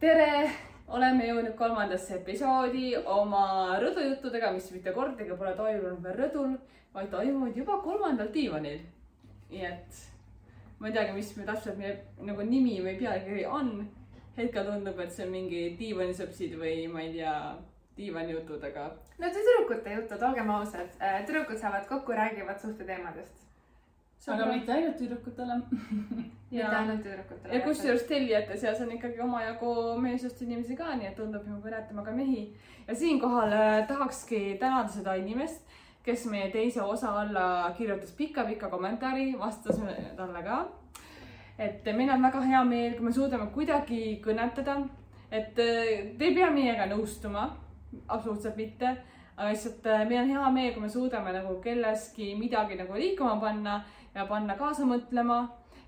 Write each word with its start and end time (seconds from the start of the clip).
tere, 0.00 0.50
oleme 0.92 1.28
jõudnud 1.28 1.54
kolmandasse 1.58 2.18
episoodi 2.20 2.90
oma 3.10 3.76
rõdujuttudega, 3.80 4.52
mis 4.54 4.68
mitte 4.74 4.92
kordagi 4.96 5.38
pole 5.38 5.54
toimunud 5.56 6.02
veel 6.04 6.18
rõdul, 6.20 6.56
vaid 6.94 7.08
toimuvad 7.12 7.56
juba 7.56 7.78
kolmandal 7.84 8.28
diivanil. 8.34 8.82
nii 9.50 9.64
et 9.64 10.02
ma 10.80 10.88
ei 10.88 10.92
teagi, 10.92 11.14
mis 11.14 11.30
me 11.36 11.46
täpselt 11.46 11.78
meie 11.78 11.94
nagu 12.28 12.42
nimi 12.42 12.80
või 12.82 12.98
pealkiri 12.98 13.46
on. 13.46 13.88
hetkel 14.36 14.66
tundub, 14.66 14.98
et 15.00 15.12
see 15.12 15.24
on 15.24 15.32
mingi 15.32 15.60
diivanisõpsid 15.78 16.58
või 16.60 16.86
ma 16.92 17.00
ei 17.00 17.12
tea, 17.14 17.32
diivanijutud, 17.96 18.64
aga 18.68 18.90
no 19.18 19.30
tüdrukute 19.32 19.94
jutud, 19.94 20.22
olgem 20.22 20.50
ausad, 20.52 20.90
tüdrukud 21.26 21.56
saavad 21.56 21.86
kokku, 21.88 22.12
räägivad 22.12 22.60
suhteteemadest. 22.60 23.46
Aga 24.26 24.46
mitte 24.50 24.72
ainult 24.72 24.96
tüdrukutele 24.98 25.56
mitte 26.50 26.76
ainult 26.76 27.02
tüdrukutele. 27.02 27.54
ja 27.54 27.60
kusjuures 27.64 28.06
tellijate 28.08 28.56
seas 28.58 28.80
on 28.80 28.92
ikkagi 28.96 29.20
omajagu 29.22 29.72
meessoost 30.02 30.42
inimesi 30.42 30.76
ka, 30.76 30.94
nii 30.98 31.10
et 31.10 31.16
tundub 31.18 31.46
nagu 31.46 31.74
näitama 31.74 32.04
ka 32.04 32.14
mehi. 32.16 32.46
ja 32.88 32.94
siinkohal 32.94 33.52
äh, 33.52 33.86
tahakski 33.88 34.56
tänada 34.60 34.88
seda 34.88 35.14
inimest, 35.14 35.62
kes 36.06 36.26
meie 36.30 36.50
teise 36.50 36.82
osa 36.82 37.12
alla 37.20 37.74
kirjutas 37.78 38.12
pika-pika 38.18 38.70
kommentaari, 38.70 39.32
vastasime 39.38 39.96
talle 40.16 40.42
ka. 40.42 40.60
et 41.58 41.84
meil 41.96 42.10
on 42.10 42.22
väga 42.22 42.40
hea 42.40 42.64
meel, 42.64 42.94
kui 42.94 43.08
me 43.08 43.12
suudame 43.12 43.50
kuidagi 43.54 44.20
kõnetada, 44.24 44.80
et 45.30 45.58
äh, 45.58 46.14
te 46.18 46.30
ei 46.30 46.34
pea 46.34 46.50
meiega 46.50 46.86
nõustuma, 46.90 47.50
absoluutselt 48.08 48.56
mitte, 48.56 48.96
aga 49.36 49.50
lihtsalt 49.50 49.86
äh, 49.86 50.06
meil 50.08 50.24
on 50.24 50.32
hea 50.34 50.50
meel, 50.50 50.72
kui 50.74 50.82
me 50.82 50.90
suudame 50.90 51.32
nagu 51.34 51.60
kelleski 51.62 52.34
midagi 52.38 52.78
nagu 52.78 52.94
liikuma 52.94 53.36
panna 53.40 53.84
ja 54.16 54.26
panna 54.26 54.56
kaasa 54.56 54.88
mõtlema 54.88 55.42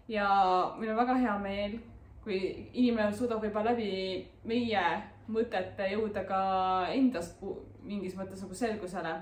ja 0.09 0.28
meil 0.78 0.92
on 0.92 1.00
väga 1.00 1.16
hea 1.23 1.37
meel, 1.42 1.78
kui 2.24 2.38
inimene 2.73 3.16
suudab 3.16 3.42
võib-olla 3.42 3.73
läbi 3.73 3.91
meie 4.48 4.84
mõtete 5.32 5.91
jõuda 5.95 6.24
ka 6.28 6.41
endas 6.92 7.34
mingis 7.82 8.16
mõttes 8.16 8.45
nagu 8.45 8.54
selgusele. 8.54 9.15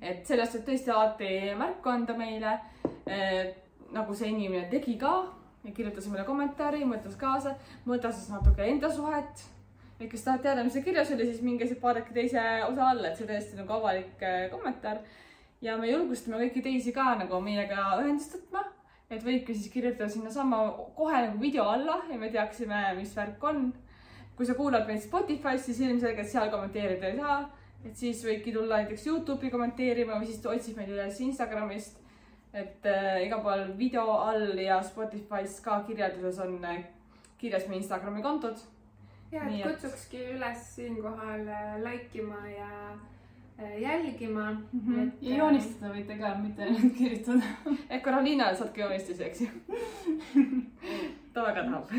et 0.00 0.26
sellest 0.26 0.54
võib 0.54 0.68
tõesti 0.70 0.90
alati 0.94 1.32
märku 1.58 1.90
anda 1.90 2.14
meile 2.16 2.54
nagu 3.92 4.14
see 4.14 4.30
inimene 4.30 4.70
tegi 4.70 4.96
ka 4.98 5.12
kirjutas 5.74 6.06
meile 6.08 6.24
kommentaari, 6.26 6.84
mõtles 6.88 7.16
kaasa, 7.18 7.54
mõtles 7.86 8.26
natuke 8.32 8.66
enda 8.66 8.90
suhet. 8.90 9.46
et 9.98 10.10
kes 10.10 10.22
tahab 10.22 10.42
teada, 10.42 10.62
mis 10.62 10.72
seal 10.72 10.84
kirjas 10.84 11.08
oli, 11.10 11.24
siis 11.26 11.40
minge 11.42 11.66
siit 11.66 11.80
vaadake 11.82 12.12
teise 12.14 12.42
osa 12.68 12.90
alla, 12.92 13.08
et 13.08 13.18
see 13.18 13.26
tõesti 13.26 13.58
nagu 13.58 13.72
avalik 13.74 14.22
eh, 14.22 14.44
kommentaar. 14.52 15.00
Ja 15.62 15.76
me 15.76 15.90
julgustame 15.90 16.42
kõiki 16.44 16.62
teisi 16.62 16.92
ka 16.92 17.14
nagu 17.18 17.40
meiega 17.42 17.96
ühendust 18.02 18.36
võtma 18.38 18.66
et 19.10 19.24
võibki 19.24 19.54
siis 19.56 19.70
kirjutada 19.72 20.08
sinnasamma 20.12 20.58
kohe 20.96 21.20
nagu 21.24 21.40
video 21.40 21.64
alla 21.72 21.98
ja 22.10 22.18
me 22.20 22.30
teaksime, 22.32 22.80
mis 22.98 23.14
värk 23.16 23.44
on. 23.50 23.70
kui 24.38 24.46
sa 24.46 24.54
kuulad 24.54 24.84
meid 24.86 25.00
Spotify's, 25.02 25.64
siis 25.66 25.80
ilmselgelt 25.82 26.28
seal 26.30 26.50
kommenteerida 26.52 27.08
ei 27.08 27.16
saa. 27.16 27.38
et 27.84 27.96
siis 27.96 28.20
võidki 28.24 28.52
tulla 28.52 28.82
näiteks 28.82 29.06
Youtube'i 29.06 29.50
kommenteerima 29.50 30.20
või 30.20 30.28
siis 30.28 30.44
otsib 30.46 30.76
meid 30.76 30.92
üles 30.92 31.20
Instagramist. 31.24 31.98
et 32.52 32.86
äh, 32.86 33.24
igal 33.26 33.42
pool 33.42 33.64
video 33.78 34.04
all 34.12 34.58
ja 34.58 34.82
Spotify's 34.82 35.60
ka 35.64 35.82
kirjelduses 35.86 36.40
on 36.44 36.64
äh, 36.64 36.84
kirjas 37.38 37.68
meie 37.68 37.80
Instagrami 37.80 38.22
kontod. 38.22 38.60
ja, 39.32 39.48
et 39.48 39.64
kutsukski 39.64 40.34
üles 40.36 40.74
siinkohal 40.74 41.48
äh, 41.48 41.78
like 41.80 42.18
ima 42.18 42.44
ja 42.48 42.68
jälgima 43.58 44.50
mm. 44.50 44.80
-hmm. 44.86 45.08
Et, 45.08 45.22
ja 45.22 45.36
joonistada 45.36 45.94
võite 45.94 46.18
ka, 46.18 46.34
mitte 46.34 46.62
ainult 46.62 46.94
kirjutada. 46.98 47.42
ehk 47.90 48.02
Karoliina 48.02 48.54
saadki 48.54 48.80
joonistusi, 48.80 49.24
eks 49.24 49.40
ju 49.40 49.48
ta 51.32 51.42
väga 51.42 51.64
tahab 51.64 51.90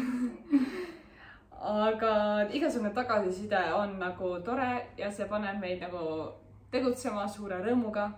aga 1.61 2.47
igasugune 2.53 2.93
tagasiside 2.93 3.73
on 3.73 3.99
nagu 3.99 4.39
tore 4.45 4.87
ja 4.97 5.11
see 5.11 5.25
paneb 5.27 5.59
meid 5.59 5.81
nagu 5.81 6.31
tegutsema 6.71 7.27
suure 7.27 7.59
rõõmuga. 7.59 8.11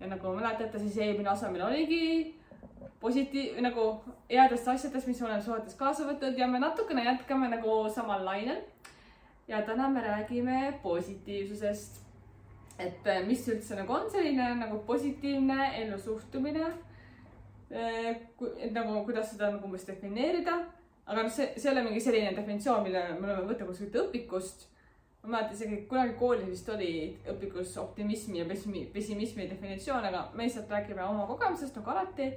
ja 0.00 0.06
nagu 0.06 0.34
mäletate, 0.34 0.78
siis 0.78 0.98
eelmine 0.98 1.30
osa 1.30 1.50
meil 1.50 1.64
oligi 1.64 2.34
positiiv, 3.00 3.60
nagu 3.62 4.02
headest 4.30 4.68
asjadest, 4.68 5.06
mis 5.06 5.20
me 5.20 5.26
oleme 5.26 5.42
suhetes 5.42 5.74
kaasa 5.74 6.06
võtnud 6.06 6.38
ja 6.38 6.46
me 6.46 6.58
natukene 6.58 7.04
jätkame 7.04 7.48
nagu 7.48 7.88
samal 7.94 8.24
lainel. 8.24 8.62
ja 9.48 9.62
täna 9.62 9.88
me 9.88 10.00
räägime 10.00 10.78
positiivsusest 10.82 12.02
et 12.78 13.06
äh, 13.06 13.22
mis 13.26 13.44
üldse 13.48 13.76
nagu 13.76 13.94
on 13.94 14.08
selline 14.10 14.52
nagu 14.60 14.80
positiivne 14.86 15.72
ellu 15.82 15.98
suhtumine. 16.00 16.72
Äh, 17.72 18.10
et 18.60 18.72
nagu, 18.74 19.00
kuidas 19.06 19.32
seda 19.32 19.50
nagu 19.52 19.68
umbes 19.68 19.86
defineerida, 19.88 20.58
aga 21.06 21.24
noh, 21.24 21.32
see, 21.32 21.52
see 21.56 21.70
ei 21.70 21.74
ole 21.74 21.86
mingi 21.86 22.02
selline 22.04 22.34
definitsioon, 22.36 22.84
mille 22.86 23.02
me 23.18 23.30
oleme 23.30 23.48
võtnud 23.52 23.72
kuskilt 23.72 23.98
õpikust. 24.06 24.68
ma 25.22 25.36
mäletan 25.36 25.54
isegi 25.54 25.76
kunagi 25.86 26.16
koolis 26.18 26.48
vist 26.50 26.68
oli 26.74 26.88
õpikus 27.30 27.76
optimismi 27.78 28.40
ja 28.40 28.44
pessimismi, 28.44 28.88
pessimismi 28.90 29.44
definitsioon, 29.52 30.08
aga 30.08 30.24
me 30.34 30.48
lihtsalt 30.48 30.72
räägime 30.74 31.04
oma 31.04 31.28
kogemusest 31.28 31.76
nagu 31.78 31.90
alati. 31.90 32.32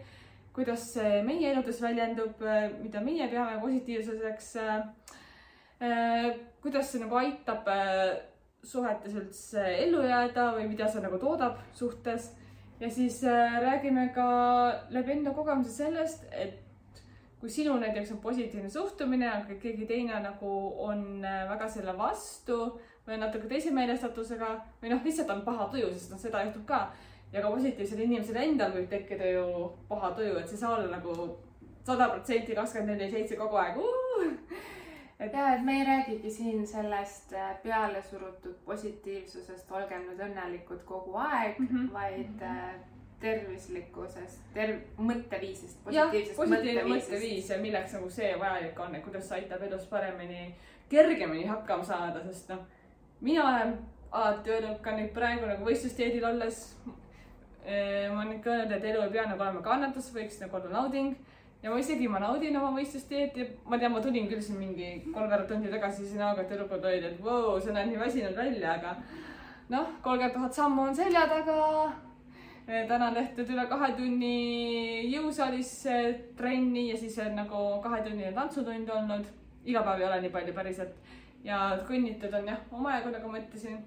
kuidas 0.53 0.85
see 0.94 1.23
meie 1.25 1.50
eludes 1.52 1.81
väljendub, 1.81 2.41
äh, 2.46 2.69
mida 2.84 3.02
meie 3.02 3.28
peame 3.28 3.59
positiivsuseks. 3.62 4.53
kuidas 6.62 6.91
see 6.91 7.02
nagu 7.02 7.16
aitab 7.19 7.67
suhetes 8.66 9.14
üldse 9.16 9.64
ellu 9.86 10.03
jääda 10.06 10.50
või 10.58 10.68
mida 10.72 10.88
see 10.90 11.03
nagu 11.03 11.20
toodab 11.22 11.62
suhtes. 11.74 12.31
ja 12.80 12.90
siis 12.92 13.24
äh, 13.24 13.59
räägime 13.62 14.09
ka 14.16 14.28
läbi 14.92 15.12
enda 15.12 15.31
kogemuse 15.31 15.72
sellest, 15.72 16.26
et 16.31 16.62
kui 17.40 17.50
sinul 17.50 17.80
näiteks 17.80 18.12
on 18.12 18.18
positiivne 18.24 18.70
suhtumine, 18.70 19.30
aga 19.30 19.56
keegi 19.62 19.86
teine 19.86 20.20
nagu 20.20 20.52
on 20.84 21.24
äh, 21.24 21.46
väga 21.50 21.70
selle 21.70 21.98
vastu 21.98 22.58
või 23.08 23.20
natuke 23.22 23.48
teise 23.48 23.72
meelestatusega 23.72 24.52
või 24.82 24.92
noh, 24.92 25.03
lihtsalt 25.06 25.30
on 25.30 25.44
paha 25.46 25.70
tuju, 25.72 25.92
sest 25.94 26.12
noh, 26.12 26.20
seda 26.20 26.44
juhtub 26.47 26.66
ka. 26.68 26.88
ja 27.32 27.42
ka 27.42 27.52
positiivsel 27.52 28.00
inimesel 28.00 28.38
endal 28.42 28.74
võib 28.74 28.90
tekkida 28.90 29.30
ju 29.30 29.46
paha 29.90 30.12
tuju, 30.18 30.38
et 30.40 30.50
see 30.50 30.58
ei 30.58 30.64
saa 30.64 30.78
olla 30.78 30.97
nagu 30.97 31.36
sada 31.86 32.09
protsenti 32.09 32.56
kakskümmend 32.58 32.97
neli 32.97 33.12
seitse 33.12 33.38
kogu 33.38 33.59
aeg 33.62 33.78
et 35.20 35.34
ja, 35.34 35.53
et 35.56 35.64
me 35.64 35.78
ei 35.80 35.86
räägigi 35.88 36.31
siin 36.31 36.68
sellest 36.68 37.34
äh, 37.34 37.56
pealesurutud 37.64 38.58
positiivsusest, 38.66 39.72
olgem 39.72 40.03
nüüd 40.09 40.20
õnnelikud 40.28 40.84
kogu 40.86 41.16
aeg 41.16 41.59
mm, 41.59 41.68
-hmm. 41.72 41.94
vaid 41.94 42.44
äh, 42.44 42.76
tervislikkusest, 43.20 44.42
terv-, 44.53 44.84
mõtteviisist, 44.98 45.80
positiivsest 45.84 46.38
positiivne 46.38 46.84
mõtteviis 46.90 47.50
ja 47.50 47.58
milleks 47.62 47.96
nagu 47.96 48.09
see 48.09 48.34
vajalik 48.40 48.80
on, 48.80 48.96
et 48.96 49.03
kuidas 49.03 49.28
see 49.30 49.40
aitab 49.40 49.64
elus 49.64 49.86
paremini, 49.90 50.50
kergemini 50.90 51.46
hakkama 51.47 51.84
saada, 51.84 52.24
sest 52.28 52.52
noh, 52.52 52.66
mina 53.22 53.47
olen 53.50 53.78
alati 54.12 54.52
öelnud 54.52 54.82
ka 54.84 54.97
nüüd 54.97 55.14
praegu 55.16 55.47
nagu 55.47 55.66
võistlusteedil 55.66 56.28
olles. 56.28 56.62
Äh, 57.66 58.12
ma 58.12 58.22
olen 58.22 58.36
ikka 58.36 58.52
öelnud, 58.52 58.76
et 58.76 58.84
elu 58.92 59.02
ei 59.02 59.16
pea 59.16 59.24
nagu 59.26 59.42
olema 59.42 59.62
kannatus, 59.66 60.12
võiks 60.14 60.38
nagu 60.44 60.59
olla 60.59 60.70
nauding 60.76 61.16
ja 61.66 61.72
ma 61.72 61.80
isegi, 61.81 62.06
ma 62.08 62.20
naudin 62.22 62.58
oma 62.59 62.76
võistlusteed 62.76 63.38
ja 63.40 63.46
ma 63.66 63.80
tean, 63.81 63.94
ma 63.96 64.02
tulin 64.03 64.28
küll 64.30 64.42
siin 64.46 64.59
mingi 64.62 64.90
kolmveerand 65.09 65.48
tundi 65.50 65.72
tagasi 65.74 66.06
siin 66.06 66.22
Aagot 66.22 66.44
ja 66.44 66.50
tüdrukud 66.52 66.84
olid, 66.86 67.08
et 67.08 67.24
vau 67.26 67.40
wow,, 67.40 67.62
sa 67.62 67.74
näed 67.74 67.90
nii 67.90 68.02
väsinud 68.03 68.38
välja, 68.38 68.76
aga 68.76 68.92
noh, 69.74 69.96
kolmkümmend 70.06 70.36
tuhat 70.36 70.59
sammu 70.59 70.84
on 70.84 70.94
selja 70.96 71.24
taga. 71.31 71.56
täna 72.66 73.08
on 73.08 73.18
tehtud 73.18 73.50
üle 73.56 73.66
kahe 73.70 73.90
tunni 73.98 74.36
jõusaalis 75.09 75.72
trenni 76.38 76.88
ja 76.92 77.00
siis 77.02 77.18
on 77.26 77.34
nagu 77.42 77.64
kahetunnine 77.82 78.32
tantsutund 78.38 78.90
olnud. 79.00 79.26
iga 79.66 79.82
päev 79.82 80.00
ei 80.03 80.06
ole 80.06 80.22
nii 80.22 80.34
palju 80.38 80.53
päriselt 80.53 80.94
ja 81.44 81.80
kõnnitud 81.90 82.34
on 82.42 82.47
jah, 82.53 82.62
omajagu 82.72 83.09
nagu 83.09 83.32
ma 83.32 83.42
ütlesin. 83.42 83.82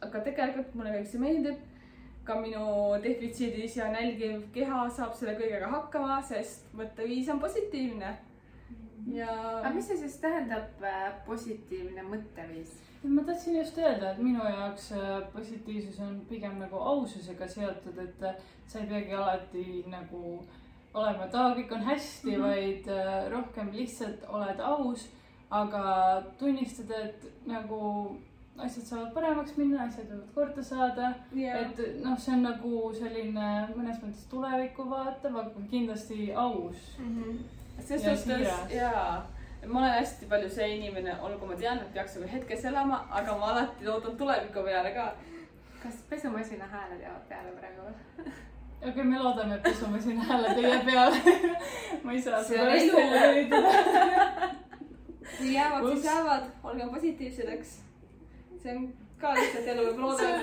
aga 0.00 0.22
tegelikult 0.30 0.74
mulle 0.78 0.94
kõik 0.94 1.10
see 1.10 1.26
meeldib 1.26 1.58
ka 2.24 2.36
minu 2.40 2.64
defitsiidis 3.02 3.76
ja 3.76 3.88
nälgiv 3.92 4.42
keha 4.54 4.82
saab 4.92 5.14
selle 5.16 5.36
kõigega 5.38 5.70
hakkama, 5.72 6.20
sest 6.26 6.68
mõtteviis 6.76 7.30
on 7.32 7.40
positiivne. 7.40 8.12
ja. 9.14 9.32
aga 9.62 9.74
mis 9.74 9.88
see 9.88 9.96
siis 10.02 10.18
tähendab 10.22 10.84
äh, 10.84 11.10
positiivne 11.26 12.04
mõtteviis? 12.04 12.76
ma 13.02 13.22
tahtsin 13.24 13.56
just 13.56 13.78
öelda, 13.80 14.12
et 14.12 14.18
minu 14.22 14.44
jaoks 14.44 14.90
äh, 14.92 15.12
positiivsus 15.32 16.00
on 16.04 16.20
pigem 16.28 16.58
nagu 16.60 16.82
aususega 16.92 17.48
seotud, 17.48 17.98
et 17.98 18.26
äh, 18.28 18.42
sa 18.66 18.82
ei 18.82 18.90
peagi 18.90 19.16
alati 19.16 19.84
nagu 19.88 20.42
olema, 20.94 21.24
et 21.24 21.34
aa, 21.34 21.54
kõik 21.56 21.72
on 21.72 21.86
hästi 21.86 22.36
mm, 22.36 22.42
-hmm. 22.42 22.46
vaid 22.46 23.32
rohkem 23.32 23.72
lihtsalt 23.72 24.26
oled 24.28 24.60
aus, 24.60 25.08
aga 25.50 26.22
tunnistada, 26.38 27.06
et 27.08 27.46
nagu 27.46 27.80
asjad 28.66 28.86
saavad 28.86 29.12
paremaks 29.14 29.56
minna, 29.56 29.84
asjad 29.86 30.08
võivad 30.10 30.32
korda 30.34 30.64
saada 30.64 31.12
yeah.. 31.36 31.62
et 31.62 31.80
noh, 32.04 32.18
see 32.20 32.34
on 32.36 32.44
nagu 32.46 32.82
selline 32.96 33.48
mõnes 33.74 34.00
mõttes 34.02 34.26
tulevikku 34.32 34.86
vaatav, 34.90 35.38
aga 35.42 35.64
kindlasti 35.70 36.30
aus 36.32 36.82
mm. 36.98 37.16
-hmm. 37.16 37.38
selles 37.88 38.24
suhtes 38.24 38.74
jaa, 38.74 39.22
ma 39.66 39.82
olen 39.82 39.96
hästi 39.98 40.28
palju 40.30 40.50
see 40.50 40.68
inimene, 40.76 41.16
olgu 41.22 41.46
ma 41.46 41.56
tean, 41.56 41.82
et 41.82 41.92
peaks 41.94 42.18
nagu 42.18 42.30
hetkes 42.32 42.64
elama, 42.72 43.02
aga 43.22 43.36
ma 43.40 43.50
alati 43.54 43.88
loodan 43.88 44.16
tuleviku 44.16 44.64
peale 44.68 44.94
ka. 44.94 45.10
kas 45.82 46.04
pesumasina 46.08 46.66
hääled 46.66 47.02
jäävad 47.02 47.28
peale 47.28 47.52
praegu 47.58 47.82
või? 47.88 48.32
okei 48.80 48.90
okay,, 48.90 49.04
me 49.04 49.18
loodame, 49.18 49.54
et 49.54 49.62
pesumasina 49.62 50.22
hääled 50.32 50.58
ei 50.58 50.70
jää 50.70 50.84
peale 50.90 51.38
ma 52.04 52.12
ei 52.12 52.22
saa 52.22 52.42
seda 52.44 52.70
hästi 52.70 52.96
välja 52.96 53.30
üritada 53.32 54.58
kui 55.40 55.54
jäävad, 55.54 55.92
siis 55.92 56.04
jäävad, 56.04 56.42
olgem 56.62 56.90
positiivsed, 56.90 57.48
eks. 57.48 57.78
See 58.62 58.76
on 58.76 58.90
ka 59.20 59.34
lihtsalt 59.36 59.66
elu 59.68 59.82
ja 59.86 59.92
loodan, 59.96 60.40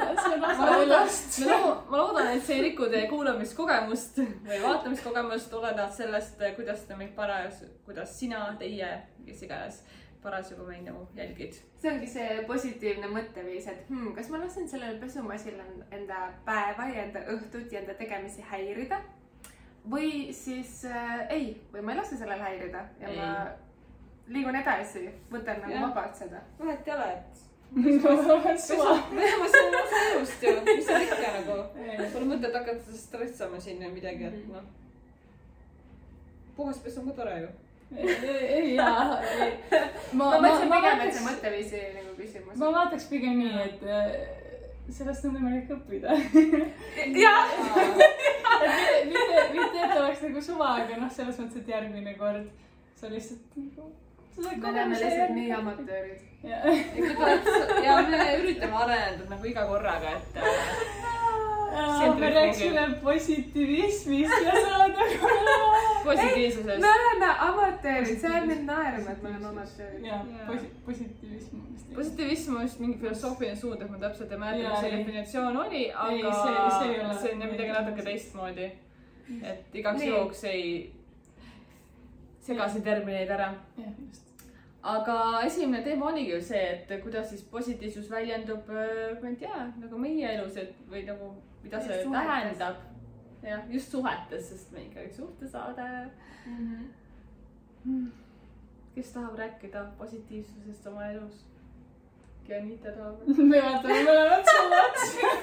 ma 1.90 1.98
loodan 1.98 2.32
et 2.36 2.44
see 2.46 2.60
ei 2.60 2.66
riku 2.70 2.90
teie 2.92 3.08
kuulamiskogemust 3.10 4.20
või 4.22 4.60
vaatamiskogemust, 4.64 5.54
olenevalt 5.60 5.96
sellest, 5.98 6.44
kuidas 6.56 6.86
te 6.90 6.98
meid 7.00 7.16
paras, 7.18 7.64
kuidas 7.86 8.14
sina, 8.20 8.44
teie, 8.60 8.92
kes 9.26 9.42
iganes 9.48 9.82
parasjagu 10.22 10.66
meid 10.68 10.86
nagu 10.86 11.06
jälgid. 11.16 11.60
see 11.82 11.92
ongi 11.92 12.08
see 12.10 12.42
positiivne 12.48 13.10
mõtteviis, 13.12 13.68
et 13.72 13.90
hmm, 13.90 14.14
kas 14.18 14.30
ma 14.34 14.42
lasen 14.42 14.70
sellel 14.70 14.98
pesumasinal 15.02 15.86
enda 15.94 16.28
päeva 16.46 16.90
ja 16.92 17.06
enda 17.06 17.22
õhtut 17.36 17.72
ja 17.72 17.82
enda 17.84 17.96
tegemisi 17.98 18.46
häirida 18.52 19.02
või 19.90 20.34
siis 20.36 20.82
äh, 20.86 21.24
ei, 21.34 21.50
või 21.74 21.86
ma 21.86 21.94
ei 21.94 22.02
lase 22.02 22.18
sellel 22.20 22.42
häirida 22.44 22.84
ja 23.02 23.10
ei. 23.10 23.20
ma 23.20 23.30
liigun 24.28 24.58
edasi, 24.60 25.08
võtan 25.32 25.62
nagu 25.64 25.86
vabalt 25.86 26.18
seda. 26.20 26.42
vahet 26.60 26.88
ei 26.88 26.94
ole, 26.98 27.12
et 27.14 27.47
suva. 28.58 28.96
ma 29.12 29.48
saan 29.54 29.78
elust 30.14 30.44
ju, 30.44 30.56
mis 30.66 30.86
seal 30.86 31.06
ikka 31.06 31.32
nagu. 31.36 31.58
Pole 32.14 32.26
mõtet 32.32 32.56
hakata 32.56 32.98
stressama 32.98 33.60
siin 33.62 33.82
või 33.84 33.94
midagi, 34.00 34.30
et 34.30 34.44
noh. 34.52 34.66
puhas 36.58 36.80
pesu 36.84 37.02
on 37.02 37.12
ka 37.12 37.18
tore 37.22 37.40
ju. 37.44 37.54
ei 37.98 38.74
jaa, 38.76 39.20
ei. 39.24 39.54
ma 40.12 40.34
mõtlesin 40.36 40.74
pigem, 40.74 41.04
et 41.06 41.14
see 41.16 41.28
mõtteviisi 41.28 41.84
nagu 41.96 42.16
küsimus. 42.18 42.58
ma 42.60 42.72
vaataks 42.76 43.08
pigem 43.12 43.38
nii, 43.40 43.62
et 43.64 43.86
äh, 43.88 44.10
sellest 44.92 45.28
on 45.28 45.38
võimalik 45.38 45.72
õppida. 45.78 46.18
jah, 47.24 47.54
mitte, 47.78 48.10
mitte, 49.12 49.46
mitte, 49.54 49.86
et 49.86 49.96
oleks 50.00 50.26
nagu 50.28 50.44
suva, 50.44 50.74
aga 50.82 51.00
noh, 51.00 51.14
selles 51.14 51.40
mõttes, 51.40 51.62
et 51.62 51.72
järgmine 51.76 52.18
kord 52.20 52.52
sa 53.00 53.12
lihtsalt 53.12 53.56
nagu. 53.60 53.92
Me 54.38 54.70
oleme 54.70 54.96
lihtsalt 55.00 55.30
nii. 55.36 55.52
amatöörid. 55.52 56.20
ikka 56.96 57.14
tuleb 57.46 57.84
ja 57.86 57.96
me 58.10 58.18
üritame 58.40 58.76
areneda 58.84 59.30
nagu 59.30 59.46
iga 59.50 59.64
korraga, 59.68 60.10
et 60.18 60.38
äh, 61.78 62.20
me 62.20 62.30
rääkisime 62.36 62.84
positiivismist 63.04 64.42
ja 64.46 64.54
saada 64.62 65.08
positiivsusest 66.08 66.82
me. 66.82 66.88
oleme 66.98 67.32
amatöörid, 67.50 68.20
see 68.22 68.30
ajab 68.32 68.46
mind 68.52 68.66
naerma, 68.70 69.12
et 69.16 69.24
me 69.24 69.30
oleme 69.30 69.48
amatöörid. 69.48 70.06
ja 70.06 70.14
Jaa. 70.14 70.48
posi-, 70.48 70.72
positiivism. 70.86 71.56
positiivism 71.96 72.56
on 72.56 72.64
vist 72.64 72.80
mingi 72.80 72.98
filosoofiline 73.02 73.56
suund, 73.56 73.82
et 73.82 73.90
ma 73.92 73.98
täpselt 74.06 74.32
ei 74.32 74.38
mäleta, 74.44 74.70
mis 74.70 74.80
see 74.86 74.92
definitsioon 74.98 75.58
oli, 75.66 75.84
Ei, 75.88 75.92
aga 75.96 76.34
see- 76.44 76.70
see 76.80 77.18
see 77.24 77.34
on 77.34 77.44
midagi 77.52 77.72
natuke 77.74 78.02
teistmoodi. 78.12 78.72
et 79.44 79.76
igaks 79.82 80.04
juhuks 80.04 80.44
ei 80.44 80.94
segasi 82.48 82.82
termineid 82.82 83.30
ära. 83.30 83.50
jah, 83.78 83.92
just. 84.06 84.27
Aga 84.84 85.42
esimene 85.46 85.84
teema 85.84 86.06
oligi 86.12 86.32
ju 86.32 86.42
see, 86.42 86.62
et 86.74 87.02
kuidas 87.04 87.30
siis 87.30 87.44
positiivsus 87.52 88.10
väljendub, 88.12 88.70
ma 89.22 89.30
ei 89.30 89.36
tea, 89.36 89.66
nagu 89.82 89.98
meie 90.00 90.30
elus, 90.36 90.58
et 90.58 90.76
või 90.90 91.04
nagu, 91.08 91.34
mida 91.64 91.82
see 91.82 91.98
Just 92.02 92.14
tähendab. 92.14 92.76
jah, 93.44 93.66
just 93.70 93.92
suhetes, 93.92 94.50
sest 94.50 94.72
me 94.72 94.86
ikkagi 94.86 95.14
suhtesaade. 95.14 95.90
kes 98.96 99.12
tahab 99.14 99.36
rääkida 99.38 99.86
positiivsusest 99.98 100.88
oma 100.88 101.12
elus? 101.12 101.46
Janita 102.48 102.92
tahab. 102.96 103.28
me 103.52 103.62
vaatame 103.62 104.04
mõlemad 104.08 104.40
otsa. 104.40 105.34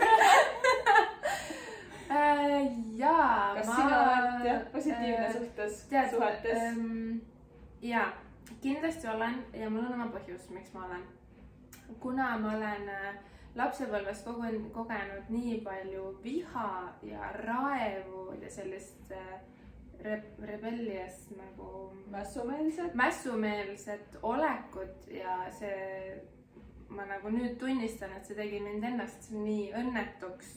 Äh, 2.15 2.67
jaa. 2.97 3.55
kas 3.57 3.67
sina 3.67 4.01
oled 4.01 4.45
jah, 4.47 4.61
positiivne 4.73 5.33
suhtes, 5.33 5.79
tead, 5.91 6.11
suhetes? 6.11 6.59
ähm, 6.63 7.17
jaa, 7.83 8.13
kindlasti 8.61 9.09
olen 9.09 9.45
ja 9.53 9.71
mul 9.71 9.87
on 9.87 9.95
oma 9.95 10.11
põhjus, 10.13 10.49
miks 10.51 10.73
ma 10.75 10.87
olen. 10.87 11.05
kuna 12.01 12.39
ma 12.39 12.57
olen 12.57 12.89
äh, 12.89 13.15
lapsepõlves 13.55 14.23
kogun-, 14.27 14.71
kogenud 14.73 15.29
nii 15.29 15.59
palju 15.65 16.19
viha 16.25 16.71
ja 17.03 17.33
raevu 17.45 18.33
ja 18.41 18.51
sellist 18.51 19.13
äh, 19.13 19.35
re-, 20.03 20.35
rebellious 20.43 21.31
nagu 21.37 21.93
mässumeelsed. 22.11 22.95
mässumeelset 22.95 24.19
olekut 24.23 25.09
ja 25.09 25.39
see, 25.59 26.21
ma 26.89 27.07
nagu 27.09 27.31
nüüd 27.33 27.59
tunnistan, 27.59 28.13
et 28.17 28.27
see 28.27 28.37
tegi 28.39 28.61
mind 28.65 28.85
ennast 28.93 29.31
nii 29.33 29.71
õnnetuks 29.81 30.55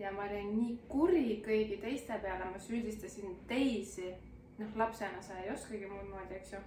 ja 0.00 0.12
ma 0.12 0.24
olin 0.24 0.52
nii 0.56 0.74
kuri 0.88 1.40
kõigi 1.44 1.78
teiste 1.80 2.18
peale, 2.22 2.48
ma 2.50 2.58
süüdistasin 2.58 3.36
teisi. 3.48 4.14
noh, 4.58 4.76
lapsena 4.76 5.22
sa 5.24 5.38
ei 5.40 5.48
oskagi 5.52 5.86
muud 5.88 6.08
moodi, 6.10 6.36
eks 6.36 6.52
ju, 6.52 6.58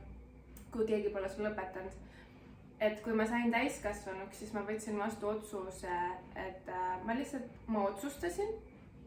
kui 0.74 0.88
keegi 0.90 1.14
pole 1.14 1.30
sul 1.30 1.50
õpetanud. 1.52 2.02
et 2.84 3.00
kui 3.04 3.14
ma 3.16 3.25
sain 3.25 3.52
täiskasvanuks, 3.52 4.40
siis 4.40 4.54
ma 4.54 4.66
võtsin 4.68 4.98
vastu 5.00 5.30
otsuse, 5.30 5.98
et 6.36 6.68
äh, 6.68 6.98
ma 7.06 7.16
lihtsalt, 7.16 7.46
ma 7.68 7.86
otsustasin, 7.88 8.50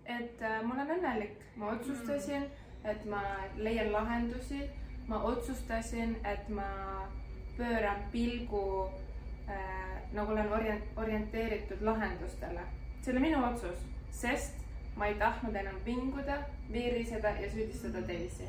et 0.04 0.42
äh, 0.42 0.62
ma 0.64 0.74
olen 0.74 0.94
õnnelik, 0.94 1.42
ma 1.60 1.74
otsustasin, 1.74 2.46
et 2.84 3.04
ma 3.04 3.20
leian 3.56 3.92
lahendusi, 3.92 4.62
ma 5.08 5.20
otsustasin, 5.28 6.16
et 6.24 6.48
ma 6.48 6.70
pööran 7.58 8.06
pilgu 8.12 8.64
äh, 9.50 9.86
nagu 10.12 10.32
olen 10.32 10.52
orient-, 10.52 10.96
orienteeritud 10.96 11.82
lahendustele. 11.82 12.60
see 13.02 13.12
oli 13.12 13.20
minu 13.20 13.44
otsus, 13.44 13.84
sest 14.10 14.64
ma 14.96 15.06
ei 15.06 15.14
tahtnud 15.14 15.54
enam 15.54 15.76
vinguda, 15.84 16.38
viriseda 16.72 17.28
ja 17.40 17.50
süüdistada 17.50 18.02
teisi. 18.06 18.48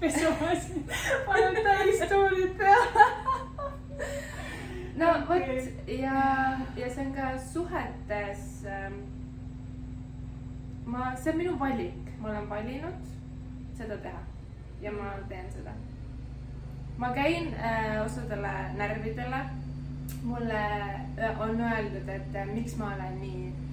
Pesumasin 0.00 0.84
paneb 1.26 1.60
täis 1.64 2.02
tuulid 2.08 2.54
peale. 2.58 3.06
no 4.96 5.12
vot 5.28 5.52
ja, 5.86 6.24
ja 6.76 6.90
see 6.94 7.06
on 7.06 7.12
ka 7.14 7.28
suhetes 7.52 8.64
ähm,. 8.66 8.98
ma, 10.86 11.12
see 11.16 11.32
on 11.32 11.38
minu 11.38 11.58
valik, 11.60 12.10
ma 12.18 12.32
olen 12.32 12.50
valinud 12.50 13.14
seda 13.78 14.00
teha 14.02 14.24
ja 14.82 14.92
ma 14.92 15.14
teen 15.28 15.52
seda. 15.52 15.76
ma 16.98 17.12
käin 17.14 17.54
äh, 17.54 18.02
osadele 18.04 18.52
närvidele. 18.74 19.44
mulle 20.22 20.62
äh, 21.18 21.40
on 21.40 21.60
öeldud, 21.60 22.08
et 22.08 22.34
äh, 22.34 22.46
miks 22.46 22.76
ma 22.76 22.94
olen 22.94 23.20
nii 23.20 23.67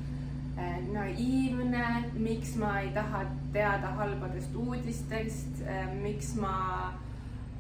naiivne, 0.92 2.12
miks 2.14 2.56
ma 2.56 2.80
ei 2.80 2.92
taha 2.96 3.26
teada 3.54 3.88
halbadest 3.98 4.56
uudistest 4.56 5.62
äh,, 5.68 5.90
miks 5.94 6.36
ma 6.36 6.94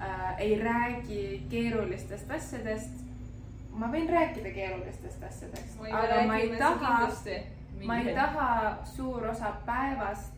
äh, 0.01 0.39
ei 0.39 0.59
räägi 0.59 1.45
keerulistest 1.49 2.31
asjadest. 2.31 3.03
ma 3.75 3.89
võin 3.91 4.07
rääkida 4.09 4.51
keerulistest 4.55 5.23
asjadest, 5.23 5.81
aga 5.91 6.21
ma 6.27 6.37
ei 6.39 6.53
taha, 6.59 7.09
ma 7.83 7.97
ei. 7.99 8.13
taha 8.15 8.77
suur 8.87 9.25
osa 9.27 9.51
päevast 9.65 10.31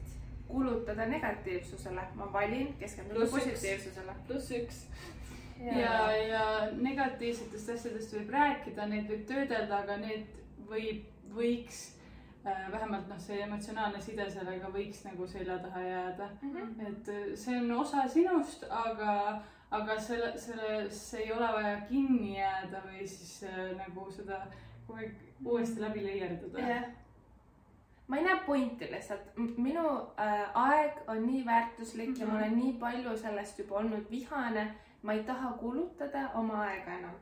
kulutada 0.47 1.05
negatiivsusele, 1.05 2.01
ma 2.15 2.33
valin 2.33 2.73
keskenduda 2.79 3.27
positiivsusele. 3.31 4.15
pluss 4.27 4.51
üks. 4.51 4.79
ja, 5.61 6.15
ja 6.17 6.41
negatiivsetest 6.81 7.69
asjadest 7.75 8.17
võib 8.17 8.33
rääkida, 8.33 8.89
neid 8.89 9.05
võib 9.11 9.29
töödelda, 9.29 9.83
aga 9.83 9.99
need 10.01 10.25
võib, 10.69 11.05
võiks 11.37 11.96
vähemalt 12.71 13.07
noh, 13.07 13.19
see 13.19 13.41
emotsionaalne 13.43 14.01
side 14.01 14.29
sellega 14.31 14.69
võiks 14.73 15.03
nagu 15.05 15.27
selja 15.27 15.57
taha 15.63 15.81
jääda. 15.81 16.29
Mhm. 16.41 16.85
et 16.87 17.09
äh, 17.13 17.25
see 17.35 17.57
on 17.57 17.71
osa 17.71 18.07
sinust, 18.07 18.65
aga, 18.69 19.41
aga 19.71 19.99
selle, 19.99 20.31
sellesse 20.37 21.17
ei 21.23 21.31
ole 21.31 21.51
vaja 21.53 21.75
kinni 21.89 22.37
jääda 22.37 22.83
või 22.85 23.07
siis 23.07 23.43
äh, 23.49 23.75
nagu 23.77 24.07
seda 24.11 24.45
kogu 24.87 24.99
aeg 24.99 25.45
uuesti 25.45 25.81
läbi 25.81 26.03
leierdada. 26.03 26.59
jah, 26.59 26.89
ma 28.07 28.17
ei 28.17 28.23
näe 28.23 28.39
pointi 28.45 28.91
lihtsalt, 28.91 29.31
minu 29.57 29.85
äh, 30.19 30.49
aeg 30.53 30.99
on 31.07 31.25
nii 31.27 31.45
väärtuslik 31.45 32.09
mm 32.09 32.13
-hmm. 32.13 32.21
ja 32.21 32.27
ma 32.27 32.37
olen 32.37 32.57
nii 32.57 32.73
palju 32.73 33.17
sellest 33.17 33.59
juba 33.59 33.75
olnud 33.75 34.11
vihane. 34.11 34.73
ma 35.01 35.13
ei 35.13 35.23
taha 35.23 35.51
kulutada 35.51 36.29
oma 36.33 36.61
aega 36.61 36.93
enam. 36.93 37.15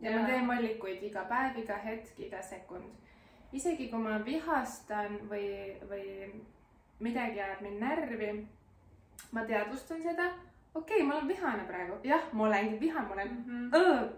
ja 0.00 0.10
Jaa. 0.10 0.20
ma 0.20 0.26
teen 0.26 0.48
valikuid 0.48 1.02
iga 1.02 1.24
päev, 1.24 1.58
iga 1.58 1.76
hetk, 1.76 2.20
iga 2.20 2.42
sekund. 2.42 3.07
Isegi 3.52 3.88
kui 3.90 3.98
ma 4.02 4.18
vihastan 4.24 5.18
või, 5.30 5.76
või 5.90 6.04
midagi 7.00 7.40
ajab 7.40 7.60
mind 7.64 7.80
närvi, 7.80 8.30
ma 9.32 9.44
teadvustan 9.44 10.02
seda. 10.02 10.30
okei 10.74 10.96
okay,, 10.96 11.06
ma 11.08 11.14
olen 11.14 11.28
vihane 11.28 11.64
praegu, 11.66 11.96
jah, 12.04 12.22
ma 12.32 12.44
olengi 12.44 12.80
vihane, 12.80 13.06
ma 13.08 13.14
olen 13.14 13.28
Mhm. 13.28 13.70
õõ, 13.74 14.08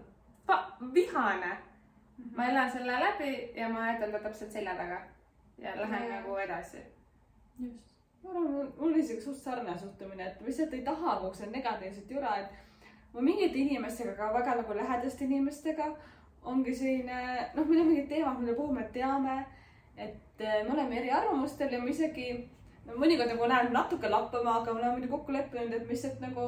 pa- 0.45 0.77
vihane. 0.93 1.57
ma 2.35 2.45
elan 2.49 2.71
selle 2.71 2.99
läbi 2.99 3.51
ja 3.55 3.69
ma 3.69 3.87
jätan 3.91 4.11
ta 4.11 4.19
täpselt 4.19 4.51
selja 4.51 4.75
taga 4.75 5.01
ja 5.57 5.71
lähen 5.75 6.09
Jaa. 6.09 6.19
nagu 6.21 6.35
edasi. 6.37 6.77
just. 7.59 7.95
ma 8.23 8.29
arvan, 8.29 8.43
mul 8.77 8.87
oli 8.91 8.99
isegi 8.99 9.21
suht 9.21 9.37
sarnane 9.37 9.77
suhtumine, 9.79 10.27
et 10.27 10.41
lihtsalt 10.41 10.73
ei 10.73 10.81
taha 10.81 11.15
kogu 11.19 11.33
seda 11.33 11.51
negatiivset 11.51 12.11
jura, 12.11 12.35
et 12.37 12.51
ma 13.13 13.21
mingite 13.21 13.57
inimestega, 13.57 14.13
ka 14.15 14.33
väga 14.33 14.55
nagu 14.55 14.73
lähedaste 14.75 15.25
inimestega 15.25 15.95
ongi 16.43 16.73
selline, 16.75 17.19
noh, 17.55 17.67
meil 17.67 17.83
on 17.83 17.91
mingid 17.91 18.09
teemad, 18.09 18.39
mille 18.41 18.55
puhul 18.57 18.73
me 18.75 18.87
teame, 18.93 19.37
et 19.97 20.41
eh, 20.41 20.63
me 20.65 20.73
oleme 20.73 20.97
eriarvamustel 21.01 21.73
ja 21.73 21.79
me 21.81 21.91
isegi, 21.93 22.27
no 22.87 22.97
mõnikord 23.01 23.29
nagu 23.29 23.49
läheb 23.51 23.73
natuke 23.75 24.09
lappama, 24.09 24.59
aga 24.61 24.73
me 24.73 24.83
oleme 24.83 25.09
kokku 25.11 25.35
leppinud, 25.35 25.73
et 25.75 25.85
me 25.85 25.93
lihtsalt 25.93 26.21
nagu 26.23 26.47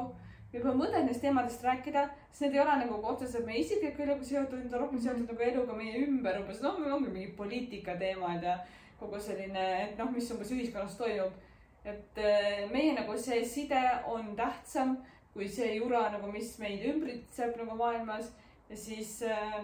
võib-olla 0.53 0.75
mõned 0.77 1.07
neist 1.07 1.21
teemadest 1.25 1.63
rääkida, 1.65 2.07
siis 2.31 2.45
need 2.45 2.57
ei 2.57 2.63
ole 2.63 2.75
nagu 2.83 3.00
otseselt 3.09 3.45
meie 3.45 3.62
isikliku 3.63 4.05
eluga 4.05 4.25
seotud, 4.27 4.59
need 4.62 4.73
on 4.73 4.83
rohkem 4.85 5.01
seotud 5.01 5.31
nagu 5.31 5.47
eluga 5.47 5.77
meie 5.77 6.03
ümber 6.05 6.41
umbes, 6.41 6.62
noh, 6.65 6.77
meil 6.81 6.93
ongi 6.97 7.13
mingid 7.13 7.33
poliitika 7.38 7.97
teemad 8.01 8.45
ja 8.45 8.59
kogu 9.00 9.21
selline, 9.21 9.65
et 9.88 9.97
noh, 10.01 10.12
mis 10.13 10.29
umbes 10.33 10.53
ühiskonnas 10.53 10.97
toimub. 11.00 11.41
et 11.83 12.17
äh, 12.17 12.69
meie 12.71 12.93
nagu 12.95 13.17
see 13.19 13.41
side 13.43 13.81
on 14.07 14.29
tähtsam 14.39 14.93
kui 15.33 15.50
see 15.50 15.73
jura 15.75 16.05
nagu, 16.13 16.29
mis 16.31 16.53
meid 16.62 16.85
ümbritseb 16.88 17.57
nagu 17.59 17.75
maailmas 17.75 18.29
ja 18.69 18.77
siis 18.77 19.17
äh, 19.27 19.57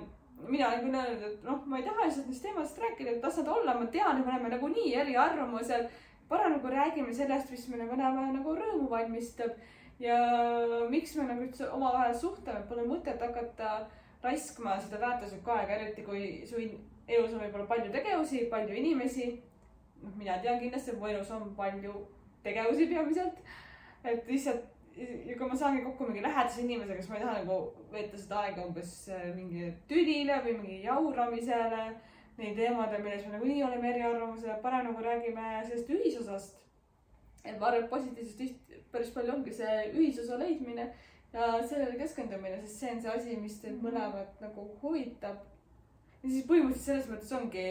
mina 0.48 0.68
olen 0.68 0.86
küll 0.86 1.00
öelnud, 1.00 1.24
et 1.28 1.44
noh, 1.44 1.66
ma 1.66 1.80
ei 1.80 1.84
taha 1.88 2.06
lihtsalt 2.06 2.30
neist 2.30 2.46
teemadest 2.46 2.80
rääkida, 2.84 3.16
et 3.16 3.24
las 3.24 3.38
nad 3.42 3.52
olla, 3.56 3.76
ma 3.80 3.90
tean, 3.92 4.20
et 4.20 4.26
me 4.26 4.34
oleme 4.34 4.54
nagunii 4.56 4.94
eriarvamusel. 5.04 5.90
parem 6.30 6.52
nagu 6.54 6.70
räägime 6.70 7.14
sellest, 7.14 7.50
mis 7.52 7.68
meile 7.72 7.88
mõnevahel 7.90 8.36
nagu 8.36 8.52
rõõmu 8.54 8.90
valmistab 8.90 9.56
ja 10.00 10.18
miks 10.90 11.16
me 11.18 11.26
nagu 11.26 11.42
üldse 11.42 11.70
omavahel 11.74 12.14
suhtleme, 12.16 12.62
pole 12.70 12.86
mõtet 12.86 13.22
hakata 13.26 13.88
raiskama 14.24 14.76
seda 14.80 15.00
väärtuslikku 15.02 15.52
aega, 15.52 15.80
eriti 15.80 16.06
kui 16.06 16.24
su 16.46 16.62
elus 17.10 17.34
on 17.34 17.42
võib-olla 17.42 17.66
palju 17.68 17.92
tegevusi, 17.92 18.46
palju 18.52 18.76
inimesi. 18.76 19.30
noh, 20.04 20.14
mina 20.16 20.38
tean 20.40 20.60
kindlasti, 20.60 20.92
et 20.92 21.00
mu 21.00 21.08
elus 21.10 21.32
on 21.36 21.50
palju 21.56 22.06
tegevusi 22.44 22.88
peamiselt. 22.94 23.42
et 24.04 24.28
lihtsalt 24.28 24.79
ja 24.98 25.38
kui 25.38 25.48
ma 25.48 25.56
saangi 25.56 25.84
kokku 25.84 26.08
mingi 26.08 26.24
lähedase 26.24 26.62
inimesega, 26.62 27.02
siis 27.02 27.10
ma 27.10 27.18
ei 27.18 27.24
taha 27.24 27.42
nagu 27.42 27.58
veeta 27.92 28.18
seda 28.20 28.40
aega 28.44 28.66
umbes 28.66 28.94
äh, 29.14 29.28
mingi 29.36 29.74
tülile 29.92 30.40
või 30.46 30.56
mingi 30.62 30.80
jauramisele. 30.86 31.84
Neid 32.40 32.56
teemadel, 32.56 33.02
milles 33.04 33.26
me 33.28 33.34
nagunii 33.34 33.64
oleme 33.68 33.90
eriarvamusel, 33.90 34.62
parem 34.64 34.86
nagu 34.88 35.02
räägime 35.04 35.58
sellest 35.68 35.90
ühisosast. 35.92 36.56
et 37.44 37.60
ma 37.60 37.68
arvan, 37.68 37.84
et 37.84 37.90
positiivsust 37.90 38.70
päris 38.92 39.12
palju 39.16 39.34
ongi 39.34 39.52
see 39.56 39.76
ühisosa 39.94 40.38
leidmine 40.40 40.90
ja 41.34 41.50
sellele 41.68 41.98
keskendumine, 42.00 42.62
sest 42.62 42.80
see 42.80 42.92
on 42.94 43.02
see 43.02 43.12
asi, 43.12 43.38
mis 43.40 43.60
teid 43.62 43.80
mõlemat 43.84 44.40
nagu 44.44 44.66
huvitab. 44.82 45.44
ja 46.24 46.30
siis 46.30 46.48
põhimõtteliselt 46.48 46.86
selles 46.86 47.10
mõttes 47.12 47.36
ongi 47.38 47.66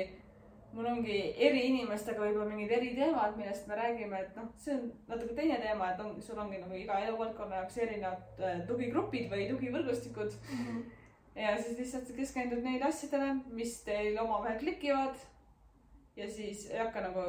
mul 0.72 0.86
ongi 0.90 1.16
eri 1.46 1.64
inimestega 1.70 2.20
võib-olla 2.20 2.48
mingid 2.50 2.72
eriteemad, 2.76 3.36
millest 3.38 3.66
me 3.68 3.78
räägime, 3.78 4.20
et 4.20 4.36
noh, 4.36 4.50
see 4.60 4.76
on 4.76 4.86
natuke 5.08 5.34
teine 5.36 5.56
teema, 5.62 5.92
et 5.92 6.02
on, 6.04 6.14
sul 6.22 6.38
ongi 6.42 6.60
nagu 6.60 6.76
iga 6.76 6.98
eluvaldkonna 7.06 7.62
jaoks 7.62 7.78
erinevad 7.84 8.42
äh, 8.44 8.60
tugigrupid 8.68 9.28
või 9.32 9.48
tugivõrgustikud 9.50 10.36
mm. 10.36 10.64
-hmm. 10.64 10.82
ja 11.42 11.56
siis 11.56 11.78
lihtsalt 11.80 12.12
keskendud 12.16 12.62
neile 12.64 12.90
asjadele, 12.90 13.38
mis 13.60 13.78
teil 13.86 14.18
omavahel 14.20 14.58
klikivad. 14.60 15.16
ja 16.16 16.30
siis 16.30 16.70
ei 16.70 16.78
hakka 16.78 17.00
nagu, 17.00 17.24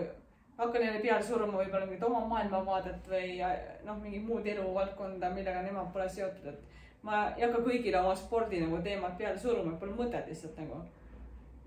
hakka 0.57 0.79
neile 0.79 0.99
peale 0.99 1.23
suruma 1.23 1.63
võib-olla 1.63 1.85
mingit 1.85 2.03
oma 2.03 2.25
maailmavaadet 2.27 3.07
või 3.07 3.39
noh, 3.85 4.01
mingit 4.01 4.25
muud 4.27 4.47
eluvaldkonda, 4.47 5.29
millega 5.29 5.61
nemad 5.61 5.93
pole 5.93 6.09
seotud, 6.09 6.47
et 6.53 7.03
ma 7.03 7.29
ei 7.37 7.47
hakka 7.47 7.63
kõigile 7.63 8.01
oma 8.03 8.15
spordi 8.15 8.59
nagu 8.59 8.81
teemat 8.83 9.17
peale 9.17 9.37
suruma, 9.37 9.77
pole 9.79 9.95
mõtet 9.95 10.27
lihtsalt 10.27 10.57
nagu 10.59 10.83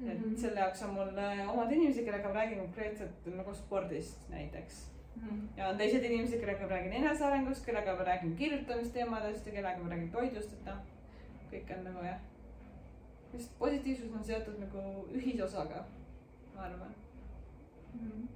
Mm 0.02 0.08
-hmm. 0.08 0.12
et 0.12 0.26
mhm. 0.26 0.36
selle 0.36 0.60
jaoks 0.60 0.82
on 0.82 0.94
mul 0.94 1.18
äh, 1.18 1.50
omad 1.50 1.72
inimesed, 1.72 2.04
kellega 2.04 2.28
ma 2.28 2.34
räägin 2.34 2.58
konkreetselt 2.58 3.26
nagu 3.36 3.54
spordist 3.54 4.28
näiteks 4.28 4.90
mm. 5.16 5.28
-hmm. 5.28 5.58
ja 5.58 5.68
on 5.68 5.76
teised 5.76 6.04
inimesed, 6.04 6.40
kellega 6.40 6.62
ma 6.62 6.68
räägin 6.68 6.92
enesearengust, 6.92 7.66
kellega 7.66 7.96
ma 7.96 8.04
räägin 8.04 8.36
kirjutamisteemadest 8.36 9.46
ja 9.46 9.52
kellega 9.52 9.82
ma 9.82 9.90
räägin 9.90 10.10
toidust, 10.10 10.52
et 10.52 10.64
noh, 10.64 10.80
kõik 11.52 11.78
on 11.78 11.84
nagu 11.84 12.04
jah. 12.04 12.20
just 13.34 13.58
positiivsus 13.58 14.12
on 14.12 14.24
seotud 14.24 14.58
nagu 14.60 15.06
ühisosaga, 15.12 15.84
ma 16.56 16.62
arvan 16.62 16.94
mm. 17.94 18.10
-hmm. 18.10 18.26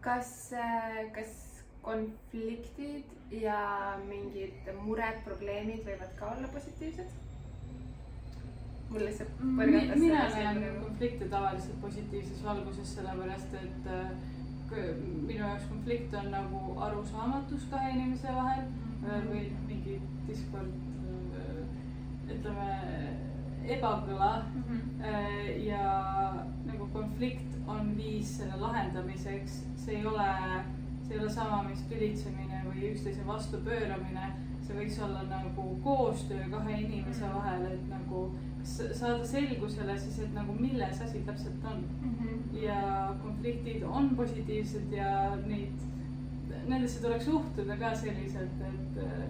kas, 0.00 0.52
äh, 0.52 1.12
kas 1.12 1.64
konfliktid 1.82 3.04
ja 3.30 3.98
mingid 4.08 4.72
mured, 4.84 5.24
probleemid 5.24 5.84
võivad 5.86 6.14
ka 6.18 6.30
olla 6.36 6.48
positiivsed? 6.48 7.31
Mul 8.92 9.06
lihtsalt 9.08 9.40
põrgatas 9.40 10.00
mina 10.00 10.28
näen 10.34 10.62
konflikte 10.82 11.28
tavaliselt 11.32 11.80
positiivses 11.80 12.44
valguses, 12.44 12.94
sellepärast 12.96 13.56
et 13.62 13.90
äh, 13.90 14.12
minu 15.26 15.40
jaoks 15.40 15.66
konflikt 15.68 16.14
on 16.14 16.30
nagu 16.32 16.62
arusaamatus 16.86 17.66
kahe 17.70 17.90
inimese 17.96 18.34
vahel 18.34 18.62
mm 18.62 19.08
-hmm. 19.08 19.28
või 19.32 19.44
mingi 19.66 20.00
diskord, 20.28 20.72
äh, 21.36 22.36
ütleme, 22.36 22.68
ebakõla 23.68 24.44
mm. 24.54 24.62
-hmm. 24.62 25.66
ja 25.66 25.82
nagu 26.64 26.88
konflikt 26.92 27.58
on 27.66 27.96
viis 27.96 28.36
selle 28.36 28.56
lahendamiseks, 28.56 29.64
see 29.76 29.96
ei 29.96 30.06
ole, 30.06 30.28
see 31.02 31.14
ei 31.14 31.20
ole 31.20 31.30
sama, 31.30 31.62
mis 31.62 31.82
tülitsemine 31.82 32.62
või 32.66 32.90
üksteise 32.92 33.26
vastu 33.26 33.56
pööramine. 33.64 34.32
see 34.62 34.76
võiks 34.78 34.98
olla 35.04 35.22
nagu 35.22 35.62
koostöö 35.82 36.44
kahe 36.50 36.80
inimese 36.80 37.24
mhm. 37.24 37.34
vahel, 37.34 37.64
et 37.66 37.88
nagu 37.88 38.30
saada 38.64 39.26
selgusele 39.26 39.98
siis, 39.98 40.18
et 40.24 40.34
nagu 40.34 40.54
milles 40.58 41.00
asi 41.02 41.22
täpselt 41.26 41.64
on 41.64 41.84
mm. 42.02 42.14
-hmm. 42.18 42.58
ja 42.62 43.14
konfliktid 43.22 43.82
on 43.82 44.10
positiivsed 44.16 44.92
ja 44.92 45.36
neid, 45.46 45.72
nendesse 46.66 47.02
tuleks 47.02 47.24
suhtuda 47.24 47.76
ka 47.76 47.94
selliselt, 47.94 48.60
et 48.60 49.02
äh, 49.02 49.24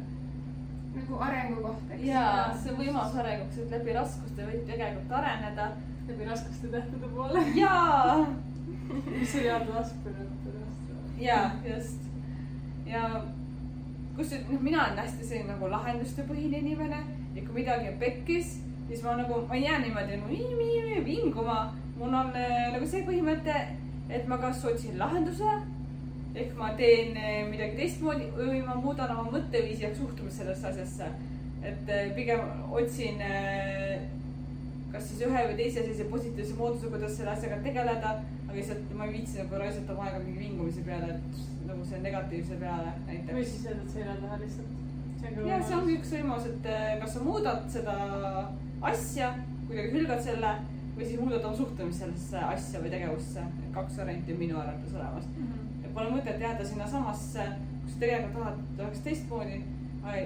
nagu 0.95 1.19
arengukoht, 1.19 1.91
eks. 1.91 2.05
ja 2.05 2.25
see 2.63 2.77
võimalus 2.77 3.17
arenguks, 3.17 3.59
et 3.59 3.71
läbi 3.71 3.93
raskuste 3.93 4.47
võib 4.47 4.67
tegelikult 4.67 5.13
areneda. 5.19 5.71
läbi 6.09 6.25
raskuste 6.25 6.69
tähtede 6.69 7.09
poole. 7.15 7.45
jaa 7.55 8.27
mis 9.19 9.35
oli 9.35 9.51
Aadu 9.51 9.73
Asperger 9.73 10.27
pärast. 10.45 10.91
jaa, 11.19 11.51
just. 11.75 12.01
ja 12.87 13.25
kus, 14.17 14.35
noh, 14.51 14.61
mina 14.61 14.85
olen 14.85 14.99
hästi 14.99 15.25
selline 15.25 15.53
nagu 15.53 15.71
lahendustepõhine 15.71 16.59
inimene 16.59 17.01
ja 17.35 17.47
kui 17.47 17.55
midagi 17.63 17.89
on 17.89 17.99
pekkis 17.99 18.59
siis 18.93 19.05
ma 19.07 19.17
nagu, 19.17 19.41
ma 19.49 19.57
ei 19.57 19.65
jää 19.65 19.79
niimoodi 19.79 20.17
nagu 20.17 21.05
vinguma. 21.05 21.75
mul 21.97 22.15
on 22.15 22.33
äh, 22.37 22.73
nagu 22.73 22.87
see 22.87 23.05
põhimõte, 23.07 23.55
et 24.11 24.27
ma 24.29 24.37
kas 24.39 24.65
otsin 24.65 24.99
lahenduse 24.99 25.49
ehk 26.35 26.57
ma 26.59 26.73
teen 26.77 27.17
äh, 27.17 27.45
midagi 27.49 27.77
teistmoodi 27.79 28.29
või 28.37 28.61
ma 28.67 28.75
muudan 28.75 29.13
oma 29.17 29.31
mõtteviisi 29.33 29.87
ja 29.87 29.95
suhtumist 29.95 30.43
sellesse 30.43 30.69
asjasse. 30.69 31.09
et 31.63 31.89
äh, 31.89 32.13
pigem 32.17 32.41
otsin 32.71 33.23
kas 34.93 35.09
siis 35.09 35.25
ühe 35.25 35.47
või 35.49 35.57
teise 35.57 35.81
sellise 35.81 36.05
positiivse 36.11 36.55
mooduse, 36.59 36.91
kuidas 36.93 37.17
selle 37.17 37.33
asjaga 37.33 37.63
tegeleda, 37.65 38.17
aga 38.45 38.57
lihtsalt 38.59 38.91
ma 38.99 39.07
ei 39.09 39.15
viitsi 39.17 39.39
nagu 39.41 39.61
raisata 39.63 39.95
oma 39.95 40.09
aega 40.09 40.21
mingi 40.25 40.43
vingumise 40.43 40.85
peale, 40.85 41.15
et 41.17 41.67
nagu 41.71 41.87
see 41.89 42.03
negatiivse 42.05 42.59
peale 42.61 42.93
näiteks. 43.07 43.37
või 43.39 43.45
siis 43.45 43.65
jätad 43.71 43.89
selja 43.95 44.19
taha 44.21 44.41
lihtsalt. 44.43 44.81
Ja 45.23 45.63
see 45.63 45.77
ongi 45.77 45.97
üks 45.99 46.13
võimalus, 46.17 46.47
et 46.51 46.69
kas 47.01 47.17
sa 47.17 47.25
muudad 47.25 47.67
seda 47.73 47.97
asja, 48.93 49.33
kuidagi 49.67 49.93
hülgad 49.95 50.23
selle 50.25 50.53
või 50.97 51.07
siis 51.07 51.21
muudad 51.21 51.45
oma 51.49 51.57
suhtumist 51.57 52.03
sellesse 52.03 52.41
asja 52.47 52.81
või 52.83 52.91
tegevusse. 52.93 53.45
kaks 53.75 53.99
varianti 53.99 54.33
on 54.35 54.39
minu 54.39 54.59
arvates 54.61 54.95
olemas 54.95 55.27
mm. 55.27 55.47
-hmm. 55.47 55.85
et 55.85 55.95
pole 55.95 56.11
mõtet 56.11 56.41
jääda 56.41 56.65
sinnasamasse, 56.65 57.47
kus 57.85 57.95
tegelikult 58.03 58.35
tahad, 58.39 58.59
oleks 58.79 59.01
teistmoodi. 59.07 59.63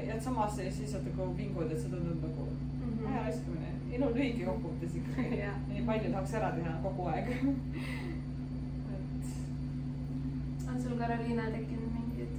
jääd 0.09 0.21
samasse 0.21 0.65
ja 0.65 0.71
siis 0.73 0.81
lihtsalt 0.81 1.05
nagu 1.05 1.37
vingud, 1.37 1.71
et 1.73 1.81
see 1.81 1.91
tundub 1.91 2.23
nagu 2.23 2.43
mm 2.47 2.99
-hmm. 2.99 3.13
aja 3.13 3.23
raiskamine. 3.23 3.67
elu 3.93 4.15
lühike 4.15 4.45
kokkuvõttes 4.45 4.97
ikkagi 4.97 5.43
nii 5.69 5.83
palju 5.87 6.11
tahaks 6.13 6.35
ära 6.35 6.51
teha 6.51 6.73
kogu 6.83 7.07
aeg 7.07 7.29
et. 7.35 7.45
on 10.69 10.83
sul, 10.83 10.99
Karoliina, 10.99 11.43
tekkinud 11.51 11.93
mingeid 11.99 12.33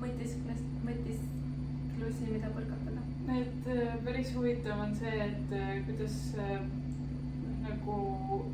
mõtisklust, 0.00 0.64
mõtisklusi, 1.94 2.32
mida 2.32 2.48
põrgatada? 2.50 3.02
et 3.34 3.68
äh, 3.72 3.96
päris 4.04 4.34
huvitav 4.34 4.80
on 4.80 4.94
see, 4.94 5.12
et 5.24 5.52
äh, 5.52 5.82
kuidas 5.86 6.34
äh, 6.38 6.60
nagu 7.62 8.44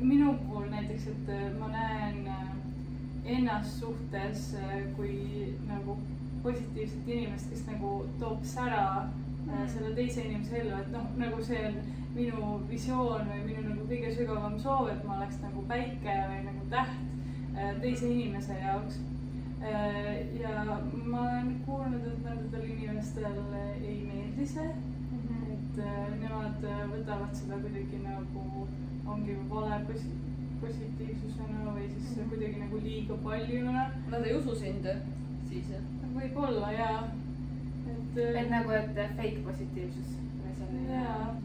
minu 0.00 0.34
puhul 0.46 0.70
näiteks, 0.70 1.06
et 1.08 1.58
ma 1.58 1.68
näen 1.68 2.28
ennast 3.24 3.80
suhtes 3.80 4.54
kui 4.96 5.54
nagu 5.68 5.96
positiivset 6.42 7.08
inimest, 7.08 7.50
kes 7.50 7.66
nagu 7.66 7.92
toob 8.20 8.42
sära 8.44 9.08
selle 9.68 9.94
teise 9.94 10.24
inimese 10.24 10.58
ellu, 10.60 10.76
et 10.80 10.90
noh, 10.92 11.06
nagu 11.20 11.40
see 11.44 11.62
on 11.68 11.78
minu 12.14 12.58
visioon 12.68 13.30
või 13.30 13.40
minu 13.46 13.64
nagu 13.68 13.86
kõige 13.88 14.12
sügavam 14.16 14.58
soov, 14.60 14.90
et 14.92 15.04
ma 15.04 15.18
oleks 15.18 15.40
nagu 15.44 15.64
päike 15.68 16.18
või 16.32 16.44
nagu 16.48 16.68
täht 16.72 17.74
teise 17.80 18.10
inimese 18.10 18.58
jaoks 18.60 19.00
ja 19.64 20.76
ma 21.04 21.20
olen 21.20 21.62
kuulnud, 21.66 22.06
et 22.06 22.24
nendel 22.24 22.64
inimestel 22.68 23.38
ei 23.82 23.96
meeldi 24.04 24.46
see 24.46 24.66
mm, 24.66 25.18
-hmm. 25.18 25.52
et 25.52 25.78
äh, 25.78 26.10
nemad 26.20 26.64
äh, 26.64 26.82
võtavad 26.90 27.34
seda 27.34 27.58
kuidagi 27.62 28.00
nagu 28.02 28.68
ongi 29.06 29.36
vale 29.50 29.78
posi-, 29.88 30.18
positiivsusena 30.60 31.72
või 31.76 31.88
siis 31.88 32.10
mm 32.10 32.22
-hmm. 32.22 32.28
kuidagi 32.28 32.60
nagu 32.60 32.80
liiga 32.82 33.14
paljuna. 33.24 33.90
Nad 34.10 34.26
ei 34.26 34.36
usu 34.36 34.54
sind 34.54 34.88
siis 35.48 35.70
jah? 35.70 35.82
võib-olla 36.14 36.72
jaa, 36.72 37.08
et. 37.90 38.16
et 38.16 38.50
nagu, 38.50 38.70
et 38.70 39.16
fake 39.16 39.40
positiivsus. 39.46 40.18
jaa, 40.90 41.36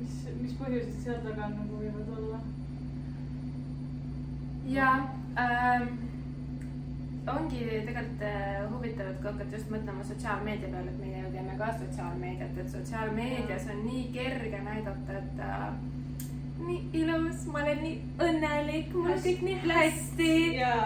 mis, 0.00 0.28
mis 0.42 0.52
põhjused 0.60 1.02
seal 1.04 1.24
taga 1.24 1.48
nagu 1.48 1.80
võivad 1.80 2.14
olla? 2.18 2.40
jaa 4.66 4.94
ähm 5.38 6.09
ongi 7.36 7.60
tegelikult 7.86 8.22
äh, 8.26 8.58
huvitav, 8.72 9.12
et 9.12 9.22
kui 9.22 9.30
hakata 9.30 9.56
just 9.56 9.70
mõtlema 9.72 10.04
sotsiaalmeedia 10.08 10.72
peale, 10.72 10.92
et 10.92 11.00
meie 11.02 11.22
ju 11.22 11.30
teeme 11.34 11.56
ka 11.58 11.70
sotsiaalmeediat, 11.78 12.58
et 12.62 12.70
sotsiaalmeedias 12.74 13.66
on 13.74 13.80
nii 13.86 14.04
kerge 14.14 14.60
näidata, 14.66 15.18
et 15.22 15.42
äh, 15.46 15.72
nii 16.66 16.80
ilus, 17.02 17.46
ma 17.52 17.62
olen 17.64 17.82
nii 17.84 17.96
õnnelik, 18.26 18.92
mul 18.94 19.14
on 19.14 19.22
kõik 19.24 19.44
nii 19.46 19.58
hästi. 19.70 20.32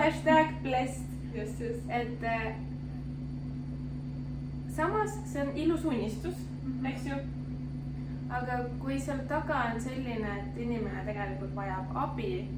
hashtag 0.00 0.54
blessed. 0.62 1.10
just, 1.34 1.60
just. 1.60 1.90
et 1.90 2.22
äh, 2.30 2.54
samas 4.76 5.16
see 5.32 5.42
on 5.42 5.56
ilus 5.56 5.84
unistus 5.84 6.34
mm, 6.62 6.72
-hmm. 6.72 6.90
eks 6.90 7.06
ju. 7.06 7.16
aga 8.30 8.58
kui 8.78 9.00
seal 9.00 9.18
taga 9.28 9.64
on 9.74 9.80
selline, 9.80 10.30
et 10.38 10.58
inimene 10.58 11.04
tegelikult 11.06 11.56
vajab 11.56 11.90
abi, 11.94 12.48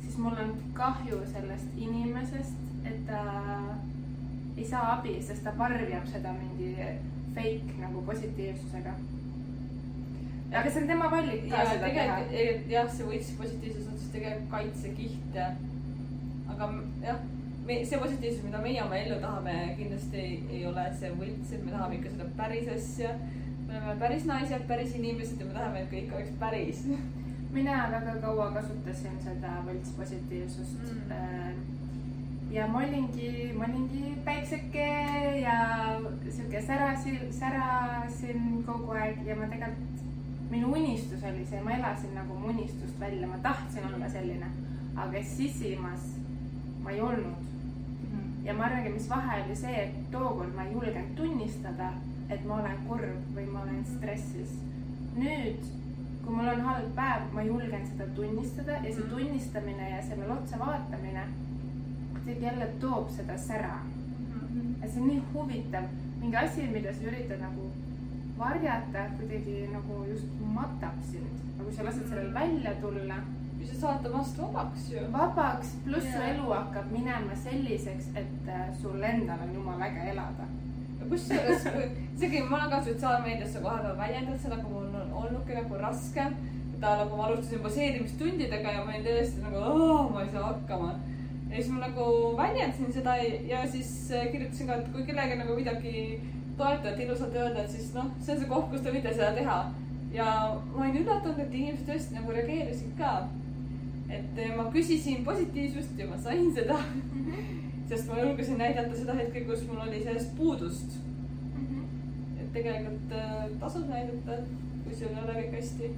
siis 0.00 0.18
mul 0.18 0.36
on 0.44 0.56
kahju 0.72 1.20
sellest 1.32 1.68
inimesest, 1.76 2.73
et 2.84 3.02
ta 3.08 3.20
ei 4.56 4.64
saa 4.64 4.94
abi, 4.98 5.16
sest 5.22 5.44
ta 5.44 5.54
varjab 5.58 6.06
seda 6.12 6.32
mingi 6.38 6.74
fake 7.34 7.78
nagu 7.80 8.02
positiivsusega. 8.06 8.94
aga 10.54 10.70
see 10.70 10.82
on 10.82 10.90
tema 10.90 11.10
valik 11.10 11.48
ka 11.50 11.62
ja, 11.62 11.70
seda 11.70 11.94
teha. 11.98 12.18
jah, 12.70 12.90
see 12.96 13.08
võiks 13.08 13.32
positiivses 13.38 13.88
mõttes 13.90 14.12
tegelikult 14.14 14.50
kaitsekiht 14.50 15.40
aga 16.54 16.68
jah 17.02 17.24
me, 17.66 17.78
see 17.84 17.98
positiivsus, 17.98 18.44
mida 18.44 18.60
meie 18.62 18.82
oma 18.84 18.98
ellu 18.98 19.18
tahame, 19.22 19.54
kindlasti 19.78 20.20
ei, 20.20 20.34
ei 20.58 20.62
ole 20.68 20.84
see 20.98 21.10
võlts, 21.18 21.52
et 21.56 21.64
me 21.64 21.72
tahame 21.72 21.98
ikka 21.98 22.14
seda 22.14 22.28
päris 22.38 22.70
asja. 22.76 23.14
me 23.64 23.78
oleme 23.78 23.94
päris 24.02 24.26
naised, 24.28 24.66
päris 24.68 24.96
inimesed 24.98 25.40
ja 25.40 25.46
me 25.48 25.56
tahame, 25.56 25.84
et 25.84 25.92
kõik 25.92 26.12
oleks 26.18 26.34
päris. 26.40 26.84
mina 27.54 27.78
väga 27.92 28.16
kaua 28.22 28.50
kasutasin 28.56 29.16
seda 29.22 29.60
võlts 29.66 29.94
positiivsust 29.96 30.80
mm. 30.82 31.73
Ja 32.54 32.66
ma 32.66 32.78
olingi, 32.78 33.52
ma 33.58 33.64
olingi 33.64 34.14
päikseke 34.24 34.86
ja 35.40 35.56
sihuke 36.30 36.62
särasin, 36.62 37.18
särasin 37.32 38.62
kogu 38.66 38.94
aeg 38.94 39.26
ja 39.26 39.34
ma 39.36 39.48
tegelikult, 39.50 40.04
minu 40.50 40.70
unistus 40.72 41.24
oli 41.26 41.42
see, 41.50 41.62
ma 41.66 41.74
elasin 41.74 42.14
nagu 42.14 42.38
mu 42.38 42.52
unistust 42.52 43.00
välja, 43.00 43.26
ma 43.26 43.40
tahtsin 43.42 43.88
olla 43.88 44.08
selline, 44.08 44.52
aga 44.96 45.22
sisimas 45.26 46.06
ma 46.84 46.94
ei 46.94 47.00
olnud. 47.00 47.42
Ja 48.44 48.54
ma 48.54 48.68
arvangi, 48.68 48.92
mis 48.92 49.08
vahe 49.10 49.40
oli 49.42 49.56
see, 49.56 49.74
et 49.86 50.10
tookord 50.12 50.54
ma 50.54 50.68
ei 50.68 50.74
julgenud 50.76 51.14
tunnistada, 51.16 51.90
et 52.30 52.44
ma 52.46 52.60
olen 52.60 52.84
kurb 52.86 53.32
või 53.34 53.48
ma 53.50 53.64
olen 53.64 53.82
stressis. 53.96 54.60
nüüd, 55.14 55.66
kui 56.22 56.34
mul 56.34 56.52
on 56.52 56.62
halb 56.68 56.94
päev, 56.94 57.26
ma 57.34 57.42
julgen 57.42 57.82
seda 57.86 58.06
tunnistada 58.14 58.78
ja 58.84 58.94
see 58.94 59.10
tunnistamine 59.10 59.90
ja 59.90 60.02
sellele 60.02 60.38
otsa 60.38 60.58
vaatamine 60.58 61.26
kuidagi 62.24 62.44
jälle 62.44 62.66
toob 62.80 63.10
seda 63.10 63.38
sära. 63.38 63.78
ja 64.82 64.88
see 64.88 65.00
on 65.02 65.08
nii 65.08 65.22
huvitav, 65.34 65.84
mingi 66.20 66.36
asi, 66.36 66.66
mida 66.72 66.92
sa 66.92 67.08
üritad 67.12 67.40
nagu 67.40 67.70
varjata, 68.38 69.06
kuidagi 69.18 69.68
nagu 69.72 70.04
just 70.08 70.28
matab 70.58 71.00
sind, 71.12 71.40
aga 71.54 71.64
kui 71.64 71.74
sa 71.74 71.84
lased 71.84 72.08
sellel 72.08 72.34
välja 72.34 72.74
tulla 72.80 73.22
kui 73.64 73.72
sa 73.72 73.80
saad 73.80 74.02
temast 74.02 74.38
vabaks 74.38 74.90
ju. 74.92 75.02
vabaks, 75.12 75.68
pluss 75.84 76.08
su 76.12 76.20
elu 76.30 76.50
hakkab 76.52 76.90
minema 76.92 77.36
selliseks, 77.44 78.10
et 78.14 78.48
äh, 78.48 78.66
sul 78.80 79.02
endal 79.02 79.40
on 79.46 79.54
jumala 79.54 79.86
äge 79.86 80.10
elada. 80.10 80.48
kusjuures, 81.08 81.64
isegi 82.16 82.42
ma 82.48 82.56
olen 82.56 82.70
ka 82.70 82.82
sotsiaalmeediasse 82.84 83.62
vahepeal 83.62 83.96
väljendanud 83.98 84.40
seda, 84.40 84.56
kui 84.56 84.72
mul 84.72 85.00
on 85.00 85.12
olnudki 85.22 85.56
nagu 85.56 85.80
raske. 85.80 86.28
ta 86.80 86.96
nagu 87.00 87.16
ma 87.16 87.26
alustasin 87.26 87.62
baseerimistundidega 87.64 88.72
ja 88.72 88.84
ma 88.84 88.92
olin 88.92 89.04
tõesti 89.06 89.42
nagu, 89.44 90.08
ma 90.12 90.22
ei 90.22 90.32
saa 90.32 90.46
hakkama. 90.50 90.94
Ja 91.54 91.62
siis 91.62 91.70
ma 91.70 91.86
nagu 91.86 92.04
väljendasin 92.36 92.92
seda 92.92 93.16
ja 93.48 93.62
siis 93.70 94.10
äh, 94.10 94.26
kirjutasin 94.32 94.66
ka, 94.66 94.80
et 94.80 94.92
kui 94.92 95.06
kellelegi 95.06 95.38
nagu 95.38 95.56
midagi 95.56 95.94
toetavat, 96.58 97.00
ilusat 97.00 97.34
öelda, 97.38 97.62
et 97.62 97.70
siis 97.70 97.94
noh, 97.94 98.10
see 98.20 98.34
on 98.34 98.42
see 98.42 98.50
koht, 98.50 98.68
kus 98.72 98.82
te 98.82 98.92
võite 98.94 99.14
seda 99.14 99.30
teha 99.38 99.58
ja 100.14 100.28
ma 100.74 100.84
olin 100.84 101.00
üllatunud, 101.02 101.40
et 101.42 101.54
inimesed 101.54 101.88
tõesti 101.88 102.18
nagu 102.18 102.34
reageerisid 102.34 102.94
ka 102.98 103.14
et 104.14 104.38
eh, 104.38 104.52
ma 104.56 104.66
küsisin 104.72 105.24
positiivsust 105.26 105.98
ja 105.98 106.08
ma 106.10 106.18
sain 106.20 106.50
seda 106.54 106.78
sest 107.88 108.08
ma 108.08 108.20
julgesin 108.20 108.58
näidata 108.60 108.96
seda 108.96 109.16
hetke, 109.18 109.44
kus 109.48 109.64
mul 109.68 109.82
oli 109.86 110.02
sellest 110.02 110.36
puudust 110.36 110.96
mm. 110.96 111.66
-hmm. 111.66 112.40
et 112.40 112.52
tegelikult 112.52 113.12
äh, 113.12 113.46
tasub 113.60 113.88
näidata, 113.88 114.42
kui 114.84 114.94
sul 114.94 115.08
ei 115.14 115.22
ole 115.24 115.40
kõik 115.40 115.56
hästi. 115.58 115.90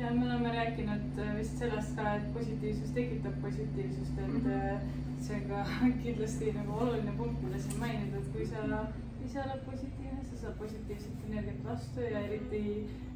Ja 0.00 0.10
me 0.10 0.26
oleme 0.26 0.52
rääkinud 0.52 1.18
eh, 1.24 1.32
vist 1.38 1.58
sellest 1.58 1.96
ka, 1.96 2.14
et 2.16 2.28
positiivsus 2.34 2.90
tekitab 2.90 3.40
positiivsust, 3.42 4.18
et 4.18 4.32
mm 4.32 4.46
-hmm. 4.46 4.78
see 5.18 5.36
on 5.36 5.48
ka 5.48 5.64
kindlasti 6.04 6.52
nagu 6.52 6.72
oluline 6.72 7.12
punkt, 7.16 7.42
mida 7.42 7.58
siin 7.58 7.80
mainida, 7.80 8.16
et 8.18 8.32
kui 8.32 8.46
sa 8.46 8.86
ise 9.26 9.40
oled 9.40 9.62
positiivne, 9.70 10.24
sa 10.24 10.36
saad 10.36 10.54
positiivset 10.58 11.28
energiat 11.28 11.64
vastu 11.64 12.00
ja 12.00 12.20
eriti 12.20 12.62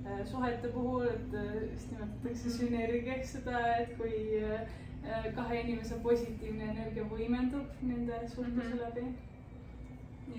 Äh, 0.07 0.27
suhete 0.27 0.69
puhul, 0.69 1.07
et 1.07 1.35
äh, 1.35 1.73
just 1.73 1.91
nimetatakse 1.91 2.49
mhm. 2.49 2.57
sünergiaks 2.57 3.33
seda, 3.33 3.59
et 3.83 3.91
kui 3.99 4.39
äh, 4.41 5.27
kahe 5.37 5.59
inimese 5.61 5.99
positiivne 6.03 6.71
energia 6.73 7.05
võimendub 7.11 7.83
nende 7.83 8.21
suhtluse 8.29 8.69
-hmm. 8.69 8.81
läbi. 8.81 9.05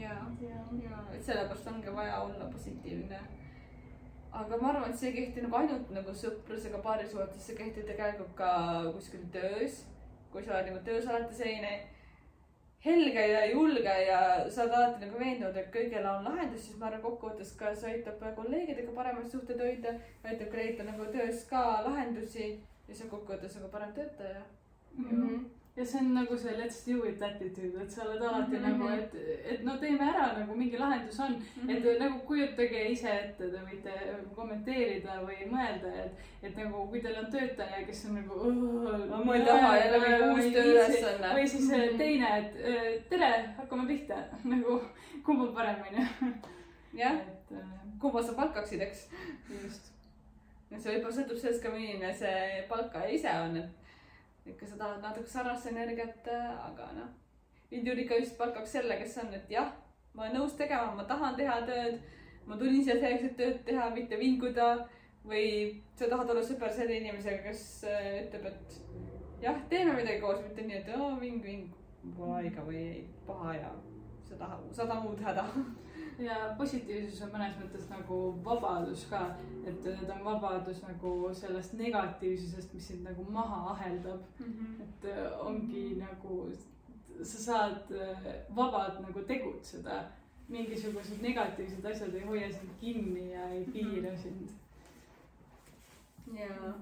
ja, 0.02 0.16
ja, 0.42 0.64
ja 0.84 1.04
et 1.14 1.24
sellepärast 1.24 1.68
ongi 1.68 1.96
vaja 1.96 2.20
olla 2.22 2.46
positiivne. 2.46 3.20
Aga 4.32 4.58
ma 4.58 4.70
arvan, 4.70 4.92
et 4.92 5.00
see 5.00 5.10
ei 5.12 5.16
kehti 5.20 5.44
nagu 5.46 5.58
ainult 5.60 5.90
nagu 5.96 6.14
sõprusega 6.16 6.82
paarisuhetes, 6.84 7.46
see 7.46 7.58
kehtib 7.58 7.88
tegelikult 7.88 8.36
ka 8.36 8.52
kuskil 8.96 9.26
töös. 9.34 9.86
kui 10.32 10.44
sa 10.44 10.54
oled 10.54 10.70
nagu 10.70 10.80
töös 10.86 11.08
alati 11.08 11.36
selline 11.36 11.72
helge 12.86 13.24
ja 13.32 13.42
julge 13.52 13.96
ja 14.08 14.20
sa 14.50 14.64
oled 14.64 14.76
alati 14.78 15.06
nagu 15.06 15.20
veendunud, 15.20 15.58
et 15.60 15.74
kõigil 15.74 16.08
on 16.08 16.24
lahendus, 16.24 16.66
siis 16.66 16.78
ma 16.80 16.88
arvan, 16.88 17.02
kokkuvõttes 17.04 17.52
ka 17.60 17.76
see 17.76 17.98
aitab 17.98 18.24
kolleegidega 18.40 18.96
paremaid 18.96 19.28
suhteid 19.32 19.60
hoida, 19.60 19.98
aitab 20.24 20.52
ka 20.54 20.62
leida 20.62 20.88
nagu 20.88 21.10
töös 21.12 21.44
ka 21.50 21.64
lahendusi 21.88 22.52
ja 22.88 23.02
on 23.04 23.12
kokkuvõttes 23.16 23.60
nagu 23.60 23.74
parem 23.76 23.92
töötaja 23.98 24.46
mm. 24.98 25.10
-hmm 25.10 25.61
ja 25.76 25.86
see 25.86 26.00
on 26.00 26.14
nagu 26.14 26.38
see 26.38 26.52
let's 26.58 26.80
do 26.86 27.04
it 27.08 27.22
attitude, 27.22 27.82
et 27.82 27.92
sa 27.92 28.04
oled 28.04 28.22
alati 28.22 28.58
mm 28.58 28.64
-hmm. 28.64 28.72
nagu, 28.72 28.88
et, 28.88 29.16
et 29.54 29.64
no 29.64 29.78
teeme 29.78 30.04
ära 30.06 30.40
nagu 30.40 30.56
mingi 30.56 30.78
lahendus 30.78 31.20
on 31.20 31.32
mm. 31.32 31.68
-hmm. 31.68 31.94
et 31.94 32.00
nagu 32.00 32.20
kujutage 32.20 32.84
ise 32.92 33.10
ette, 33.10 33.50
te 33.52 33.62
võite 33.70 33.94
kommenteerida 34.36 35.22
või 35.28 35.48
mõelda, 35.52 35.94
et, 36.06 36.12
et 36.44 36.58
nagu 36.58 36.88
kui 36.88 37.02
teil 37.02 37.20
on 37.24 37.32
töötaja, 37.32 37.86
kes 37.86 38.06
on 38.06 38.16
nagu. 38.16 38.52
no 39.10 39.24
ma 39.24 39.36
ei 39.36 39.46
taha 39.46 39.78
jälle 39.78 40.00
mingi 40.00 40.30
uus 40.30 40.54
tööülesanne. 40.54 41.34
või 41.36 41.48
siis 41.48 41.70
mm 41.70 41.76
-hmm. 41.76 41.98
teine, 41.98 42.38
et 42.38 42.56
äh, 42.56 43.04
tere, 43.10 43.54
hakkame 43.58 43.88
pihta 43.88 44.16
nagu 44.56 44.82
kumb 45.24 45.42
on 45.42 45.54
parem, 45.54 45.76
onju. 45.88 46.34
jah, 46.94 47.16
äh, 47.52 47.58
kumba 48.00 48.24
sa 48.24 48.34
palkaksid, 48.34 48.82
eks. 48.82 49.10
just. 49.64 49.92
see 50.78 50.92
võib-olla 50.92 51.16
sõltub 51.16 51.38
sellest 51.38 51.64
ka, 51.64 51.70
milline 51.70 52.14
see 52.14 52.66
palkaja 52.70 53.08
ise 53.08 53.30
on, 53.30 53.58
et 53.58 53.82
ikka 54.46 54.68
sa 54.68 54.78
tahad 54.80 55.04
natuke 55.04 55.30
sarnast 55.30 55.68
energiat, 55.70 56.28
aga 56.66 56.90
noh, 56.98 57.12
ikka 57.72 58.20
just 58.20 58.38
palkaks 58.38 58.72
selle, 58.78 58.98
kes 58.98 59.18
on, 59.24 59.34
et 59.34 59.52
jah, 59.52 59.70
ma 60.16 60.26
olen 60.26 60.42
nõus 60.42 60.58
tegema, 60.60 60.96
ma 60.96 61.06
tahan 61.10 61.38
teha 61.38 61.62
tööd. 61.68 62.02
ma 62.46 62.58
tulin 62.58 62.82
siia 62.84 62.98
selleks, 62.98 63.24
et 63.24 63.38
tööd 63.38 63.62
teha, 63.66 63.90
mitte 63.96 64.18
vinguda. 64.18 64.88
või 65.22 65.78
sa 65.94 66.08
tahad 66.10 66.32
olla 66.34 66.42
sõber 66.42 66.72
selle 66.74 66.96
inimesega, 66.98 67.44
kes 67.46 67.84
äh, 67.86 68.24
ütleb, 68.24 68.48
et 68.50 69.44
jah, 69.44 69.60
teeme 69.70 69.94
midagi 69.94 70.22
koos, 70.22 70.42
mitte 70.42 70.66
nii, 70.66 70.80
et 70.80 70.90
oo 70.98 71.12
ving, 71.20 71.44
ving, 71.46 71.70
pole 72.18 72.40
aega 72.40 72.64
või 72.66 72.80
ei, 72.82 73.04
paha 73.28 73.54
ja 73.54 73.70
sa 74.26 74.40
tahad 74.40 74.72
sada 74.74 74.98
muud 75.04 75.22
häda 75.22 75.46
ja 76.22 76.56
positiivsus 76.58 77.22
on 77.26 77.32
mõnes 77.34 77.56
mõttes 77.60 77.88
nagu 77.90 78.18
vabadus 78.46 79.06
ka, 79.10 79.22
et 79.68 79.82
ta 79.84 80.16
on 80.16 80.24
vabadus 80.26 80.82
nagu 80.86 81.14
sellest 81.38 81.74
negatiivsusest, 81.80 82.74
mis 82.74 82.88
sind 82.92 83.06
nagu 83.08 83.26
maha 83.30 83.62
aheldab 83.74 84.22
mm. 84.40 84.54
-hmm. 84.54 84.82
et 84.86 85.06
äh, 85.14 85.46
ongi 85.46 85.86
nagu, 86.00 86.52
sa 87.24 87.38
saad 87.46 87.92
äh, 87.92 88.34
vabalt 88.56 89.00
nagu 89.02 89.24
tegutseda. 89.24 90.04
mingisugused 90.52 91.22
negatiivsed 91.22 91.86
asjad 91.86 92.14
ei 92.14 92.26
hoia 92.26 92.52
sind 92.52 92.72
kinni 92.80 93.32
ja 93.34 93.50
ei 93.50 93.66
piira 93.66 94.10
mm 94.10 94.16
-hmm. 94.16 94.22
sind. 94.22 94.50
jaa 96.34 96.74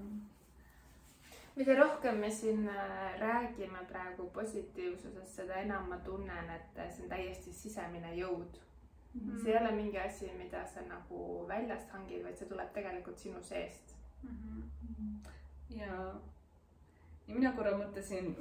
mida 1.56 1.74
rohkem 1.74 2.16
me 2.16 2.30
siin 2.30 2.68
äh, 2.68 3.20
räägime 3.20 3.78
praegu 3.88 4.30
positiivsusest, 4.30 5.34
seda 5.34 5.54
enam 5.54 5.88
ma 5.88 5.96
tunnen, 5.96 6.50
et 6.50 6.90
see 6.90 7.02
on 7.02 7.08
täiesti 7.08 7.52
sisemine 7.52 8.14
jõud 8.14 8.69
mm. 9.14 9.20
-hmm. 9.20 9.42
see 9.42 9.52
ei 9.52 9.58
ole 9.60 9.70
mingi 9.76 9.98
asi, 9.98 10.30
mida 10.38 10.64
sa 10.66 10.80
nagu 10.88 11.46
väljast 11.48 11.90
hangid, 11.90 12.24
vaid 12.24 12.36
see 12.38 12.48
tuleb 12.48 12.72
tegelikult 12.72 13.18
sinu 13.18 13.42
seest 13.42 13.96
mm. 14.22 14.36
-hmm. 14.36 15.30
ja, 15.78 15.86
ja 17.26 17.34
mina 17.34 17.52
korra 17.52 17.76
mõtlesin, 17.78 18.34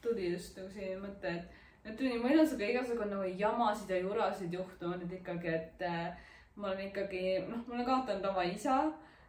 tuli 0.00 0.32
just 0.32 0.56
nagu 0.56 0.70
selline 0.70 1.00
mõte, 1.02 1.32
et, 1.34 1.44
et 1.84 2.00
mu 2.22 2.28
elus 2.28 2.52
aga 2.54 2.64
igasugu 2.64 3.08
nagu 3.10 3.30
jamasid 3.38 3.90
ja 3.90 3.98
jurasid 3.98 4.52
juhtunud, 4.52 5.12
ikkagi, 5.12 5.48
et 5.48 5.82
äh, 5.82 6.18
ma 6.56 6.68
olen 6.68 6.88
ikkagi, 6.88 7.24
noh, 7.48 7.64
ma 7.66 7.74
olen 7.74 7.86
kaotanud 7.86 8.30
oma 8.30 8.42
isa 8.42 8.76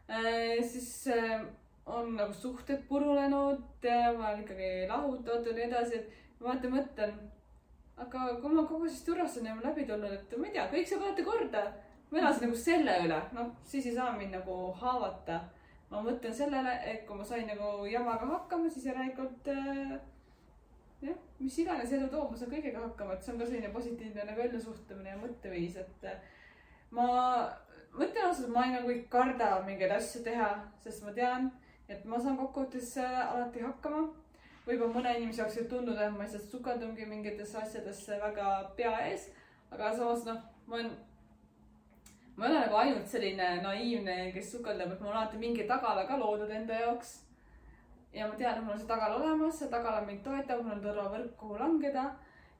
äh,, 0.09 0.63
siis 0.63 1.07
äh, 1.07 1.41
on 1.85 2.15
nagu 2.15 2.33
suhted 2.33 2.83
purunenud, 2.89 3.63
ma 4.17 4.29
olen 4.29 4.43
ikkagi 4.43 4.69
lahutatud 4.89 5.51
ja 5.51 5.55
nii 5.55 5.67
edasi, 5.69 6.01
et 6.01 6.39
ma 6.39 6.51
vaata 6.51 6.71
mõtlen 6.71 7.13
aga 7.97 8.25
kui 8.41 8.53
ma 8.53 8.63
kogu 8.63 8.87
sellest 8.87 9.07
jurast 9.11 9.39
olen 9.41 9.61
läbi 9.63 9.85
tulnud, 9.85 10.13
et 10.13 10.35
ma 10.37 10.47
ei 10.47 10.55
tea, 10.55 10.65
kõik 10.73 10.89
saab 10.89 11.05
alati 11.05 11.25
korda. 11.25 11.63
ma 12.11 12.19
elasin 12.19 12.47
nagu 12.47 12.55
selle 12.55 12.93
üle, 13.03 13.21
noh, 13.35 13.47
siis 13.67 13.85
ei 13.89 13.95
saa 13.95 14.11
mind 14.17 14.37
nagu 14.37 14.57
haavata. 14.81 15.39
ma 15.89 16.01
mõtlen 16.03 16.33
sellele, 16.33 16.73
et 16.91 17.05
kui 17.07 17.17
ma 17.17 17.23
sain 17.23 17.47
nagu 17.47 17.85
jamaga 17.87 18.25
hakkama, 18.27 18.69
siis 18.69 18.85
järelikult 18.89 19.47
äh, 19.53 19.93
jah, 21.01 21.15
mis 21.39 21.59
iganes 21.63 21.93
elu 21.95 22.09
toob, 22.11 22.31
ma 22.31 22.37
saan 22.37 22.51
kõigega 22.51 22.83
hakkama, 22.83 23.15
et 23.15 23.23
see 23.23 23.33
on 23.33 23.39
ka 23.39 23.47
selline 23.47 23.71
positiivne 23.73 24.25
nagu 24.27 24.43
ellusuhtumine 24.45 25.13
ja 25.13 25.21
mõtteviis, 25.21 25.79
et 25.79 26.09
äh, 26.11 26.19
ma 26.91 27.07
mõtlen 27.95 28.27
ausalt, 28.27 28.51
ma 28.53 28.67
ei 28.67 28.75
nagu 28.75 28.91
ei 28.93 29.05
karda 29.09 29.55
mingeid 29.65 29.95
asju 29.95 30.25
teha, 30.27 30.51
sest 30.83 31.07
ma 31.07 31.15
tean, 31.15 31.49
et 31.87 32.03
ma 32.05 32.19
saan 32.19 32.37
kokkuvõttes 32.37 32.97
äh, 33.01 33.19
alati 33.23 33.63
hakkama 33.63 34.05
võib-olla 34.67 34.93
mõne 34.93 35.13
inimese 35.17 35.43
jaoks 35.43 35.59
võib 35.61 35.69
tunduda, 35.71 36.07
et 36.07 36.15
ma 36.15 36.25
lihtsalt 36.25 36.49
sukaldungi 36.51 37.05
mingitesse 37.07 37.59
asjadesse 37.61 38.19
väga 38.21 38.47
pea 38.79 38.93
ees, 39.07 39.29
aga 39.71 39.93
samas 39.95 40.25
noh, 40.27 40.41
ma 40.67 40.79
olen, 40.79 40.91
ma 42.35 42.47
ei 42.47 42.51
ole 42.51 42.65
nagu 42.65 42.79
ainult 42.81 43.07
selline 43.11 43.49
naiivne, 43.63 44.17
kes 44.35 44.51
sukeldub, 44.55 44.93
et 44.93 45.01
mul 45.03 45.13
on 45.13 45.21
alati 45.21 45.39
mingi 45.41 45.67
tagala 45.69 46.05
ka 46.09 46.19
loodud 46.19 46.51
enda 46.59 46.83
jaoks. 46.83 47.15
ja 48.13 48.27
ma 48.27 48.35
tean, 48.35 48.57
et 48.57 48.63
mul 48.63 48.75
on 48.75 48.79
see 48.79 48.89
tagala 48.89 49.19
olemas, 49.21 49.59
see 49.59 49.71
tagala 49.71 50.05
mind 50.05 50.23
toetab, 50.25 50.63
mul 50.63 50.75
on 50.77 50.83
turvavõrk, 50.83 51.35
kuhu 51.39 51.59
langeda 51.59 52.07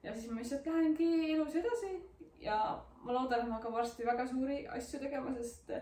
ja 0.02 0.12
siis 0.14 0.30
ma 0.30 0.40
lihtsalt 0.40 0.66
lähengi 0.66 1.32
elus 1.34 1.56
edasi 1.60 1.94
ja 2.40 2.58
ma 3.02 3.12
loodan, 3.12 3.42
et 3.42 3.48
ma 3.48 3.56
hakkan 3.58 3.74
varsti 3.74 4.06
väga 4.06 4.26
suuri 4.26 4.60
asju 4.76 5.00
tegema, 5.02 5.34
sest 5.40 5.72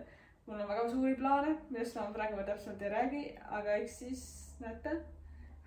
mul 0.46 0.58
on 0.58 0.70
väga 0.70 0.88
suuri 0.88 1.14
plaane, 1.18 1.58
millest 1.70 1.98
ma 1.98 2.08
praegu 2.14 2.46
täpsemalt 2.46 2.82
ei 2.82 2.94
räägi, 2.94 3.22
aga 3.58 3.76
eks 3.82 3.98
siis 4.02 4.24
näete 4.62 4.96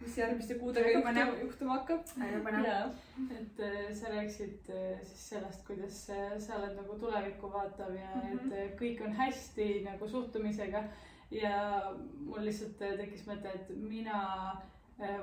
mis 0.01 0.17
järgmiste 0.17 0.55
kuudega 0.59 0.91
juhtuma, 0.93 1.25
juhtuma 1.41 1.75
hakkab. 1.77 2.07
väga 2.19 2.39
põnev. 2.45 2.95
et 3.35 3.61
äh, 3.65 3.77
sa 3.99 4.11
rääkisid 4.13 4.71
äh, 4.71 5.03
siis 5.03 5.27
sellest, 5.33 5.65
kuidas 5.67 5.99
äh, 6.15 6.33
sa 6.39 6.57
oled 6.59 6.75
nagu 6.79 6.97
tulevikku 6.99 7.51
vaatav 7.53 7.93
ja 7.95 8.15
mm 8.15 8.39
-hmm. 8.39 8.53
et 8.53 8.79
kõik 8.79 9.03
on 9.05 9.13
hästi 9.13 9.69
nagu 9.85 10.07
suhtumisega. 10.07 10.83
ja 11.31 11.93
mul 12.25 12.45
lihtsalt 12.45 12.77
tekkis 12.77 13.27
mõte, 13.27 13.47
et 13.55 13.69
mina 13.69 14.19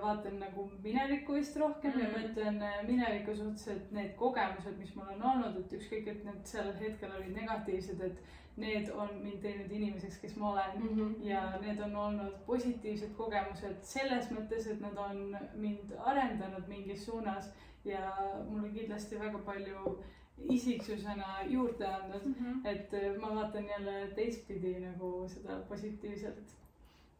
vaatan 0.02 0.38
nagu 0.40 0.70
minevikku 0.82 1.34
vist 1.34 1.56
rohkem 1.56 1.90
mm 1.90 2.00
-hmm. 2.00 2.04
ja 2.04 2.18
mõtlen 2.18 2.86
mineviku 2.86 3.36
suhtes, 3.36 3.68
et 3.68 3.92
need 3.92 4.14
kogemused, 4.16 4.78
mis 4.78 4.94
mul 4.94 5.08
on 5.14 5.22
olnud, 5.22 5.56
et 5.56 5.72
ükskõik, 5.72 6.08
et 6.08 6.24
need 6.24 6.44
sellel 6.44 6.78
hetkel 6.80 7.16
olid 7.16 7.34
negatiivsed, 7.36 8.00
et 8.00 8.22
need 8.56 8.90
on 8.90 9.08
mind 9.22 9.40
teinud 9.44 9.70
inimeseks, 9.70 10.18
kes 10.18 10.36
ma 10.36 10.50
olen 10.52 10.76
mm. 10.80 10.88
-hmm. 10.88 11.14
ja 11.28 11.58
need 11.60 11.80
on 11.80 11.96
olnud 11.96 12.34
positiivsed 12.46 13.14
kogemused 13.16 13.82
selles 13.82 14.30
mõttes, 14.30 14.70
et 14.72 14.80
nad 14.80 14.98
on 14.98 15.36
mind 15.54 15.92
arendanud 15.98 16.68
mingis 16.68 17.04
suunas 17.06 17.50
ja 17.84 18.12
mulle 18.48 18.68
kindlasti 18.68 19.18
väga 19.18 19.38
palju 19.38 19.98
isiksusena 20.38 21.42
juurde 21.46 21.86
andnud 21.86 22.24
mm. 22.24 22.34
-hmm. 22.34 22.68
et 22.68 22.94
äh, 22.94 23.20
ma 23.20 23.34
vaatan 23.34 23.68
jälle 23.68 24.08
teistpidi 24.14 24.78
nagu 24.80 25.28
seda 25.28 25.60
positiivselt 25.68 26.56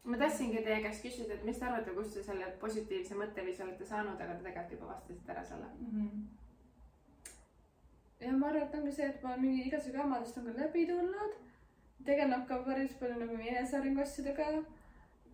ma 0.03 0.17
tahtsingi 0.17 0.63
teie 0.63 0.81
käest 0.81 1.03
küsida, 1.03 1.33
et 1.33 1.43
mis 1.43 1.57
te 1.59 1.65
arvate, 1.65 1.93
kust 1.93 2.13
te 2.13 2.23
selle 2.23 2.45
positiivse 2.61 3.15
mõtteviisi 3.15 3.63
olete 3.63 3.85
saanud, 3.85 4.21
aga 4.21 4.33
te 4.33 4.43
tegelikult 4.43 4.71
juba 4.71 4.93
vastasite 4.93 5.31
ära 5.31 5.43
selle 5.43 5.65
mm. 5.79 6.01
-hmm 6.01 6.27
ja 8.19 8.31
ma 8.31 8.47
arvan, 8.47 8.63
et 8.63 8.75
ongi 8.79 8.91
see, 8.91 9.09
et 9.09 9.23
ma 9.23 9.33
olen 9.33 9.43
mingi 9.45 9.67
igasugu 9.67 9.97
jamadest 9.97 10.37
on 10.37 10.47
ka 10.49 10.55
läbi 10.61 10.85
tulnud. 10.87 11.35
tegelen 12.05 12.45
ka 12.47 12.57
päris 12.65 12.93
palju 12.99 13.19
nagu 13.19 13.37
enesearengu 13.51 14.01
asjadega. 14.01 14.47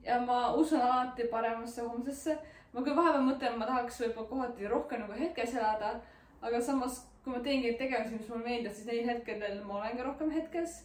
ja 0.03 0.19
ma 0.21 0.39
usun 0.53 0.81
alati 0.81 1.27
paremasse 1.31 1.81
homsesse. 1.81 2.37
ma 2.73 2.81
küll 2.81 2.95
vahepeal 2.95 3.25
mõtlen, 3.29 3.57
ma 3.57 3.65
tahaks 3.65 4.01
võib-olla 4.01 4.29
kohati 4.29 4.67
rohkem 4.67 5.01
nagu 5.05 5.13
hetkes 5.13 5.55
elada, 5.55 6.01
aga 6.41 6.61
samas, 6.61 7.05
kui 7.23 7.33
ma 7.33 7.39
teen 7.39 7.61
neid 7.61 7.77
tegevusi, 7.77 8.17
mis 8.17 8.29
mulle 8.29 8.43
meeldivad, 8.43 8.75
siis 8.75 8.87
neil 8.87 9.09
hetkedel 9.09 9.63
ma 9.63 9.79
olen 9.79 9.97
ka 9.97 10.03
rohkem 10.03 10.31
hetkes. 10.31 10.83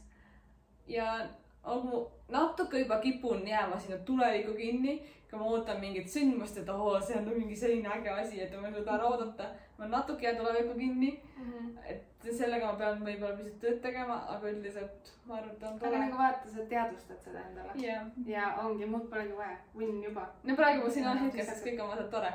ja 0.87 1.29
nagu 1.68 2.02
natuke 2.28 2.83
juba 2.83 2.98
kipun 2.98 3.46
jääma 3.48 3.78
sinna 3.78 3.98
tulevikku 3.98 4.54
kinni, 4.57 4.98
kui 5.31 5.38
ma 5.38 5.44
ootan 5.44 5.81
mingit 5.81 6.09
sündmust, 6.09 6.59
et 6.59 6.68
oo, 6.68 7.00
see 7.00 7.16
on 7.16 7.28
mingi 7.28 7.57
selline 7.57 7.88
äge 7.88 8.11
asi, 8.11 8.40
et 8.42 8.61
ma 8.61 8.68
ei 8.68 8.74
suuda 8.74 8.94
ära 8.96 9.11
oodata 9.12 9.48
ma 9.78 9.87
natuke 9.87 10.26
jään 10.26 10.37
tulevikku 10.37 10.74
kinni 10.74 11.22
mm. 11.37 11.52
-hmm. 11.52 11.90
et 11.90 12.17
sellega 12.37 12.73
ma 12.73 12.79
pean 12.79 13.05
võib-olla 13.05 13.37
pisut 13.38 13.61
tööd 13.62 13.81
tegema, 13.85 14.19
aga 14.35 14.51
üldiselt 14.51 15.12
ma 15.29 15.37
arvan, 15.37 15.51
et 15.57 15.62
on 15.62 15.79
tore. 15.79 15.88
aga 15.88 16.05
nagu 16.05 16.19
vaata, 16.19 16.51
sa 16.53 16.64
teadvustad 16.71 17.25
seda 17.25 17.43
endale 17.49 17.75
yeah.. 17.83 18.07
ja 18.27 18.47
ongi, 18.62 18.87
muud 18.88 19.09
polegi 19.11 19.35
vaja, 19.37 19.59
win 19.77 19.99
juba. 20.05 20.29
no 20.45 20.57
praegu 20.57 20.87
ma 20.87 20.93
siin 20.95 21.09
olen 21.09 21.27
hetkes, 21.27 21.51
et 21.53 21.67
kõik 21.67 21.83
on 21.85 21.91
vaata 21.93 22.07
tore 22.14 22.31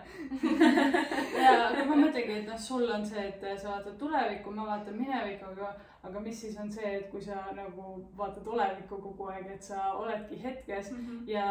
ja, 1.45 1.56
aga 1.69 1.88
ma 1.89 1.97
mõtlengi, 2.03 2.38
et 2.41 2.51
noh, 2.51 2.60
sul 2.67 2.86
on 2.97 3.08
see, 3.08 3.25
et 3.32 3.47
sa 3.63 3.71
vaatad 3.71 3.97
tulevikku, 4.01 4.53
ma 4.53 4.67
vaatan 4.69 4.99
minevikku, 4.99 5.56
aga, 5.56 5.71
aga 6.03 6.21
mis 6.21 6.43
siis 6.45 6.60
on 6.62 6.69
see, 6.75 6.93
et 6.99 7.10
kui 7.10 7.23
sa 7.25 7.47
nagu 7.58 7.95
vaatad 8.19 8.47
olevikku 8.53 9.01
kogu 9.08 9.29
aeg, 9.34 9.49
et 9.56 9.65
sa 9.65 9.89
oledki 9.97 10.38
hetkes 10.43 10.91
mm 10.91 11.01
-hmm. 11.08 11.29
ja 11.32 11.47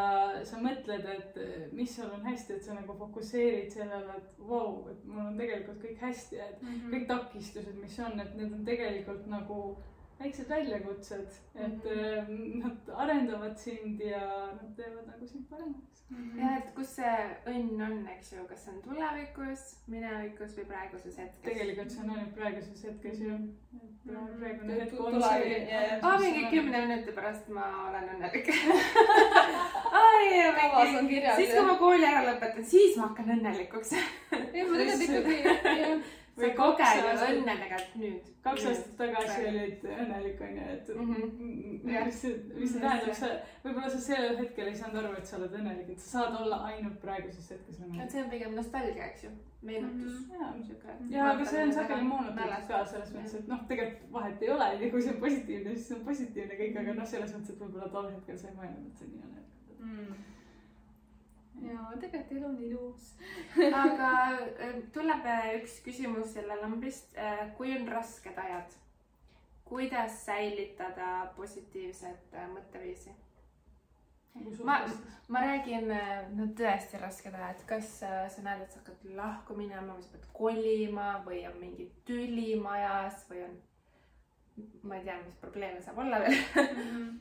sa 0.46 0.62
mõtled, 0.62 1.09
et 1.16 1.72
mis 1.72 1.96
sul 1.96 2.11
on 2.11 2.22
hästi, 2.26 2.52
et 2.52 2.64
sa 2.64 2.78
nagu 2.78 2.98
fokusseerid 2.98 3.70
sellele, 3.72 4.18
et 4.18 4.38
vau 4.38 4.68
wow,, 4.68 4.90
et 4.90 5.05
mul 5.05 5.26
on 5.26 5.38
tegelikult 5.38 5.83
kõik 5.83 5.98
hästi, 6.07 6.38
et 6.38 6.62
mm 6.62 6.68
-hmm. 6.68 6.94
kõik 6.94 7.07
takistused, 7.07 7.74
mis 7.83 7.98
on, 7.98 8.20
et 8.20 8.31
need 8.36 8.52
on 8.52 8.64
tegelikult 8.64 9.26
nagu 9.26 9.62
väiksed 10.22 10.48
väljakutsed, 10.48 11.30
et 11.54 11.84
mm 11.84 12.26
-hmm. 12.26 12.64
nad 12.64 12.76
arendavad 12.94 13.56
sind 13.56 14.00
ja 14.00 14.26
nad 14.46 14.76
teevad 14.76 15.06
nagu 15.06 15.26
sind 15.26 15.44
paremaks 15.50 16.04
mm. 16.10 16.16
-hmm. 16.16 16.40
ja 16.40 16.58
et 16.58 16.74
kus 16.74 16.94
see 16.96 17.16
õnn 17.46 17.82
on, 17.86 18.08
eks 18.16 18.32
ju, 18.32 18.44
kas 18.48 18.64
see 18.64 18.74
on 18.74 18.82
tulevikus, 18.82 19.64
minevikus 19.86 20.56
või 20.58 20.66
praeguses 20.72 21.18
hetkes? 21.18 21.42
tegelikult 21.44 21.90
see 21.90 22.04
on 22.04 22.10
ainult 22.10 22.34
praeguses 22.34 22.84
hetkes 22.84 23.20
ju. 23.20 23.34
et 23.34 23.40
mm 24.04 24.16
-hmm. 24.16 24.38
praegune 24.38 24.80
hetk 24.80 25.00
on 25.00 25.22
see. 25.22 25.98
aa, 26.02 26.18
mingi 26.18 26.46
kümne 26.50 26.86
minuti 26.86 27.12
pärast 27.12 27.48
ma 27.48 27.66
olen 27.88 28.08
õnnelik 28.14 28.48
ai, 30.02 30.54
kavas 30.60 30.94
on 30.98 31.08
kirjas. 31.08 31.36
siis, 31.36 31.54
kui 31.54 31.66
ma 31.66 31.74
kooli 31.84 32.06
ära 32.14 32.24
lõpetan, 32.32 32.64
siis 32.64 32.96
ma 32.96 33.02
hakkan 33.02 33.38
õnnelikuks 33.38 33.92
ei, 33.92 34.64
ma 34.68 34.76
tegelikult 34.76 35.32
ikkagi 35.38 36.02
sa 36.36 36.48
koged 36.56 36.92
ju 36.96 37.08
õnne 37.12 37.54
tegelikult 37.60 37.96
nüüd. 38.00 38.28
kaks 38.42 38.64
aastat 38.70 38.94
tagasi 38.98 39.44
olid 39.50 39.84
õnnelik 39.84 40.40
onju, 40.46 40.64
et 40.74 40.88
mm 40.94 41.10
-hmm. 41.10 42.06
mis 42.06 42.20
see, 42.22 42.32
mis 42.56 42.72
see 42.72 42.80
tähendab, 42.80 43.14
sa 43.18 43.28
võib-olla 43.64 43.90
sa 43.90 44.00
sellel 44.06 44.38
hetkel 44.40 44.70
ei 44.70 44.78
saanud 44.80 45.00
aru, 45.02 45.12
et 45.18 45.26
sa 45.26 45.36
oled 45.36 45.58
õnnelik, 45.60 45.92
et 45.92 46.00
sa 46.00 46.08
saad 46.14 46.40
olla 46.40 46.62
ainult 46.70 46.98
praeguses 47.04 47.50
hetkes 47.50 47.82
õnnelik. 47.82 48.02
et 48.04 48.16
see 48.16 48.24
on 48.24 48.30
pigem 48.30 48.54
nostalgia, 48.54 49.10
eks 49.10 49.24
ju, 49.24 49.30
meenutus. 49.62 50.18
Mm. 50.20 50.32
-hmm. 50.32 51.12
ja, 51.12 51.18
ja, 51.18 51.30
aga 51.32 51.44
see 51.44 51.62
on 51.66 51.72
sageli 51.72 52.02
moonutatud 52.02 52.68
ka 52.68 52.84
selles 52.84 53.14
mõttes, 53.14 53.38
et 53.38 53.48
noh, 53.54 53.68
tegelikult 53.68 54.12
vahet 54.12 54.42
ei 54.42 54.50
ole 54.50 54.74
ja 54.80 54.90
kui 54.90 55.02
see 55.02 55.14
on 55.14 55.20
positiivne, 55.20 55.74
siis 55.74 55.88
see 55.88 55.96
on 55.98 56.04
positiivne 56.10 56.60
kõik, 56.64 56.80
aga 56.80 56.94
noh, 57.00 57.08
selles 57.14 57.34
mõttes, 57.36 57.50
et 57.50 57.64
võib-olla 57.64 57.88
tol 57.88 58.10
hetkel 58.10 58.38
sa 58.38 58.48
ei 58.48 58.60
mõelnud, 58.60 58.86
et 58.86 58.98
see 58.98 59.08
nii 59.08 59.22
on. 59.22 59.32
Mm 59.82 60.31
ja 61.66 61.88
tegelikult 62.01 62.33
elu 62.37 62.46
on 62.48 62.59
ilus 62.66 63.11
aga 63.68 64.11
äh, 64.59 64.79
tuleb 64.94 65.27
äh, 65.27 65.48
üks 65.61 65.79
küsimus 65.85 66.35
selle 66.37 66.59
lambrist. 66.61 67.16
Äh, 67.16 67.51
kui 67.57 67.75
on 67.77 67.88
rasked 67.88 68.38
ajad, 68.38 68.77
kuidas 69.68 70.22
säilitada 70.27 71.33
positiivset 71.37 72.38
mõtteviisi? 72.55 73.14
ma, 74.64 74.79
ma 75.29 75.42
räägin, 75.44 75.90
no 76.38 76.46
tõesti 76.57 77.01
rasked 77.01 77.35
ajad, 77.37 77.59
kas 77.68 77.98
sa 78.01 78.44
näed, 78.44 78.62
et 78.64 78.72
sa 78.72 78.81
hakkad 78.81 79.11
lahku 79.18 79.57
minema 79.59 79.92
või 79.92 80.07
sa 80.07 80.14
pead 80.14 80.31
kolima 80.33 81.09
või 81.27 81.42
on 81.51 81.59
mingi 81.61 81.90
tüli 82.09 82.55
majas 82.61 83.27
või 83.29 83.42
on, 83.44 83.59
ma 84.88 84.96
ei 84.96 85.05
tea, 85.05 85.18
mis 85.20 85.37
probleeme 85.42 85.85
saab 85.85 86.01
olla 86.01 86.22
veel 86.25 86.38
mm. 86.38 86.81
-hmm 86.87 87.20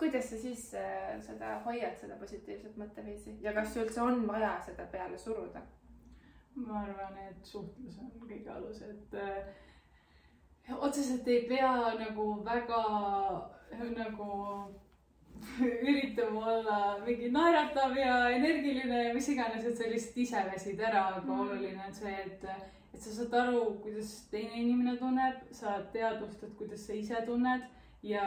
kuidas 0.00 0.30
sa 0.30 0.38
siis 0.40 0.62
äh, 0.74 1.18
seda 1.20 1.58
hoiad, 1.66 1.96
seda 2.00 2.16
positiivset 2.20 2.78
mõtteviisi 2.80 3.36
ja 3.44 3.52
kas 3.56 3.76
üldse 3.76 4.00
on 4.02 4.24
vaja 4.28 4.54
seda 4.64 4.88
peale 4.92 5.18
suruda? 5.20 5.62
ma 6.60 6.80
arvan, 6.82 7.16
et 7.28 7.46
suhtlus 7.46 8.00
on 8.02 8.10
kõige 8.24 8.50
alus, 8.52 8.80
et 8.82 9.14
äh, 9.20 10.72
otseselt 10.74 11.28
ei 11.28 11.44
pea 11.48 11.70
nagu 12.00 12.26
väga 12.44 12.80
nagu 13.94 14.30
üritama 15.90 16.40
olla 16.54 16.80
mingi 17.06 17.30
naeratav 17.32 17.94
ja 17.96 18.16
energiline 18.30 19.04
ja 19.04 19.14
mis 19.14 19.28
iganes, 19.28 19.64
et 19.64 19.78
sa 19.78 19.88
lihtsalt 19.88 20.18
ise 20.24 20.42
väsid 20.50 20.80
ära, 20.80 21.06
aga 21.14 21.22
mm. 21.22 21.40
oluline 21.44 21.86
on 21.86 21.94
see, 21.96 22.16
et, 22.26 22.44
et 22.94 23.00
sa 23.00 23.14
saad 23.14 23.38
aru, 23.44 23.62
kuidas 23.84 24.12
teine 24.32 24.58
inimene 24.64 24.96
tunneb, 25.00 25.46
sa 25.56 25.78
teadvustad, 25.94 26.52
kuidas 26.58 26.84
sa 26.86 26.98
ise 26.98 27.22
tunned 27.28 27.64
ja 28.02 28.26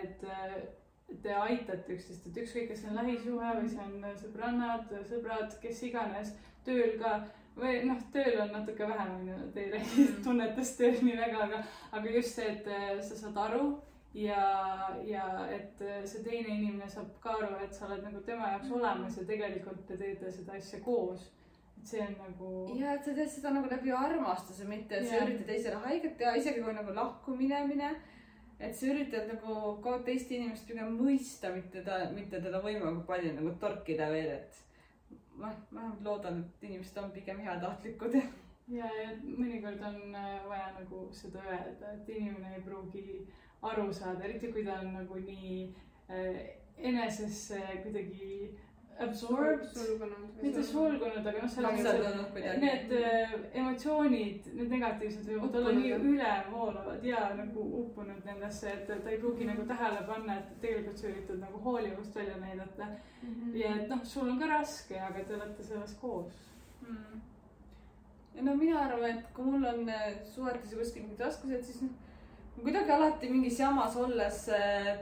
et 0.00 0.24
te 1.22 1.34
aitate 1.34 1.94
üksteist, 1.94 2.26
et 2.26 2.42
ükskõik, 2.44 2.68
kas 2.70 2.82
see 2.82 2.90
on 2.90 3.00
lähisuhe 3.02 3.54
või 3.60 3.70
see 3.70 3.86
on 3.86 4.04
sõbrannad, 4.20 4.92
sõbrad, 5.08 5.56
kes 5.62 5.82
iganes, 5.88 6.34
tööl 6.66 6.98
ka 7.00 7.18
või 7.58 7.80
noh, 7.86 7.98
tööl 8.14 8.40
on 8.42 8.52
natuke 8.54 8.86
vähem, 8.88 9.16
onju, 9.20 9.40
te 9.54 9.64
ei 9.64 9.72
räägi 9.76 10.04
mm. 10.04 10.22
tunnetest 10.26 10.78
tööl 10.80 11.02
nii 11.06 11.18
väga, 11.18 11.48
aga, 11.48 11.64
aga 11.98 12.14
just 12.16 12.38
see, 12.38 12.54
et 12.56 12.70
äh, 12.70 12.94
sa 13.04 13.18
saad 13.18 13.38
aru 13.46 13.66
ja, 14.14 14.42
ja 15.06 15.28
et 15.50 15.82
äh, 15.82 16.02
see 16.08 16.24
teine 16.26 16.56
inimene 16.56 16.88
saab 16.90 17.14
ka 17.22 17.36
aru, 17.38 17.54
et 17.64 17.74
sa 17.74 17.86
oled 17.88 18.02
nagu 18.06 18.22
tema 18.26 18.54
jaoks 18.54 18.74
olemas 18.78 19.18
ja 19.18 19.26
tegelikult 19.28 19.86
te 19.88 19.98
teete 20.00 20.32
seda 20.32 20.58
asja 20.58 20.82
koos. 20.84 21.30
see 21.84 22.00
on 22.00 22.14
nagu. 22.16 22.50
ja, 22.78 22.94
et 22.94 23.04
sa 23.04 23.12
teed 23.12 23.28
seda 23.28 23.50
nagu 23.52 23.68
läbi 23.68 23.92
armastuse, 23.92 24.64
mitte 24.64 24.96
et 24.96 25.08
sa 25.08 25.20
üritad 25.20 25.46
teisele 25.50 25.80
haiget 25.84 26.14
teha, 26.18 26.34
isegi 26.40 26.62
kui 26.64 26.72
nagu 26.72 26.94
lahku 26.96 27.36
minemine. 27.36 27.90
Et 28.60 28.76
sa 28.76 28.86
üritad 28.86 29.28
nagu 29.30 29.76
ka 29.84 29.98
teist 30.06 30.30
inimest 30.30 30.66
pigem 30.68 30.96
mõista, 30.98 31.50
mitte 31.54 31.82
ta, 31.86 32.04
mitte 32.14 32.40
teda 32.42 32.60
võimalikult 32.62 33.06
palju 33.08 33.34
nagu 33.36 33.54
torkida 33.60 34.08
veel, 34.12 34.32
et 34.38 34.60
ma 35.36 35.50
vähemalt 35.72 36.02
loodan, 36.06 36.42
et 36.44 36.66
inimesed 36.68 36.98
on 37.02 37.14
pigem 37.14 37.40
heatahtlikud. 37.44 38.18
ja, 38.78 38.90
ja 39.00 39.08
mõnikord 39.24 39.82
on 39.84 40.14
äh, 40.14 40.36
vaja 40.48 40.70
nagu 40.78 41.08
seda 41.12 41.42
öelda, 41.48 41.94
et 41.94 42.08
inimene 42.08 42.54
ei 42.56 42.62
pruugi 42.66 43.24
aru 43.62 43.88
saada, 43.92 44.24
eriti 44.24 44.52
kui 44.52 44.64
ta 44.66 44.78
on 44.80 44.92
nagu 45.00 45.18
nii 45.20 45.56
äh, 46.08 46.44
enesesse 46.76 47.60
kuidagi 47.82 48.54
absorbed 48.98 49.64
mitte 50.42 50.62
sulgunud, 50.62 51.26
aga 51.26 51.42
noh, 51.42 51.50
selles 51.50 51.66
Lapseldanud 51.66 52.20
mõttes, 52.20 52.30
kuidagi. 52.34 52.52
et 52.54 52.62
need 52.62 52.92
äh, 53.00 53.34
emotsioonid, 53.60 54.48
need 54.54 54.72
negatiivsed 54.74 55.26
võivad 55.30 55.58
olla 55.60 55.72
nii 55.74 55.92
Uppunud. 55.96 56.10
ülevoolavad 56.12 57.06
ja 57.08 57.22
nagu 57.38 57.66
uppunud 57.80 58.28
nendesse, 58.28 58.70
et 58.70 58.86
ta 58.88 59.10
ei 59.10 59.18
pruugi 59.22 59.48
nagu 59.48 59.66
tähele 59.70 60.04
panna, 60.06 60.38
et 60.38 60.54
tegelikult 60.62 61.02
sa 61.02 61.08
üritad 61.10 61.42
nagu 61.42 61.62
hoolivust 61.66 62.16
välja 62.20 62.38
näidata. 62.42 62.88
ja 63.54 63.74
et 63.76 63.88
noh, 63.90 64.04
sul 64.06 64.30
on 64.30 64.38
ka 64.38 64.50
raske, 64.52 65.00
aga 65.00 65.24
te 65.24 65.38
olete 65.38 65.66
selles 65.66 65.94
koos. 66.00 66.38
mm.. 66.80 67.22
ja 68.36 68.46
no 68.46 68.56
mina 68.60 68.84
arvan, 68.86 69.10
et 69.10 69.32
kui 69.34 69.50
mul 69.50 69.70
on 69.72 69.88
äh, 69.88 70.10
suhetes 70.34 70.74
kuskil 70.74 71.08
mingid 71.08 71.26
raskused, 71.26 71.66
siis 71.66 71.82
noh, 71.82 71.96
ma 72.56 72.68
kuidagi 72.68 72.94
alati 72.94 73.32
mingis 73.32 73.58
jamas 73.58 73.96
olles 73.98 74.44
äh, 74.54 74.94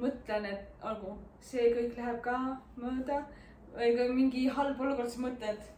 mõtlen, 0.00 0.46
et 0.48 0.86
olgu, 0.88 1.18
see 1.44 1.70
kõik 1.74 1.98
läheb 1.98 2.20
ka 2.24 2.38
mööda 2.76 3.20
või 3.74 3.92
kui 3.96 4.08
mingi 4.14 4.46
halb 4.50 4.80
olukord, 4.80 5.10
siis 5.10 5.22
mõtled, 5.22 5.68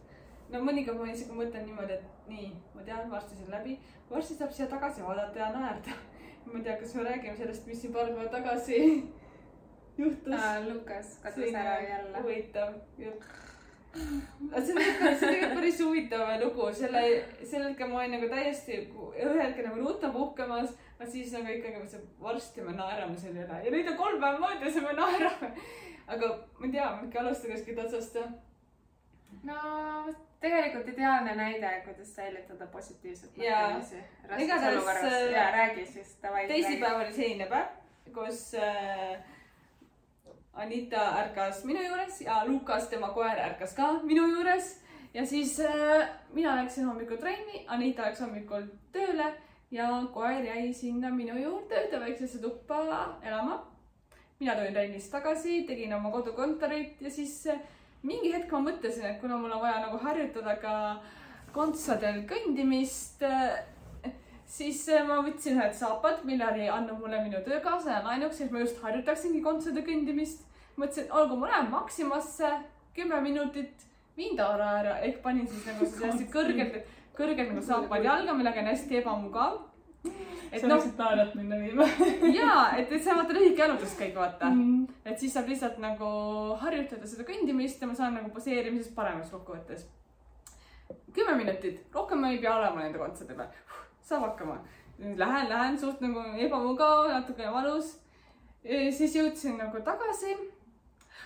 no 0.53 0.63
mõnikord 0.65 0.99
ma 1.01 1.11
isegi 1.11 1.35
mõtlen 1.37 1.67
niimoodi, 1.67 1.97
et 1.99 2.29
nii, 2.29 2.49
ma 2.75 2.85
tean, 2.87 3.09
varsti 3.11 3.37
see 3.37 3.47
on 3.47 3.55
läbi, 3.57 3.77
varsti 4.09 4.39
saab 4.39 4.55
siia 4.55 4.69
tagasi 4.71 5.05
vaadata 5.05 5.39
ja 5.39 5.51
naerda. 5.53 5.97
ma 6.45 6.57
ei 6.59 6.65
tea, 6.65 6.79
kas 6.79 6.95
me 6.97 7.05
räägime 7.07 7.37
sellest, 7.37 7.67
mis 7.67 7.81
siin 7.81 7.93
paar 7.93 8.11
päeva 8.11 8.31
tagasi 8.33 8.79
juhtus 10.01 10.33
Lukas 10.67 11.17
kadus 11.23 11.53
ära 11.53 11.79
jälle. 11.81 12.21
huvitav 12.21 12.73
jutt. 12.97 13.23
see 13.93 14.73
on 14.73 14.81
ikka, 14.81 15.15
see 15.19 15.27
on 15.27 15.35
ikka 15.35 15.49
päris 15.55 15.79
huvitav 15.79 16.23
lugu, 16.41 16.71
selle, 16.73 17.03
sel 17.45 17.67
hetkel 17.67 17.91
ma 17.91 18.01
olin 18.01 18.17
nagu 18.17 18.29
täiesti 18.29 18.79
ühel 18.89 19.41
hetkel 19.41 19.67
nagu 19.69 19.83
nutta 19.85 20.09
puhkamas, 20.09 20.73
aga 21.03 21.11
siis 21.11 21.33
nagu 21.35 21.51
ikkagi 21.51 21.79
mõtlesin, 21.81 22.03
et 22.03 22.23
varsti 22.23 22.63
me 22.63 22.73
naerame 22.77 23.17
selle 23.19 23.43
üle. 23.43 23.59
Ja 23.65 23.71
nüüd 23.73 23.89
on 23.91 23.97
kolm 23.99 24.21
päeva 24.21 24.39
möödas 24.39 24.77
ja 24.77 24.83
me 24.85 24.93
naerame. 24.95 25.49
aga 26.13 26.29
ma 26.59 26.67
ei 26.67 26.71
tea, 26.71 26.87
äkki 27.03 27.19
alustada 27.19 27.57
kuskilt 27.57 27.81
otsast 27.83 28.17
no 29.47 29.57
tegelikult 30.43 30.87
ideaalne 30.93 31.35
näide, 31.35 31.69
kuidas 31.85 32.15
säilitada 32.15 32.67
positiivset 32.71 33.35
mõtlemisi 33.35 34.01
Igatahes, 34.45 34.89
äh, 35.03 35.29
ja 35.31 35.45
räägi 35.51 35.85
siis 35.91 36.17
teisipäev 36.23 36.99
oli 37.01 37.13
selline 37.15 37.47
päev, 37.51 37.71
kus 38.15 38.41
äh, 38.59 39.15
Anita 40.53 41.05
ärkas 41.23 41.63
minu 41.67 41.83
juures 41.83 42.21
ja 42.21 42.43
Lukas, 42.47 42.87
tema 42.91 43.09
koer 43.15 43.39
ärkas 43.49 43.75
ka 43.75 43.93
minu 44.03 44.27
juures. 44.35 44.77
ja 45.13 45.25
siis 45.25 45.59
äh, 45.59 46.07
mina 46.31 46.55
läksin 46.61 46.85
hommikul 46.85 47.17
trenni, 47.17 47.65
Anita 47.67 48.07
läks 48.07 48.23
hommikul 48.23 48.69
tööle 48.91 49.33
ja 49.73 49.89
koer 50.13 50.45
jäi 50.45 50.73
sinna 50.73 51.09
minu 51.09 51.35
juurde 51.41 51.79
ühte 51.81 51.99
väiksesse 51.99 52.41
tuppa 52.41 52.81
elama. 53.25 53.63
mina 54.39 54.55
tulin 54.55 54.73
trennist 54.73 55.11
tagasi, 55.11 55.63
tegin 55.67 55.93
oma 55.93 56.11
kodukontorit 56.11 57.01
ja 57.01 57.09
siis 57.11 57.47
äh, 57.47 57.59
mingi 58.03 58.33
hetk 58.33 58.51
ma 58.51 58.59
mõtlesin, 58.69 59.05
et 59.09 59.21
kuna 59.21 59.37
mul 59.37 59.51
on 59.51 59.61
vaja 59.61 59.79
nagu 59.85 59.97
harjutada 59.97 60.55
ka 60.61 60.73
kontsadel 61.55 62.23
kõndimist 62.29 63.23
äh, 63.25 63.63
siis 64.45 64.83
äh, 64.89 65.05
ma 65.07 65.21
võtsin 65.25 65.57
ühed 65.57 65.77
saapad, 65.77 66.21
mille 66.27 66.45
oli 66.51 66.67
andnud 66.69 66.99
mulle 67.01 67.21
minu 67.25 67.41
töökaaslane 67.45 68.03
laenuks, 68.05 68.41
et 68.41 68.51
ma 68.53 68.61
just 68.61 68.81
harjutaksingi 68.83 69.41
kontsade 69.41 69.85
kõndimist. 69.85 70.45
mõtlesin, 70.77 71.09
olgu, 71.13 71.35
ma 71.37 71.49
lähen 71.49 71.71
Maximasse 71.71 72.49
kümme 72.93 73.21
minutit, 73.21 73.85
viin 74.17 74.37
Taara 74.37 74.69
ära 74.79 74.99
ehk 75.05 75.21
panin 75.21 75.47
siis 75.47 75.65
nagu 75.69 75.85
hästi 75.85 76.29
kõrgelt, 76.33 76.79
kõrgelt 77.17 77.51
nagu 77.53 77.61
saapad 77.65 78.03
jalga, 78.05 78.33
millega 78.33 78.61
on 78.63 78.69
hästi 78.71 78.99
ebamugav. 79.01 79.59
et 80.51 80.61
sa 80.61 80.67
läksid 80.67 80.95
Taarat 80.97 81.35
minna 81.35 81.57
viima. 81.61 81.85
jaa, 82.39 82.75
et, 82.77 82.91
et 82.91 83.01
see 83.01 83.11
on 83.13 83.21
vaata 83.21 83.35
lühike 83.37 83.61
jalutuskäik, 83.63 84.15
vaata 84.15 84.49
Mm. 84.51 84.87
et 85.05 85.19
siis 85.19 85.33
saab 85.33 85.47
lihtsalt 85.47 85.77
nagu 85.79 86.09
harjutada 86.61 87.07
seda 87.07 87.23
kõndimist 87.29 87.81
ja 87.81 87.87
ma 87.87 87.95
saan 87.95 88.17
nagu 88.19 88.29
poseerimises 88.35 88.93
paremaks 88.93 89.31
kokkuvõttes. 89.31 89.87
kümme 91.13 91.35
minutit, 91.37 91.81
rohkem 91.93 92.21
ma 92.21 92.29
ei 92.31 92.39
pea 92.41 92.55
olema 92.57 92.81
nende 92.81 92.97
kontsade 92.99 93.33
peal, 93.37 93.47
saab 94.01 94.27
hakkama. 94.27 94.59
Lähen, 94.99 95.49
lähen 95.49 95.77
suht 95.79 96.01
nagu 96.01 96.21
ebamugav, 96.37 97.07
natukene 97.09 97.51
valus. 97.53 97.99
siis 98.97 99.15
jõudsin 99.15 99.57
nagu 99.57 99.81
tagasi. 99.81 100.37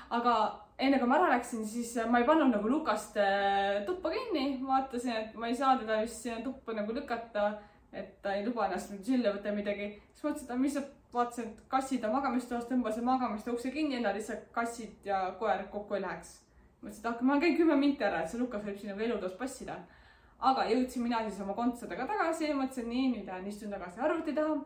aga 0.09 0.66
enne 0.77 0.99
kui 0.99 1.09
ma 1.09 1.17
ära 1.17 1.31
läksin, 1.33 1.65
siis 1.65 1.95
ma 2.09 2.21
ei 2.21 2.27
pannud 2.27 2.53
nagu 2.53 2.69
Lukast 2.69 3.17
äh, 3.21 3.81
tuppa 3.87 4.11
kinni, 4.13 4.59
vaatasin, 4.61 5.15
et 5.23 5.39
ma 5.39 5.49
ei 5.49 5.57
saa 5.57 5.77
teda 5.79 6.03
vist 6.03 6.21
sinna 6.21 6.43
tuppa 6.45 6.75
nagu 6.77 6.93
lükata, 6.93 7.49
et 7.93 8.17
ta 8.21 8.35
ei 8.37 8.45
luba 8.45 8.67
ennast 8.67 8.93
nüüd 8.93 9.09
sülle 9.09 9.33
võtta 9.33 9.53
midagi. 9.55 9.89
siis 10.13 10.27
mõtlesin, 10.27 10.45
et 10.45 10.53
ma 10.53 10.67
lihtsalt 10.67 10.93
vaatasin, 11.13 11.49
et 11.49 11.63
kassid 11.71 12.05
on 12.05 12.13
magamistoas, 12.13 12.69
tõmbasin 12.69 13.07
magamistoa 13.07 13.57
ukse 13.57 13.71
kinni, 13.73 13.97
enda 13.97 14.13
lihtsalt 14.13 14.49
kassid 14.53 15.05
ja 15.07 15.23
koer 15.39 15.65
kokku 15.73 15.97
ei 15.97 16.05
läheks. 16.05 16.37
mõtlesin, 16.83 17.01
et 17.01 17.11
ah, 17.11 17.21
ma 17.25 17.39
käin 17.41 17.57
kümme 17.57 17.79
minti 17.81 18.05
ära, 18.05 18.21
et 18.21 18.29
see 18.29 18.41
Lukas 18.41 18.65
võib 18.65 18.77
siin 18.77 18.93
nagu 18.93 19.05
elutoas 19.09 19.37
passida. 19.39 19.81
aga 20.39 20.69
jõudsin 20.69 21.01
mina 21.01 21.23
siis 21.25 21.41
oma 21.41 21.53
kontsadega 21.57 22.05
tagasi, 22.05 22.53
mõtlesin 22.53 22.89
nii, 22.93 23.11
nüüd 23.15 23.25
lähen 23.25 23.47
istun 23.49 23.73
tagasi 23.73 23.99
arvuti 23.99 24.33
taha. 24.33 24.61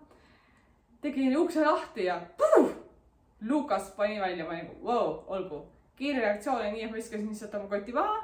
tegin 1.01 1.37
ukse 1.37 1.63
lahti 1.65 2.11
ja 2.11 2.19
puh! 2.37 2.73
Lukas 3.41 3.89
pani 3.95 4.19
välja, 4.19 4.45
ma 4.45 4.53
nagu 4.53 4.75
vau, 4.85 5.23
olgu. 5.27 5.70
Kiire 6.01 6.21
reaktsioon 6.25 6.59
oli 6.59 6.75
nii, 6.75 6.85
et 6.85 6.91
ma 6.91 6.97
viskasin 6.97 7.27
lihtsalt 7.29 7.57
oma 7.59 7.69
koti 7.71 7.95
maha, 7.95 8.19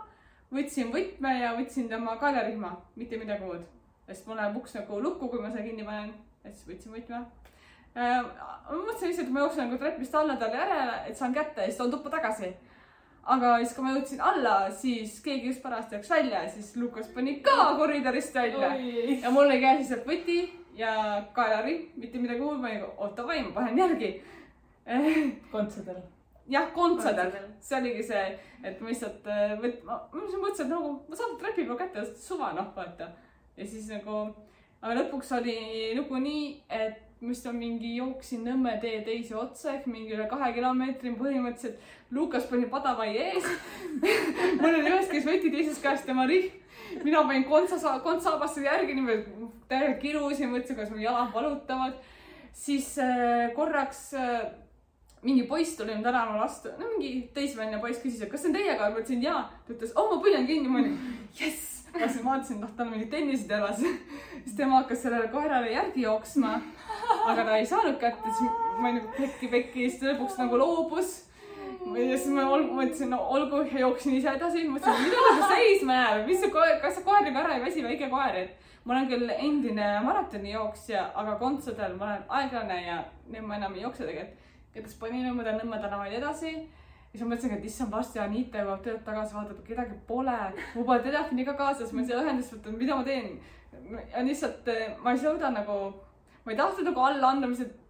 võtsin 0.54 0.94
võtme 0.94 1.34
ja 1.42 1.56
võtsin 1.58 1.90
tema 1.92 2.16
kaljarihma, 2.22 2.72
mitte 3.00 3.20
midagi 3.22 3.46
muud. 3.46 3.66
sest 4.08 4.28
mul 4.28 4.38
läheb 4.40 4.56
uks 4.56 4.78
nagu 4.78 5.02
lukku, 5.04 5.28
kui 5.28 5.42
ma 5.44 5.50
selle 5.52 5.66
kinni 5.68 5.84
panen, 5.84 6.14
et 6.46 6.56
siis 6.56 6.70
võtsin 6.70 6.96
võtme. 6.96 7.26
ma 7.96 8.78
mõtlesin 8.78 9.12
lihtsalt, 9.12 9.28
et 9.28 9.34
ma 9.34 9.44
jooksen 9.44 9.68
nagu 9.68 9.82
trepist 9.82 10.16
alla 10.16 10.38
talle 10.40 10.64
järele, 10.64 10.98
et 11.10 11.18
saan 11.18 11.36
kätte 11.36 11.62
ja 11.62 11.68
siis 11.68 11.78
toon 11.82 11.92
tuppa 11.92 12.14
tagasi. 12.16 12.54
aga 13.36 13.58
siis, 13.58 13.74
kui 13.76 13.84
ma 13.84 13.96
jõudsin 13.98 14.22
alla, 14.24 14.56
siis 14.72 15.20
keegi 15.22 15.52
just 15.52 15.62
parajasti 15.62 15.98
läks 15.98 16.10
välja 16.10 16.44
ja 16.44 16.50
siis 16.50 16.76
Lukas 16.76 17.08
pani 17.16 17.40
ka 17.44 17.74
koridorist 17.78 18.36
välja 18.36 18.72
oi. 18.72 19.20
ja 19.22 19.32
mul 19.32 19.46
oli 19.46 19.60
käes 19.62 19.82
lihtsalt 19.84 20.08
võti 20.08 20.40
ja 20.78 21.24
kaelari, 21.34 21.80
mitte 21.98 22.22
midagi 22.22 22.40
muud, 22.40 22.62
ma 22.62 22.72
nagu 22.72 22.94
oota, 22.98 23.26
ma 23.28 23.52
panen 23.54 23.78
järgi. 23.78 24.14
kontsadel. 25.52 26.00
jah, 26.50 26.70
kontsadel 26.74 27.34
see 27.62 27.80
oligi 27.80 28.04
see, 28.10 28.28
et 28.64 28.82
ma 28.82 28.92
lihtsalt 28.92 29.28
äh, 29.32 29.56
võt-, 29.62 29.82
ma 29.88 30.00
ma 30.14 30.22
mõtlesin, 30.24 30.68
et 30.68 30.72
nagu 30.72 30.94
ma 31.08 31.20
saan 31.20 31.36
trepi 31.42 31.66
peal 31.66 31.80
kätte, 31.80 32.06
suva 32.22 32.54
noh, 32.58 32.70
vaata. 32.76 33.10
ja 33.58 33.68
siis 33.68 33.90
nagu, 33.92 34.22
aga 34.82 34.96
lõpuks 35.02 35.34
oli 35.40 35.58
lugu 35.98 36.22
nii, 36.24 36.48
et 36.70 37.04
ma 37.22 37.32
vist 37.32 37.48
on 37.50 37.56
mingi 37.58 37.96
jooksin 37.96 38.44
Nõmme 38.46 38.76
tee 38.82 39.00
teise 39.06 39.34
otsa 39.40 39.72
ehk 39.74 39.88
mingi 39.90 40.14
üle 40.14 40.28
kahe 40.30 40.52
kilomeetri 40.54 41.16
põhimõtteliselt. 41.18 41.80
Lukas 42.14 42.46
pani 42.46 42.68
padavai 42.70 43.08
ees. 43.18 43.48
mul 44.62 44.70
oli 44.70 44.84
ühes 44.86 45.10
käes 45.10 45.26
võti, 45.26 45.50
teises 45.52 45.82
käes 45.82 46.06
tema 46.06 46.28
rihm. 46.30 46.54
mina 47.04 47.24
panin 47.26 47.44
kontsa, 47.50 47.98
kontsaabast 48.06 48.62
järgi 48.64 48.94
niimoodi 48.96 49.50
täiega 49.68 49.98
kirusin, 50.00 50.54
mõtlesin, 50.54 50.78
kas 50.78 50.94
mu 50.94 51.02
jalad 51.02 51.34
valutavad. 51.34 51.98
siis 52.54 52.94
äh, 53.02 53.50
korraks 53.58 54.14
äh, 54.14 54.46
mingi 55.22 55.44
poiss 55.48 55.78
tuli 55.78 55.96
mu 55.96 56.04
tänaval 56.04 56.40
vastu, 56.40 56.70
no 56.80 56.90
mingi 56.94 57.30
teismeline 57.34 57.80
poiss 57.82 58.02
küsis, 58.04 58.22
et 58.22 58.32
kas 58.32 58.44
see 58.44 58.52
on 58.52 58.58
teiega, 58.58 58.90
ma 58.92 59.02
ütlesin 59.02 59.24
jaa. 59.24 59.42
ta 59.66 59.74
ütles, 59.74 59.94
oh 59.98 60.12
ma 60.12 60.20
püüan 60.24 60.46
kinni, 60.50 60.70
ma 60.70 60.82
olin 60.84 60.98
jess. 61.40 61.74
ma 61.94 62.06
siis 62.06 62.26
vaatasin, 62.26 62.60
noh, 62.62 62.74
tal 62.78 62.86
on 62.86 62.94
mingid 62.94 63.10
tennised 63.12 63.52
jalas. 63.52 63.80
siis 64.44 64.58
tema 64.58 64.82
hakkas 64.82 65.02
sellele 65.06 65.32
koerale 65.34 65.72
järgi 65.74 66.06
jooksma. 66.06 66.60
aga 67.32 67.48
ta 67.48 67.58
ei 67.58 67.66
saanud 67.66 67.98
kätte, 68.04 68.36
siis 68.38 68.60
ma 68.84 68.94
nagu 68.94 69.10
pekki-pekki, 69.18 69.88
siis 69.88 70.00
ta 70.04 70.12
lõpuks 70.12 70.38
nagu 70.44 70.62
loobus. 70.62 71.18
ja 71.88 72.14
siis 72.14 72.30
ma 72.38 72.46
mõtlesin, 72.52 73.10
no 73.10 73.24
olgu 73.34 73.66
ja 73.72 73.88
jooksin 73.88 74.20
ise 74.20 74.38
edasi, 74.38 74.68
mõtlesin, 74.70 75.10
mida 75.10 75.28
ta 75.42 75.52
seisma 75.56 76.02
jääb, 76.02 76.26
mis 76.30 76.42
see 76.44 76.54
koer, 76.54 76.78
kas 76.84 77.00
see 77.00 77.10
koer 77.10 77.26
nagu 77.26 77.42
ära 77.42 77.58
ei 77.58 77.66
väsi, 77.66 77.86
väike 77.86 78.14
koer, 78.14 78.42
et 78.46 78.68
ma 78.86 78.94
olen 78.94 79.10
küll 79.10 79.32
endine 79.34 79.94
maratonijooksja, 80.06 81.10
aga 81.20 81.40
kontsadel 81.42 81.98
ma 81.98 82.12
olen 82.12 82.28
aeglane 82.40 82.84
ja 82.86 83.00
nüüd 83.32 83.50
ma 83.50 83.58
enam 83.58 83.74
ei 83.76 83.84
jookse 83.88 84.06
tegelikult. 84.06 84.44
Igatahes 84.78 85.00
panin 85.02 85.26
Nõmme, 85.26 85.46
Nõmme 85.58 85.82
tänavaid 85.82 86.14
edasi. 86.20 86.54
ja 86.54 87.12
siis 87.12 87.24
ma 87.24 87.34
mõtlesin, 87.34 87.58
et 87.58 87.66
issand, 87.66 87.92
varsti 87.92 88.20
Anita 88.22 88.62
jõuab 88.62 88.84
töölt 88.86 89.04
tagasi, 89.06 89.36
vaatab, 89.36 89.64
kedagi 89.66 89.98
pole. 90.08 90.38
mul 90.76 90.86
pole 90.86 91.00
telefoni 91.04 91.46
ka 91.46 91.58
kaasas, 91.58 91.94
ma 91.94 92.04
ei 92.04 92.12
saa 92.12 92.24
ühendust 92.24 92.54
võtta, 92.54 92.78
mida 92.78 92.96
ma 92.96 93.04
teen. 93.04 93.40
ja 94.14 94.24
lihtsalt 94.24 94.68
eh, 94.74 94.96
ma 95.04 95.12
ei 95.12 95.22
suuda 95.26 95.52
nagu, 95.52 95.78
ma 96.46 96.54
ei 96.54 96.58
tahtnud 96.58 96.92
nagu 96.92 97.06
alla 97.10 97.34
anda, 97.34 97.48
ma 97.48 97.56
lihtsalt 97.56 97.84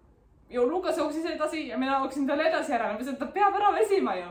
ju 0.50 0.68
Lukas 0.70 0.98
jooksis 0.98 1.26
edasi 1.26 1.68
ja 1.68 1.78
mina 1.78 2.00
jooksin 2.00 2.28
talle 2.28 2.48
edasi 2.50 2.74
ära, 2.74 2.92
ma 2.92 2.98
mõtlesin, 3.00 3.18
et 3.18 3.20
ta 3.20 3.32
peab 3.36 3.56
ära 3.60 3.74
väsima 3.76 4.16
ju. 4.16 4.28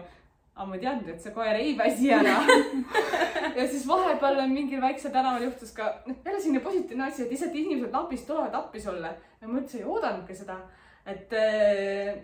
aga 0.56 0.64
ma 0.70 0.76
ei 0.76 0.80
teadnud, 0.80 1.08
et 1.12 1.20
see 1.20 1.32
koer 1.34 1.58
ei 1.60 1.74
väsi 1.76 2.06
ära. 2.16 2.38
ja 3.58 3.66
siis 3.68 3.82
vahepeal 3.88 4.38
mingil 4.48 4.80
väiksel 4.80 5.12
tänaval 5.12 5.44
juhtus 5.44 5.74
ka, 5.76 5.90
noh 6.06 6.16
jälle 6.24 6.40
selline 6.40 6.62
positiivne 6.64 7.04
asi, 7.10 7.26
et 7.26 7.34
lihtsalt 7.34 7.58
inimesed 7.60 7.92
napist 7.92 8.26
tulevad 8.26 8.56
appi 8.56 8.80
sulle 8.80 9.10
ja 9.12 9.50
ma 9.50 9.60
üldse 9.60 9.82
ei 9.82 9.84
oodanudki 9.84 10.38
seda, 10.38 10.56
et 11.04 11.36
äh, 11.36 12.16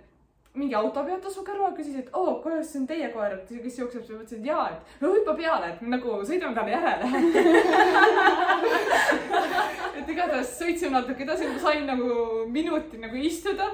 mingi 0.54 0.74
auto 0.76 1.00
peatus 1.06 1.36
mu 1.38 1.42
kõrval, 1.46 1.72
küsis, 1.76 1.96
et 1.96 2.08
oo, 2.16 2.34
kuidas 2.44 2.68
see 2.68 2.82
on 2.82 2.88
teie 2.88 3.08
koer, 3.14 3.38
et 3.38 3.52
kes 3.64 3.78
jookseb, 3.78 4.02
siis 4.04 4.12
ma 4.12 4.20
ütlesin, 4.20 4.42
et 4.42 4.48
jaa, 4.50 4.64
et 4.74 5.00
no 5.00 5.12
hüppa 5.14 5.34
peale, 5.38 5.70
et 5.72 5.84
nagu 5.94 6.18
sõidame 6.28 6.56
talle 6.58 6.74
järele. 6.74 7.06
et 10.02 10.12
igatahes 10.12 10.50
sõitsime 10.58 10.98
natuke 10.98 11.24
edasi, 11.24 11.48
ma 11.48 11.62
sain 11.62 11.88
nagu 11.88 12.08
minuti 12.52 13.00
nagu 13.00 13.16
istuda. 13.16 13.70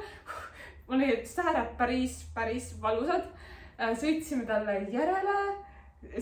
mul 0.89 1.03
olid 1.03 1.27
sääred 1.27 1.75
päris, 1.81 2.21
päris 2.35 2.71
valusad. 2.83 3.27
sõitsime 3.99 4.47
talle 4.47 4.79
järele, 4.95 5.37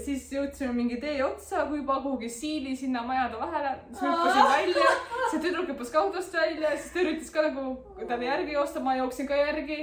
siis 0.00 0.24
jõudsime 0.32 0.72
mingi 0.72 0.96
tee 1.04 1.20
otsa, 1.24 1.66
kui 1.68 1.82
juba 1.82 2.00
kuhugi 2.00 2.32
siili 2.32 2.72
sinna 2.76 3.04
majade 3.04 3.36
vahele, 3.36 3.76
siis 3.90 4.02
ma 4.02 4.16
hüppasin 4.16 4.50
välja, 4.54 4.96
see 5.30 5.44
tüdruk 5.44 5.68
hüppas 5.74 5.92
ka 5.92 6.00
autost 6.00 6.32
välja, 6.32 6.72
siis 6.80 6.96
ta 6.96 7.04
üritas 7.04 7.30
ka 7.36 7.46
nagu 7.50 7.68
talle 8.08 8.24
järgi 8.32 8.56
joosta, 8.56 8.80
ma 8.80 8.96
jooksin 9.02 9.28
ka 9.28 9.44
järgi 9.44 9.80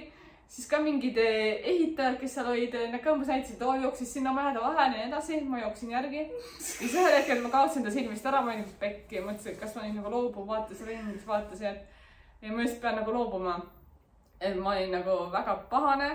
siis 0.48 0.68
ka 0.70 0.80
mingid 0.84 1.18
eh, 1.18 1.64
ehitajad, 1.72 2.20
kes 2.22 2.36
seal 2.38 2.50
olid, 2.52 2.76
need 2.92 3.02
ka 3.04 3.14
umbes 3.16 3.32
näitasid, 3.32 3.62
oo 3.66 3.74
jooksis 3.82 4.12
sinna 4.14 4.34
majade 4.36 4.62
vahele 4.62 4.98
ja 4.98 5.06
nii 5.06 5.08
edasi, 5.10 5.40
ma 5.50 5.62
jooksin 5.64 5.96
järgi. 5.96 6.28
siis 6.60 6.94
ühel 6.94 7.16
hetkel 7.18 7.42
ma 7.42 7.50
kaotasin 7.54 7.86
ta 7.86 7.94
silmist 7.94 8.26
ära, 8.26 8.42
ma 8.42 8.52
olin 8.52 8.62
nagu 8.66 8.76
pekki 8.80 9.18
ja 9.18 9.24
mõtlesin, 9.26 9.56
et 9.56 9.62
kas 9.62 9.76
ma 9.76 9.86
nüüd 9.86 9.98
nagu 9.98 10.12
loobun, 10.14 10.48
vaatasin 10.48 10.92
ringi, 10.92 11.16
siis 11.16 11.28
vaatasin, 11.28 11.74
et 11.74 11.94
ja 12.44 12.52
ma 12.54 12.68
just 12.68 12.82
pean 12.82 13.00
nagu 13.00 13.16
loobuma. 13.16 13.62
et 14.40 14.56
ma 14.60 14.72
olin 14.76 14.92
nagu 14.92 15.32
väga 15.32 15.56
pahane. 15.70 16.10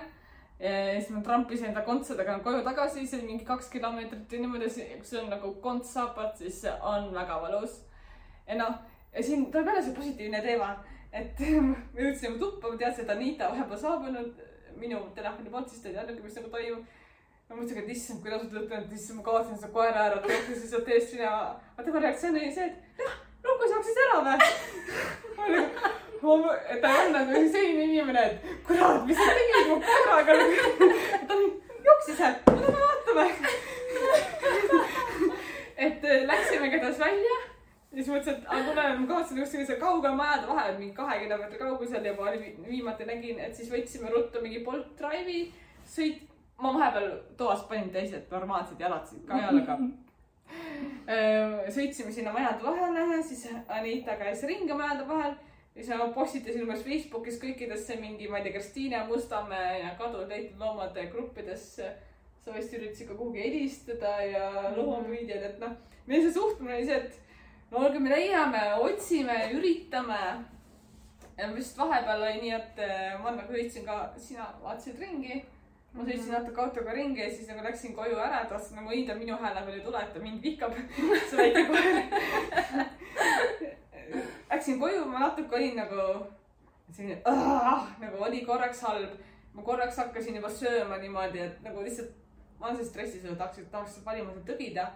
ja 0.60 1.00
siis 1.00 1.10
ma 1.10 1.22
trampisin 1.22 1.70
enda 1.70 1.82
kontsadega 1.86 2.38
koju 2.44 2.62
tagasi, 2.64 3.06
see 3.06 3.18
oli 3.18 3.26
mingi 3.26 3.44
kaks 3.44 3.70
kilomeetrit 3.70 4.32
ja 4.32 4.40
niimoodi, 4.40 4.68
kui 4.70 5.06
sul 5.06 5.24
on 5.24 5.30
nagu 5.30 5.54
kontsapad, 5.62 6.36
siis 6.36 6.60
see 6.60 6.72
on 6.82 7.10
väga 7.14 7.40
valus. 7.42 7.80
ja 8.46 8.54
noh, 8.54 8.74
ja 9.14 9.22
siin 9.22 9.50
tuleb 9.50 9.66
jälle 9.66 9.82
see 9.82 9.94
positiivne 9.94 10.42
teema 10.42 10.76
et 11.12 11.40
ma 11.64 11.74
jõudsin 11.96 12.32
nagu 12.32 12.40
tuppa, 12.42 12.68
ma 12.72 12.76
teadsin, 12.80 13.04
et 13.04 13.12
Anita 13.14 13.44
vahepeal 13.52 13.80
saabunud 13.82 14.30
minu 14.78 14.98
telefoni 15.16 15.52
poolt, 15.52 15.68
siis 15.70 15.82
ta 15.82 15.86
ei 15.90 15.96
teadnudki, 15.96 16.24
mis 16.24 16.36
nagu 16.38 16.50
toimub. 16.52 16.82
ma 17.48 17.52
mõtlesin, 17.56 17.80
et 17.80 17.92
issand, 17.94 18.18
kuidas 18.22 18.42
ma 18.44 18.48
ütlen, 18.60 18.82
et 18.84 18.92
issand, 18.92 19.16
ma 19.18 19.22
kaotasin 19.24 19.56
selle 19.56 19.72
koera 19.72 20.00
ära, 20.10 20.16
ta 20.20 20.26
jooksis 20.34 20.70
sealt 20.70 20.88
eest 20.92 21.10
minema. 21.16 21.42
aga 21.76 21.82
tema 21.86 21.98
reaktsioon 22.04 22.36
oli 22.36 22.52
see, 22.52 22.68
et 22.68 22.74
jah, 23.00 23.14
Lukas 23.46 23.74
jooksis 23.74 24.02
ära 24.04 24.16
või? 24.26 24.36
et 26.74 26.80
ta 26.82 26.86
ei 26.92 26.98
olnud 27.06 27.16
nagu 27.16 27.30
selline 27.54 27.82
inimene, 27.88 28.22
et 28.28 28.36
kurat, 28.66 29.00
mis 29.08 29.16
sa 29.16 29.24
tegid 29.38 29.64
mu 29.70 29.76
koeraga. 29.86 30.32
ta 31.28 31.32
jooksis 31.88 32.16
sealt, 32.20 32.38
no 32.52 32.66
vaatame. 32.82 33.26
et 35.78 36.00
äh, 36.04 36.26
läksime 36.26 36.66
igatahes 36.68 36.98
välja 37.00 37.36
ja 37.92 37.96
siis 38.02 38.08
mõtlesin, 38.12 38.38
et 38.38 38.48
aga 38.52 38.64
kuna 38.68 38.86
ma 38.98 39.06
kavatsen 39.06 39.38
kuskile 39.40 39.66
seal 39.66 39.80
kaugel 39.80 40.16
majade 40.18 40.48
vahel, 40.48 40.74
mingi 40.78 40.94
kahe 40.96 41.18
kilomeetri 41.22 41.58
kaugusel 41.58 42.04
juba 42.10 42.22
oli 42.30 42.40
vi- 42.42 42.56
viimati 42.68 43.04
nägin, 43.08 43.38
et 43.40 43.54
siis 43.56 43.70
võtsime 43.72 44.10
ruttu 44.12 44.42
mingi 44.44 44.64
Bolt 44.64 44.90
Drive'i 44.98 45.52
sõit. 45.86 46.24
ma 46.58 46.72
vahepeal 46.74 47.12
toas 47.36 47.60
panin 47.70 47.90
teised 47.94 48.24
normaalsed 48.30 48.80
jalad 48.80 49.06
ka 49.26 49.36
jalaga. 49.38 49.78
sõitsime 51.76 52.12
sinna 52.12 52.32
majade 52.32 52.64
vahele, 52.64 53.22
siis 53.22 53.46
Anita 53.68 54.16
käis 54.16 54.42
ringi 54.42 54.74
majade 54.74 55.06
vahel 55.08 55.36
ja 55.76 55.84
siis 55.84 55.96
ma 55.98 56.08
postitasin 56.14 56.64
umbes 56.64 56.82
Facebookis 56.82 57.38
kõikidesse 57.42 58.00
mingi, 58.00 58.28
ma 58.28 58.38
ei 58.40 58.48
tea, 58.48 58.52
Kristiine 58.56 59.04
Mustamäe 59.06 59.80
ja 59.84 59.94
kadunud 59.98 60.28
leitud 60.28 60.58
loomade 60.58 61.06
gruppidesse. 61.12 61.92
sa 62.44 62.52
vist 62.54 62.72
üritasid 62.72 63.08
ka 63.08 63.14
kuhugi 63.14 63.42
helistada 63.42 64.10
ja 64.24 64.72
loomapüüdjad, 64.76 65.42
et 65.42 65.58
noh, 65.60 65.72
meil 66.06 66.22
see 66.22 66.32
suhtumine 66.32 66.76
oli 66.76 66.86
see, 66.86 66.96
et 66.96 67.27
no 67.70 67.78
olge, 67.78 67.98
me 67.98 68.10
leiame, 68.10 68.62
otsime, 68.80 69.36
üritame. 69.56 70.22
ja 71.38 71.46
vist 71.54 71.78
vahepeal 71.78 72.22
oli 72.22 72.40
nii, 72.42 72.54
et 72.56 72.80
äh, 72.82 73.14
ma 73.22 73.30
nagu 73.36 73.54
sõitsin 73.54 73.84
ka, 73.86 73.98
sina 74.18 74.48
vaatasid 74.62 74.98
ringi. 75.02 75.44
ma 75.92 76.04
sõitsin 76.04 76.32
natuke 76.34 76.62
autoga 76.62 76.94
ringi 76.96 77.22
ja 77.22 77.28
siis 77.30 77.48
nagu 77.50 77.64
läksin 77.64 77.94
koju 77.96 78.18
ära, 78.18 78.44
tahtsin 78.48 78.80
nagu 78.80 78.92
õida 78.92 79.16
minu 79.18 79.36
hääle 79.38 79.62
peal 79.66 79.78
ei 79.78 79.84
tule, 79.84 80.02
et 80.02 80.12
ta 80.14 80.24
mind 80.24 80.42
vihkab, 80.42 80.74
see 81.30 81.38
väike 81.38 81.64
koer. 81.70 81.96
Läksin 84.50 84.80
koju, 84.80 85.04
ma 85.06 85.26
natuke 85.26 85.56
olin 85.56 85.76
nagu 85.78 86.04
selline, 86.96 87.20
nagu 88.00 88.24
oli 88.24 88.44
korraks 88.46 88.80
halb. 88.88 89.18
ma 89.52 89.62
korraks 89.62 89.96
hakkasin 89.98 90.36
juba 90.38 90.50
sööma 90.50 90.96
niimoodi, 91.02 91.40
et 91.44 91.62
nagu 91.64 91.82
lihtsalt, 91.82 92.12
ma 92.58 92.68
olen 92.68 92.76
selles 92.78 92.90
stressis, 92.92 93.24
et 93.24 93.38
tahaks, 93.38 93.64
tahaks 93.70 94.00
valimata 94.04 94.44
tõbida. 94.48 94.90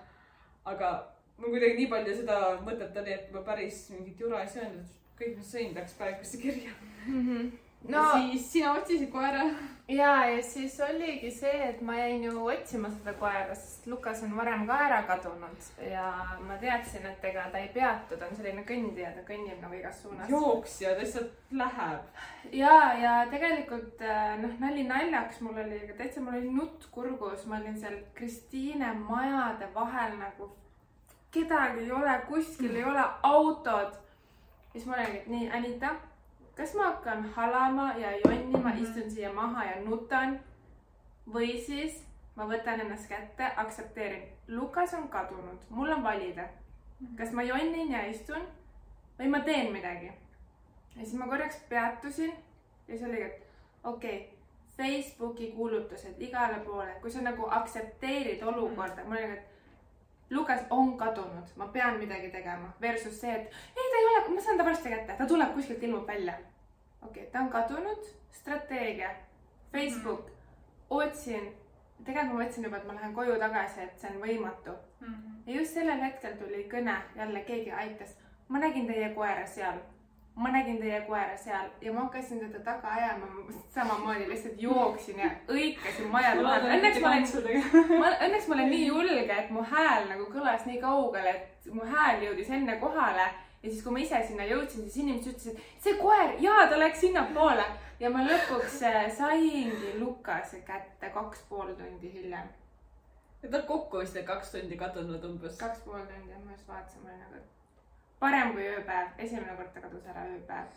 aga 0.64 1.11
mul 1.38 1.54
kuidagi 1.54 1.78
nii 1.80 1.90
palju 1.90 2.16
seda 2.22 2.38
mõtet 2.66 3.02
oli, 3.02 3.18
et 3.18 3.34
ma 3.34 3.44
päris 3.46 3.84
mingit 3.94 4.20
jura 4.20 4.44
ei 4.44 4.52
söönud, 4.52 4.96
kõik, 5.18 5.36
mis 5.40 5.52
sõin, 5.54 5.74
läks 5.76 5.98
päevikusse 5.98 6.40
kirja 6.42 6.76
no.. 7.08 7.98
no 7.98 8.02
siis 8.12 8.52
sina 8.52 8.72
otsisid 8.78 9.10
koera. 9.10 9.44
ja, 9.88 10.12
ja 10.30 10.42
siis 10.46 10.76
oligi 10.80 11.30
see, 11.34 11.56
et 11.68 11.80
ma 11.82 11.96
jäin 11.98 12.24
ju 12.28 12.44
otsima 12.46 12.90
seda 12.92 13.14
koera, 13.18 13.56
sest 13.58 13.86
Lukas 13.90 14.22
on 14.22 14.36
varem 14.36 14.64
ka 14.68 14.78
ära 14.86 15.00
kadunud 15.08 15.66
ja 15.88 16.06
ma 16.46 16.56
teadsin, 16.62 17.06
et 17.10 17.24
ega 17.32 17.48
ta 17.52 17.58
ei 17.58 17.72
peatu, 17.74 18.16
ta 18.16 18.28
on 18.28 18.38
selline 18.38 18.62
kõndija, 18.68 19.12
ta 19.16 19.26
kõnnib 19.26 19.58
nagu 19.64 19.78
igas 19.80 20.02
suunas. 20.04 20.30
jooksja, 20.30 20.94
ta 20.94 21.02
lihtsalt 21.02 21.58
läheb. 21.62 22.24
ja, 22.52 22.78
ja 23.02 23.18
tegelikult 23.34 24.06
äh, 24.06 24.34
noh, 24.44 24.56
nali 24.62 24.86
naljaks, 24.88 25.42
mul 25.42 25.58
oli 25.66 25.82
ka 25.90 25.98
täitsa, 26.04 26.22
mul 26.22 26.38
oli 26.38 26.54
nutt 26.54 26.86
kurgus, 26.94 27.46
ma 27.50 27.58
olin 27.58 27.78
seal 27.82 27.98
Kristiine 28.14 28.94
majade 29.02 29.72
vahel 29.74 30.20
nagu 30.22 30.52
kedagi 31.32 31.80
ei 31.80 31.92
ole, 31.92 32.20
kuskil 32.28 32.76
ei 32.76 32.84
ole 32.84 33.04
autod. 33.22 33.92
siis 34.72 34.86
ma 34.86 34.96
olingi, 34.96 35.18
et 35.18 35.26
nii, 35.26 35.50
Anita, 35.50 35.94
kas 36.56 36.74
ma 36.74 36.84
hakkan 36.84 37.28
halama 37.34 37.92
ja 37.96 38.16
jonnima, 38.24 38.72
istun 38.80 39.10
siia 39.10 39.32
maha 39.32 39.64
ja 39.64 39.80
nutan 39.84 40.40
või 41.32 41.58
siis 41.66 42.02
ma 42.36 42.46
võtan 42.48 42.80
ennast 42.80 43.08
kätte, 43.08 43.52
aktsepteerin, 43.56 44.24
Lukas 44.48 44.94
on 44.94 45.08
kadunud, 45.08 45.64
mul 45.70 45.92
on 45.92 46.02
valida, 46.02 46.48
kas 47.16 47.32
ma 47.32 47.42
jonnin 47.42 47.92
ja 47.92 48.06
istun 48.08 48.44
või 49.18 49.28
ma 49.28 49.40
teen 49.40 49.72
midagi. 49.72 50.12
ja 50.96 51.04
siis 51.04 51.14
ma 51.14 51.26
korraks 51.26 51.56
peatusin 51.68 52.32
ja 52.88 52.96
siis 52.96 53.08
oligi, 53.08 53.22
et 53.22 53.46
okei 53.84 54.16
okay,, 54.16 54.28
Facebooki 54.76 55.52
kuulutused 55.52 56.20
igale 56.20 56.60
poole, 56.64 56.94
kui 57.00 57.10
sa 57.10 57.20
nagu 57.20 57.46
aktsepteerid 57.50 58.42
olukorda, 58.42 59.04
ma 59.04 59.18
olin, 59.18 59.32
et 59.36 59.51
Lukas 60.32 60.60
on 60.70 60.96
kadunud, 60.96 61.48
ma 61.56 61.66
pean 61.68 61.98
midagi 62.00 62.30
tegema. 62.32 62.72
Versus 62.80 63.20
see, 63.20 63.32
et 63.34 63.42
ei, 63.76 63.90
ta 63.90 63.98
ei 64.00 64.06
ole, 64.10 64.22
ma 64.34 64.40
saan 64.40 64.58
ta 64.58 64.64
varsti 64.64 64.92
kätte, 64.92 65.16
ta 65.18 65.26
tuleb 65.28 65.52
kuskilt, 65.54 65.82
ilmub 65.82 66.06
välja. 66.08 66.38
okei 67.02 67.22
okay,, 67.22 67.32
ta 67.32 67.40
on 67.40 67.50
kadunud, 67.52 68.06
strateegia, 68.32 69.10
Facebook, 69.72 70.30
otsin, 70.90 71.52
tegelikult 72.04 72.32
ma 72.32 72.40
mõtlesin 72.40 72.66
juba, 72.66 72.80
et 72.80 72.88
ma 72.88 72.96
lähen 72.96 73.14
koju 73.14 73.38
tagasi, 73.38 73.84
et 73.84 74.00
see 74.00 74.10
on 74.10 74.20
võimatu. 74.24 74.76
ja 75.46 75.54
just 75.58 75.74
sellel 75.74 76.00
hetkel 76.00 76.36
tuli 76.40 76.64
kõne, 76.72 76.96
jälle 77.16 77.44
keegi 77.48 77.72
aitas. 77.72 78.16
ma 78.48 78.58
nägin 78.58 78.86
teie 78.86 79.14
koera 79.14 79.46
seal, 79.46 79.78
ma 80.34 80.48
nägin 80.48 80.78
teie 80.80 81.00
koera 81.06 81.36
seal 81.36 81.68
ja 81.80 81.92
ma 81.92 82.06
hakkasin 82.06 82.40
teda 82.40 82.60
taga 82.64 82.88
ajama, 82.88 83.26
samamoodi 83.74 84.28
lihtsalt 84.28 84.62
jooksin 84.62 85.18
ja 85.18 85.30
õikasin 85.48 86.08
majade 86.10 86.42
vahel. 86.42 86.68
õnneks 86.78 87.00
ma 87.00 87.12
olen, 87.12 87.98
ma, 88.00 88.12
õnneks 88.26 88.48
ma 88.48 88.54
olen 88.56 88.70
nii 88.70 88.86
julge, 88.86 89.38
et 89.38 89.50
mu 89.50 89.64
hääl 89.74 90.08
nagu 90.08 90.28
kõlas 90.32 90.64
nii 90.66 90.80
kaugele, 90.80 91.34
et 91.36 91.72
mu 91.74 91.84
hääl 91.84 92.24
jõudis 92.24 92.50
enne 92.50 92.78
kohale 92.80 93.28
ja 93.62 93.70
siis, 93.70 93.82
kui 93.84 93.92
ma 93.94 94.02
ise 94.02 94.22
sinna 94.26 94.48
jõudsin, 94.48 94.88
siis 94.88 95.04
inimesed 95.04 95.34
ütlesid, 95.34 95.62
see 95.84 95.94
koer, 96.00 96.34
jaa, 96.42 96.66
ta 96.70 96.80
läks 96.80 97.04
sinnapoole 97.04 97.66
ja 98.00 98.10
ma 98.10 98.24
lõpuks 98.26 98.80
äh, 98.88 99.04
saingi 99.14 99.94
Lukase 100.00 100.64
kätte 100.66 101.12
kaks 101.14 101.44
pool 101.48 101.74
tundi 101.78 102.10
hiljem. 102.12 102.48
ja 103.42 103.50
ta 103.50 103.60
on 103.60 103.66
kokku 103.68 104.00
vist 104.00 104.16
need 104.16 104.26
kaks 104.26 104.56
tundi 104.56 104.80
kadunud 104.80 105.24
umbes. 105.28 105.58
kaks 105.60 105.84
pool 105.84 106.02
tundi, 106.08 106.40
ma 106.44 106.56
just 106.56 106.68
vaatasin, 106.68 107.04
ma 107.04 107.12
olin 107.12 107.20
nagu, 107.28 107.44
parem 108.22 108.52
kui 108.54 108.66
ööpäev, 108.70 109.08
esimene 109.18 109.56
kord 109.58 109.72
ta 109.74 109.80
kadus 109.84 110.06
ära 110.12 110.22
ööpäev. 110.30 110.70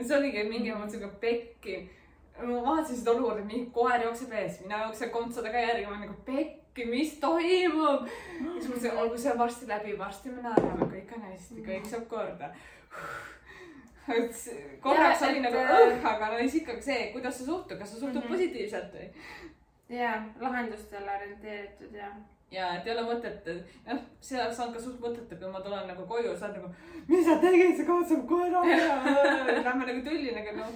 see 0.00 0.16
oligi 0.16 0.44
mingi 0.48 0.70
moment 0.72 0.90
siuke 0.94 1.08
pekki. 1.22 1.76
ma 2.40 2.60
vaatasin 2.64 2.96
seda 3.02 3.10
olukorda, 3.16 3.44
mingi 3.44 3.70
koer 3.74 4.02
jookseb 4.06 4.32
ees, 4.32 4.60
mina 4.64 4.78
jooksen 4.84 5.10
kontsadega 5.10 5.58
järgi, 5.66 5.86
ma 5.86 5.90
olen 5.96 6.00
nagu 6.06 6.14
pekki, 6.28 6.84
mis 6.88 7.16
toimub. 7.20 8.06
siis 8.38 8.68
mõtlesin, 8.70 8.94
olgu 9.02 9.18
see 9.18 9.34
varsti 9.38 9.68
läbi, 9.68 9.98
varsti 9.98 10.30
me 10.36 10.42
naerame, 10.46 10.86
kõik 10.94 11.12
on 11.18 11.26
hästi, 11.28 11.64
kõik 11.66 11.90
saab 11.90 12.06
korda. 12.08 12.52
et 14.10 14.34
korraks 14.82 15.22
oli 15.22 15.40
nagu 15.44 15.56
äh, 15.60 15.70
õh, 15.76 16.06
aga 16.14 16.30
no 16.32 16.38
siis 16.40 16.54
ikkagi 16.62 16.82
see, 16.82 17.02
kuidas 17.12 17.36
sa 17.38 17.44
suhtud, 17.46 17.78
kas 17.78 17.92
sa 17.92 18.00
suhtud 18.00 18.22
Mhm. 18.24 18.28
positiivselt 18.32 18.94
või? 18.94 19.10
jaa, 19.90 20.16
lahendustele 20.40 21.10
orienteeritud 21.16 21.94
ja. 21.94 22.08
Ja 22.50 22.72
et 22.76 22.86
ei 22.86 22.94
ole 22.96 23.06
mõtet, 23.08 23.46
noh, 23.86 24.02
see 24.20 24.40
oleks 24.40 24.58
olnud 24.58 24.76
ka 24.76 24.82
suht 24.84 25.00
mõttetu, 25.02 25.38
kui 25.38 25.52
ma 25.52 25.62
tulen 25.64 25.86
nagu 25.90 26.06
koju, 26.08 26.34
sa 26.36 26.48
oled 26.48 26.60
nagu, 26.60 26.72
mis 27.08 27.24
sa 27.26 27.38
tegid, 27.42 27.76
sa 27.78 27.86
kaotasid 27.88 28.26
koera 28.30 28.64
ära. 28.66 28.98
Lähme 29.68 29.86
nagu 29.86 30.02
tülli 30.06 30.34
nagu 30.34 30.56
noh, 30.58 30.74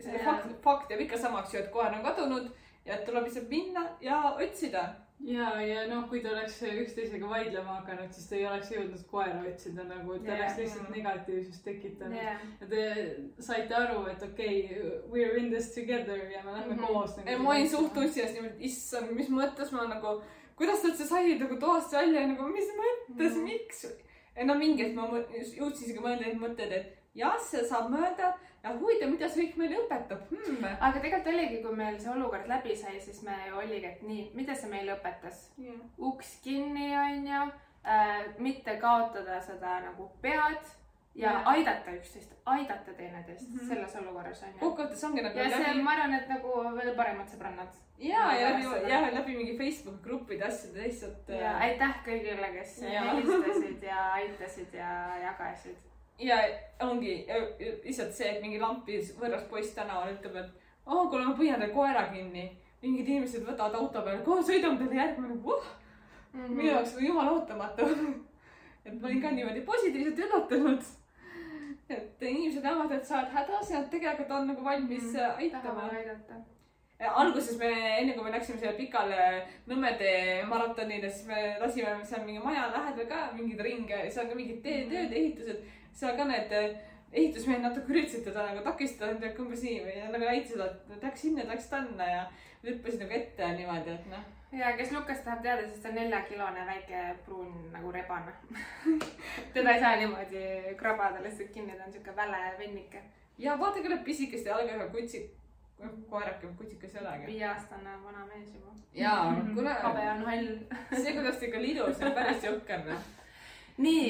see 0.00 0.20
fakt, 0.26 0.50
fakt 0.64 0.92
jääb 0.92 1.06
ikka 1.06 1.20
samaks 1.20 1.54
ju, 1.54 1.62
et 1.62 1.72
koer 1.74 1.94
on 1.94 2.04
kadunud 2.04 2.50
ja 2.84 3.00
tuleb 3.06 3.28
lihtsalt 3.28 3.48
minna 3.48 3.86
ja 4.04 4.20
otsida 4.34 4.88
ja, 5.24 5.48
ja 5.62 5.84
noh, 5.88 6.04
kui 6.10 6.20
ta 6.24 6.32
oleks 6.34 6.58
üksteisega 6.68 7.28
vaidlema 7.28 7.78
hakanud, 7.78 8.12
siis 8.12 8.28
ta 8.28 8.36
ei 8.36 8.46
oleks 8.48 8.70
jõudnud 8.74 9.04
koera 9.10 9.40
otsida 9.48 9.86
nagu, 9.88 10.18
ta 10.18 10.34
Yeah. 10.34 10.40
oleks 10.40 10.58
lihtsalt 10.60 10.90
negatiivsust 10.94 11.64
tekitanud 11.64 12.18
jah, 12.18 12.44
ja 12.60 12.68
te 12.70 12.84
saite 13.46 13.76
aru, 13.78 14.04
et 14.12 14.22
okei 14.26 14.62
okay,, 14.64 14.94
we 15.12 15.24
are 15.24 15.38
in 15.40 15.50
this 15.52 15.70
together 15.74 16.16
ja 16.32 16.42
me 16.44 16.52
lähme 16.52 16.74
mm 16.74 16.80
-hmm. 16.80 16.86
koos 16.86 17.16
nagu. 17.16 17.28
ei, 17.28 17.38
ma 17.38 17.50
olin 17.50 17.70
suht 17.70 17.96
ussias 17.96 18.32
niimoodi, 18.32 18.56
issand, 18.70 19.12
mis 19.16 19.28
mõttes 19.30 19.72
ma 19.72 19.86
nagu, 19.88 20.20
kuidas 20.58 20.82
ta 20.82 20.90
üldse 20.90 21.06
sai 21.08 21.38
nagu 21.38 21.58
toast 21.60 21.92
välja 21.92 22.24
ja 22.24 22.30
nagu 22.32 22.48
mis 22.52 22.70
mõttes 22.78 23.36
mm, 23.36 23.44
miks? 23.48 23.86
no 24.48 24.58
mingi 24.58 24.84
hetk 24.84 24.96
ma 24.98 25.08
jõudsin 25.10 25.86
isegi 25.86 26.02
mõelda 26.02 26.26
neid 26.26 26.40
mõtteid, 26.42 26.72
et 26.74 27.18
jah, 27.18 27.36
see 27.42 27.62
saab 27.66 27.90
mööda 27.92 28.32
ja 28.64 28.72
huvitav, 28.78 29.10
mida 29.12 29.28
see 29.30 29.44
kõik 29.44 29.58
meile 29.60 29.80
õpetab 29.82 30.22
hmm.. 30.30 30.64
aga 30.80 31.02
tegelikult 31.02 31.32
oligi, 31.34 31.60
kui 31.64 31.76
meil 31.78 31.98
see 32.02 32.12
olukord 32.14 32.48
läbi 32.50 32.76
sai, 32.78 32.96
siis 33.02 33.20
me 33.26 33.36
oligi, 33.54 33.90
et 33.90 34.06
nii, 34.06 34.30
mida 34.38 34.56
see 34.58 34.70
meile 34.72 34.96
õpetas? 34.96 35.44
Yeah. 35.60 35.82
uks 36.10 36.38
kinni, 36.44 36.90
onju 36.98 37.42
äh,, 37.44 38.24
mitte 38.42 38.78
kaotada 38.82 39.40
seda 39.44 39.78
nagu 39.84 40.08
pead 40.24 40.72
ja 41.14 41.30
aidata 41.46 41.92
üksteist, 41.94 42.32
aidata 42.46 42.92
teineteist 42.96 43.48
mm. 43.48 43.58
-hmm. 43.58 43.68
selles 43.68 43.96
olukorras 43.96 44.42
onju. 44.42 44.58
kokkuvõttes 44.60 45.04
ongi 45.04 45.22
nagu 45.22 45.38
ja 45.38 45.44
see, 45.50 45.60
läbi 45.68 45.82
ma 45.82 45.90
arvan, 45.90 46.14
et 46.14 46.28
nagu 46.28 46.54
veel 46.76 46.94
paremad 46.96 47.28
sõbrannad. 47.28 47.68
ja, 47.98 48.24
ja 48.40 48.50
läbi, 48.50 48.62
seda. 48.62 48.88
ja 48.88 49.14
läbi 49.14 49.36
mingi 49.36 49.56
Facebooki 49.58 50.02
gruppide 50.02 50.44
asjade 50.44 50.82
lihtsalt. 50.82 51.28
ja 51.28 51.56
aitäh 51.68 51.94
kõigile, 52.06 52.50
kes 52.58 52.80
helistasid 52.82 53.82
ja 53.82 54.00
aitasid 54.12 54.74
ja 54.74 54.90
jagasid. 55.22 55.76
ja 56.18 56.36
ongi 56.80 57.24
ja- 57.28 57.38
ja 57.38 57.72
lihtsalt 57.84 58.12
see, 58.12 58.28
et 58.34 58.42
mingi 58.42 58.60
lampis 58.60 59.14
võõras 59.20 59.46
poiss 59.50 59.74
tänaval 59.74 60.12
ütleb, 60.16 60.36
et 60.36 60.50
oh, 60.86 61.08
kuule, 61.10 61.24
ma 61.24 61.34
püüan 61.38 61.58
teil 61.62 61.72
koera 61.72 62.08
kinni. 62.12 62.50
mingid 62.82 63.08
inimesed 63.08 63.46
võtavad 63.46 63.74
auto 63.74 64.02
peale, 64.02 64.20
kohe 64.24 64.42
sõidame 64.42 64.78
teile 64.78 64.94
järgi, 64.94 65.20
ma 65.20 65.28
nagu 65.28 65.54
Mhm. 66.34 66.52
minu 66.56 66.68
jaoks 66.68 66.96
oli 66.96 67.06
jumala 67.06 67.30
ootamatu. 67.30 67.86
et 68.84 69.00
ma 69.00 69.06
olin 69.08 69.22
ka 69.22 69.30
niimoodi 69.30 69.60
positiivselt 69.60 70.18
üllatunud. 70.18 70.82
Et 71.90 72.22
inimesed 72.22 72.64
näevad, 72.64 72.92
et 72.96 73.06
sa 73.06 73.20
oled 73.20 73.32
hädas 73.34 73.70
ja 73.70 73.80
nad 73.80 73.90
tegelikult 73.92 74.30
on 74.32 74.50
nagu 74.52 74.64
valmis 74.64 75.12
mm. 75.12 75.38
aitama 75.38 75.64
tahavad. 75.64 75.96
aidata. 75.98 76.40
alguses 77.20 77.58
me, 77.58 77.70
enne 77.98 78.14
kui 78.14 78.24
me 78.24 78.32
läksime 78.32 78.58
selle 78.58 78.76
pikale 78.78 79.18
Nõmmede 79.68 80.14
maratonile, 80.48 81.10
siis 81.10 81.26
me 81.28 81.58
lasime 81.60 81.98
seal 82.06 82.24
mingi 82.24 82.40
maja 82.44 82.70
lähedal 82.72 83.08
ka 83.10 83.26
mingeid 83.36 83.60
ringe, 83.66 84.00
seal 84.10 84.30
ka 84.30 84.38
mingid 84.38 84.62
tee, 84.64 84.84
tööd, 84.90 85.12
ehitused. 85.12 85.64
seal 85.94 86.16
ka 86.16 86.26
need 86.28 86.52
eh, 86.56 86.78
ehitusmehed 87.12 87.62
natuke 87.62 87.92
üritasid 87.92 88.24
teda 88.26 88.48
nagu 88.50 88.64
takistada, 88.64 89.18
et 89.20 89.38
umbes 89.38 89.62
nii 89.62 89.82
või 89.84 89.98
ja 89.98 90.08
nagu 90.10 90.24
näitasid, 90.24 90.64
et 90.96 91.04
läks 91.04 91.26
sinna, 91.26 91.46
läks 91.50 91.68
tänna 91.70 92.08
ja 92.10 92.24
hüppasid 92.64 93.04
nagu 93.04 93.18
ette 93.18 93.52
niimoodi, 93.58 93.94
et 93.98 94.08
noh. 94.10 94.24
Ja 94.58 94.72
kes 94.76 94.92
Lukas 94.92 95.20
tahab 95.24 95.42
teada, 95.42 95.62
siis 95.68 95.82
ta 95.82 95.88
on 95.88 95.94
neljakilone 95.94 96.66
väike 96.66 97.02
pruun 97.24 97.72
nagu 97.72 97.92
rebane. 97.92 98.32
teda 99.54 99.72
ei 99.74 99.80
saa 99.80 99.96
niimoodi 99.96 100.74
krabada 100.76 101.22
lihtsalt 101.22 101.50
kinni, 101.50 101.76
ta 101.78 101.84
on 101.86 101.92
siuke 101.92 102.16
väle 102.16 102.42
vennike. 102.58 103.02
ja 103.38 103.58
vaata 103.58 103.82
küll, 103.82 103.96
et 103.96 104.04
pisikeste 104.04 104.48
jalgadega 104.48 104.88
kutsik, 104.92 105.32
koerake, 106.10 106.46
kutsikas 106.58 106.94
olegi. 107.00 107.26
viieaastane 107.26 107.98
vana 108.04 108.26
mees 108.26 108.54
juba. 108.54 108.76
jaa, 108.94 109.34
kuule, 109.54 109.74
habe 109.74 110.06
on 110.10 110.24
hall. 110.26 110.48
see, 111.02 111.12
kuidas 111.12 111.36
ta 111.36 111.50
ikka 111.50 111.62
lidus, 111.62 112.00
on 112.02 112.16
päris 112.20 112.48
jõhker 112.48 112.86
noh. 112.86 113.10
nii, 113.76 114.08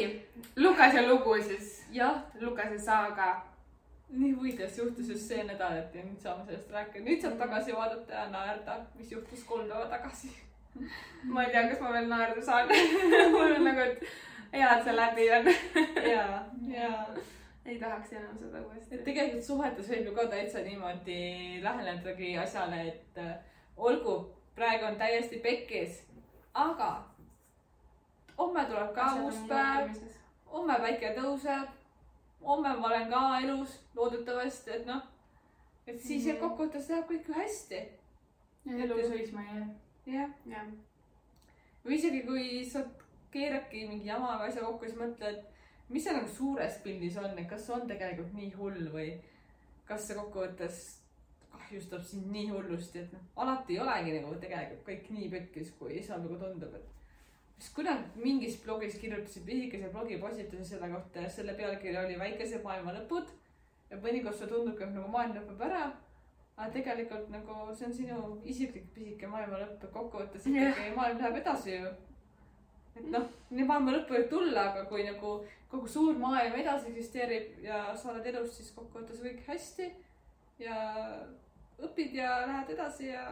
Lukase 0.57 1.09
lugu 1.09 1.41
siis, 1.43 1.75
jah, 1.91 2.23
Lukase 2.41 2.79
saaga. 2.79 3.35
Nii 4.09 4.33
huvitav 4.33 4.79
juhtus 4.79 5.09
just 5.09 5.29
see 5.29 5.45
nädal, 5.45 5.77
et 5.79 5.95
nüüd 5.95 6.21
saame 6.23 6.45
sellest 6.47 6.73
rääkida, 6.73 7.05
nüüd 7.05 7.23
saab 7.23 7.39
tagasi 7.39 7.77
vaadata 7.77 8.15
ja 8.15 8.27
naerda, 8.31 8.79
mis 8.99 9.13
juhtus 9.13 9.45
kolm 9.45 9.69
päeva 9.69 9.87
tagasi. 9.91 10.31
ma 11.25 11.45
ei 11.45 11.53
tea, 11.53 11.69
kas 11.69 11.81
ma 11.81 11.93
veel 11.93 12.09
naerda 12.09 12.43
saan. 12.43 12.69
mul 13.33 13.57
on 13.59 13.65
nagu, 13.65 13.81
et 13.81 14.05
hea, 14.53 14.71
et 14.77 14.85
see 14.85 14.97
läbi 14.97 15.31
on. 15.39 15.51
ja, 16.13 16.27
ja, 16.75 16.91
ei 17.65 17.79
tahaks 17.81 18.13
enam 18.13 18.39
seda 18.39 18.59
et 18.59 18.67
uuesti. 18.67 19.03
tegelikult 19.09 19.47
suhetes 19.47 19.91
võib 19.91 20.11
ju 20.11 20.15
ka 20.19 20.27
täitsa 20.37 20.65
niimoodi 20.67 21.19
lähenedagi 21.65 22.37
asjale, 22.39 22.83
et 22.93 23.23
äh, 23.23 23.35
olgu, 23.77 24.19
praegu 24.55 24.91
on 24.91 24.99
täiesti 25.01 25.41
pekkis, 25.45 26.03
aga 26.55 26.91
homme 28.39 28.67
tuleb 28.71 28.93
ka 28.95 29.09
uus 29.23 29.41
päev, 29.49 29.97
homme 30.53 30.77
päike 30.87 31.15
tõuseb, 31.19 31.73
homme 32.47 32.77
ma 32.79 32.87
olen 32.89 33.11
ka 33.11 33.23
elus 33.41 33.79
loodetavasti, 33.95 34.71
et 34.71 34.87
noh, 34.87 35.03
et 35.87 36.01
siis 36.01 36.27
Mhm. 36.27 36.41
kokkuvõttes 36.41 36.89
läheb 36.91 37.09
kõik 37.11 37.29
ju 37.29 37.35
hästi. 37.35 37.81
elu 38.67 38.95
seisma 39.09 39.43
ei 39.43 39.57
jää. 39.57 39.69
jah, 40.07 40.31
jah, 40.47 40.67
või 41.85 41.95
isegi 41.99 42.23
kui 42.23 42.65
sa 42.65 42.85
keeradki 43.31 43.87
mingi 43.89 44.07
jama 44.07 44.39
või 44.39 44.49
asja 44.49 44.63
kokku, 44.65 44.87
siis 44.87 44.99
mõtled, 44.99 45.43
mis 45.89 46.05
see 46.05 46.13
nagu 46.13 46.29
suures 46.29 46.79
pildis 46.83 47.17
on, 47.17 47.39
et 47.39 47.49
kas 47.49 47.67
see 47.67 47.75
on 47.75 47.89
tegelikult 47.89 48.33
nii 48.33 48.51
hull 48.59 48.89
või 48.93 49.21
kas 49.89 50.07
see 50.07 50.17
kokkuvõttes 50.17 51.01
kahjustab 51.53 52.03
sind 52.03 52.31
nii 52.33 52.49
hullusti, 52.51 52.99
et 52.99 53.13
noh, 53.13 53.21
alati 53.37 53.77
ei 53.77 53.81
olegi 53.81 54.19
nagu 54.21 54.35
tegelikult 54.41 54.87
kõik 54.89 55.11
nii 55.11 55.29
pekkis, 55.31 55.71
kui 55.79 55.99
esialgu 55.99 56.39
tundub, 56.41 56.75
et 56.75 56.94
sest 57.59 57.75
kui 57.75 57.85
nad 57.87 58.17
mingis 58.19 58.59
blogis 58.65 58.97
kirjutasid 59.01 59.47
pisikese 59.47 59.91
blogi 59.93 60.19
postituse 60.23 60.65
selle 60.65 60.91
kohta 60.93 61.25
ja 61.25 61.31
selle 61.31 61.55
pealkiri 61.59 61.99
oli 61.99 62.19
Väikesed 62.19 62.65
maailma 62.67 62.95
lõpud 62.97 63.31
ja 63.91 64.01
mõnikord 64.03 64.37
sulle 64.39 64.51
tundubki, 64.51 64.87
et 64.87 64.97
nagu 64.97 65.11
maailm 65.13 65.37
lõpeb 65.39 65.63
ära. 65.69 65.85
aga 66.57 66.71
tegelikult 66.71 67.31
nagu 67.35 67.55
see 67.75 67.87
on 67.87 67.95
sinu 67.95 68.19
isiklik 68.47 68.91
pisike 68.95 69.27
maailma 69.27 69.59
lõpp, 69.59 69.79
et 69.85 69.95
kokkuvõttes 69.95 70.47
ikkagi 70.47 70.91
maailm 70.97 71.23
läheb 71.23 71.39
edasi 71.41 71.77
ju. 71.77 71.93
et 72.97 73.09
noh, 73.15 73.25
nii 73.51 73.67
maailma 73.71 73.97
lõpp 73.97 74.13
võib 74.17 74.29
tulla, 74.31 74.69
aga 74.71 74.85
kui 74.91 75.07
nagu 75.07 75.33
kogu 75.71 75.89
suur 75.89 76.19
maailm 76.19 76.59
edasi 76.61 76.93
eksisteerib 76.93 77.65
ja 77.65 77.81
sa 77.97 78.13
oled 78.13 78.27
elus, 78.33 78.53
siis 78.57 78.71
kokkuvõttes 78.77 79.23
kõik 79.23 79.43
hästi 79.49 79.91
ja 80.63 80.77
õpid 81.83 82.15
ja 82.15 82.37
lähed 82.47 82.71
edasi 82.77 83.11
ja, 83.11 83.25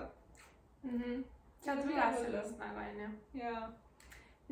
sealt 1.62 1.86
üles 1.86 2.18
sellest 2.24 2.58
nagu 2.58 2.82
onju. 2.82 3.10
ja 3.38 3.54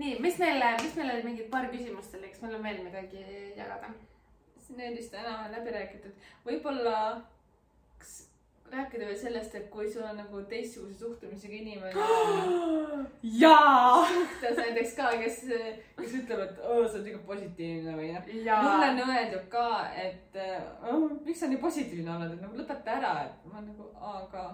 nii, 0.00 0.20
mis 0.24 0.38
meil, 0.40 0.62
mis 0.82 0.94
meil 0.96 1.12
olid 1.14 1.26
mingid 1.28 1.50
paar 1.52 1.68
küsimust 1.72 2.14
oli, 2.16 2.30
kas 2.32 2.44
meil 2.44 2.56
on 2.58 2.64
veel 2.68 2.80
midagi 2.86 3.26
jagada? 3.58 3.92
need 4.76 4.96
vist 4.96 5.10
täna 5.10 5.38
on 5.44 5.52
läbi 5.52 5.70
räägitud. 5.74 6.12
võib-olla 6.46 6.96
kas 7.98 8.12
rääkida 8.70 9.06
veel 9.06 9.18
sellest, 9.18 9.54
et 9.54 9.66
kui 9.70 9.90
sul 9.90 10.04
on 10.06 10.16
nagu 10.20 10.42
teistsuguse 10.52 10.98
suhtumisega 10.98 11.54
inimene 11.54 11.90
jaa. 13.42 14.06
suhtes 14.12 14.56
näiteks 14.62 14.94
ka, 14.96 15.10
kes, 15.22 15.42
kes 15.98 16.16
ütleb, 16.22 16.44
et 16.46 16.62
oo, 16.62 16.86
sa 16.86 17.00
oled 17.00 17.08
liiga 17.08 17.22
positiivne 17.26 17.96
või 17.98 18.12
noh. 18.14 18.30
mulle 18.30 18.90
on 18.94 19.04
öeldud 19.08 19.46
ka, 19.52 19.68
et 20.06 20.40
oh, 20.86 21.08
miks 21.26 21.42
sa 21.42 21.50
nii 21.50 21.62
positiivne 21.62 22.16
oled, 22.16 22.36
et 22.36 22.44
nagu 22.46 22.62
lõpeta 22.62 22.98
ära, 23.00 23.14
et 23.26 23.52
ma 23.52 23.64
nagu, 23.66 23.90
aga 24.14 24.48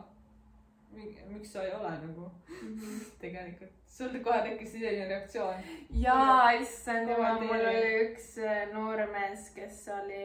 miks 0.96 1.52
sa 1.52 1.62
ei 1.62 1.72
ole 1.74 1.90
nagu 1.90 2.30
tegelikult. 3.22 3.72
sul 3.96 4.18
kohe 4.24 4.42
tekkis 4.42 4.72
selline 4.72 5.08
reaktsioon. 5.08 5.64
jaa, 5.90 6.50
issand 6.60 7.10
jumal, 7.10 7.40
mul 7.40 7.66
oli 7.70 7.90
üks 8.04 8.36
äh, 8.38 8.66
noormees, 8.72 9.50
kes 9.56 9.82
oli, 9.94 10.22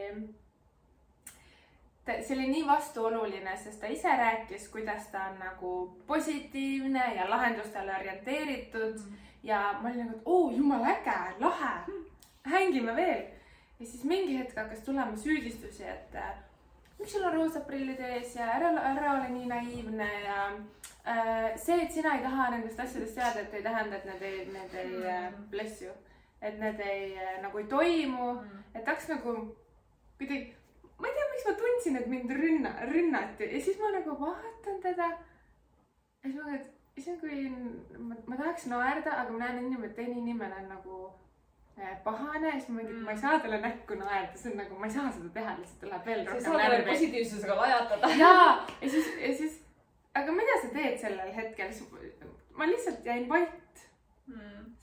ta, 2.04 2.18
see 2.20 2.36
oli 2.36 2.48
nii 2.52 2.66
vastuoluline, 2.68 3.56
sest 3.56 3.80
ta 3.80 3.90
ise 3.92 4.16
rääkis, 4.16 4.68
kuidas 4.68 5.08
ta 5.12 5.26
on 5.30 5.38
nagu 5.40 5.74
positiivne 6.06 7.14
ja 7.16 7.28
lahendustele 7.30 7.96
orienteeritud 8.00 9.04
ja 9.42 9.64
ma 9.82 9.88
olin 9.88 10.06
nagu, 10.06 10.18
et 10.18 10.22
oo 10.24 10.50
jumala 10.50 10.96
äge, 10.96 11.18
lahe, 11.40 11.74
hängime 12.44 12.96
veel. 12.96 13.28
ja 13.80 13.86
siis 13.86 14.04
mingi 14.04 14.38
hetk 14.38 14.56
hakkas 14.56 14.84
tulema 14.84 15.16
süüdistusi, 15.16 15.84
et 15.84 16.14
äh, 16.14 16.34
miks 17.02 17.12
sul 17.12 17.24
on 17.26 17.34
roosad 17.34 17.64
prillid 17.66 18.00
ees 18.06 18.36
ja 18.36 18.46
ära, 18.56 18.70
ära 18.92 19.12
ole 19.16 19.28
nii 19.34 19.46
naiivne 19.50 20.06
ja 20.22 20.36
äh, 20.54 21.56
see, 21.58 21.80
et 21.82 21.90
sina 21.90 22.14
ei 22.14 22.22
taha 22.22 22.50
nendest 22.54 22.78
asjadest 22.80 23.16
teada, 23.18 23.42
et 23.42 23.54
ei 23.58 23.62
tähenda, 23.64 23.98
et 23.98 24.06
need 24.06 24.22
ei, 24.28 24.44
need 24.54 24.76
ei 24.84 25.00
äh, 25.10 25.32
bless 25.50 25.82
you. 25.82 25.94
et 26.40 26.58
need 26.62 26.78
ei 26.86 27.16
äh, 27.18 27.40
nagu 27.42 27.58
ei 27.58 27.66
toimu, 27.70 28.28
et 28.74 28.86
hakkas 28.86 29.08
nagu 29.10 29.34
kuidagi, 30.20 30.54
ma 30.98 31.10
ei 31.10 31.16
tea, 31.18 31.26
miks 31.32 31.48
ma 31.48 31.56
tundsin, 31.64 31.98
et 31.98 32.06
mind 32.14 32.36
rünna, 32.38 32.76
rünnati 32.92 33.50
ja 33.50 33.64
siis 33.66 33.82
ma 33.82 33.90
nagu 33.96 34.14
vaatan 34.20 34.78
teda. 34.86 35.10
ja 36.22 36.30
siis 36.30 36.38
ma 36.38 36.46
mõtlen, 36.46 36.62
et 36.62 37.02
issand, 37.02 37.18
kui 37.24 37.48
ma, 37.98 38.20
ma 38.30 38.38
tahaks 38.38 38.70
naerda, 38.70 39.18
aga 39.24 39.34
ma 39.34 39.42
näen 39.42 39.64
inimene, 39.66 39.90
teine 39.98 40.22
inimene 40.22 40.62
on 40.62 40.70
nagu 40.76 41.02
pahane 42.04 42.52
siis 42.52 42.68
ma 42.68 42.80
mõtlen, 42.80 42.98
et 42.98 43.06
ma 43.06 43.14
ei 43.14 43.22
saa 43.22 43.38
talle 43.40 43.58
näkku 43.62 43.96
naerda, 44.00 44.38
see 44.38 44.52
on 44.52 44.60
nagu, 44.60 44.78
ma 44.78 44.86
ei 44.86 44.94
saa 44.98 45.08
seda 45.12 45.32
teha, 45.38 45.56
lihtsalt 45.58 45.88
läheb 45.88 46.06
veel 46.06 46.22
sa 46.22 46.22
ei 46.22 46.28
rohkem 46.28 46.44
saa 46.44 46.52
talle 46.58 46.68
närvi. 46.68 46.90
positiivsusega 46.90 47.56
lajatada. 47.56 48.12
jaa, 48.24 48.46
ja 48.82 48.90
siis, 48.90 49.10
ja 49.22 49.34
siis, 49.40 49.58
aga 50.20 50.32
mida 50.32 50.60
sa 50.62 50.72
teed 50.76 50.98
sellel 51.00 51.34
hetkel, 51.36 51.72
siis 51.72 51.90
ma 52.56 52.68
lihtsalt 52.68 53.06
jäin 53.06 53.28
vait, 53.28 53.84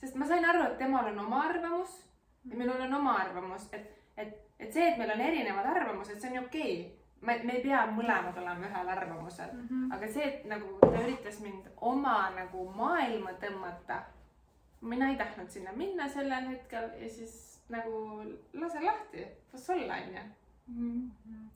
sest 0.00 0.14
ma 0.18 0.26
sain 0.26 0.44
aru, 0.44 0.64
et 0.66 0.78
temal 0.78 1.12
on 1.12 1.18
oma 1.26 1.42
arvamus 1.48 1.98
ja 2.50 2.56
minul 2.56 2.80
on 2.80 2.94
oma 2.94 3.16
arvamus, 3.22 3.68
et, 3.72 3.90
et, 4.16 4.34
et 4.58 4.72
see, 4.72 4.88
et 4.88 4.98
meil 4.98 5.12
on 5.14 5.20
erinevad 5.20 5.66
arvamused, 5.66 6.18
see 6.20 6.30
on 6.30 6.40
ju 6.40 6.46
okei 6.46 6.72
okay.. 6.80 6.96
me, 7.20 7.40
me 7.44 7.56
ei 7.58 7.62
pea 7.64 7.84
mõlemad 7.92 8.38
olema 8.42 8.68
ühel 8.68 8.88
arvamusel 8.94 9.52
mm, 9.52 9.66
-hmm. 9.68 9.90
aga 9.96 10.08
see, 10.08 10.28
et 10.28 10.46
nagu 10.48 10.78
ta 10.80 11.02
üritas 11.02 11.40
mind 11.44 11.68
oma 11.76 12.30
nagu 12.36 12.70
maailma 12.76 13.36
tõmmata. 13.44 14.02
Mina 14.80 15.10
ei 15.10 15.16
tahtnud 15.16 15.48
sinna 15.50 15.72
minna 15.76 16.08
sellel 16.08 16.48
hetkel 16.48 16.90
ja 17.00 17.08
siis 17.08 17.38
nagu 17.68 18.24
lase 18.52 18.80
lahti, 18.82 19.26
las 19.52 19.70
olla, 19.70 19.96
onju 20.04 20.28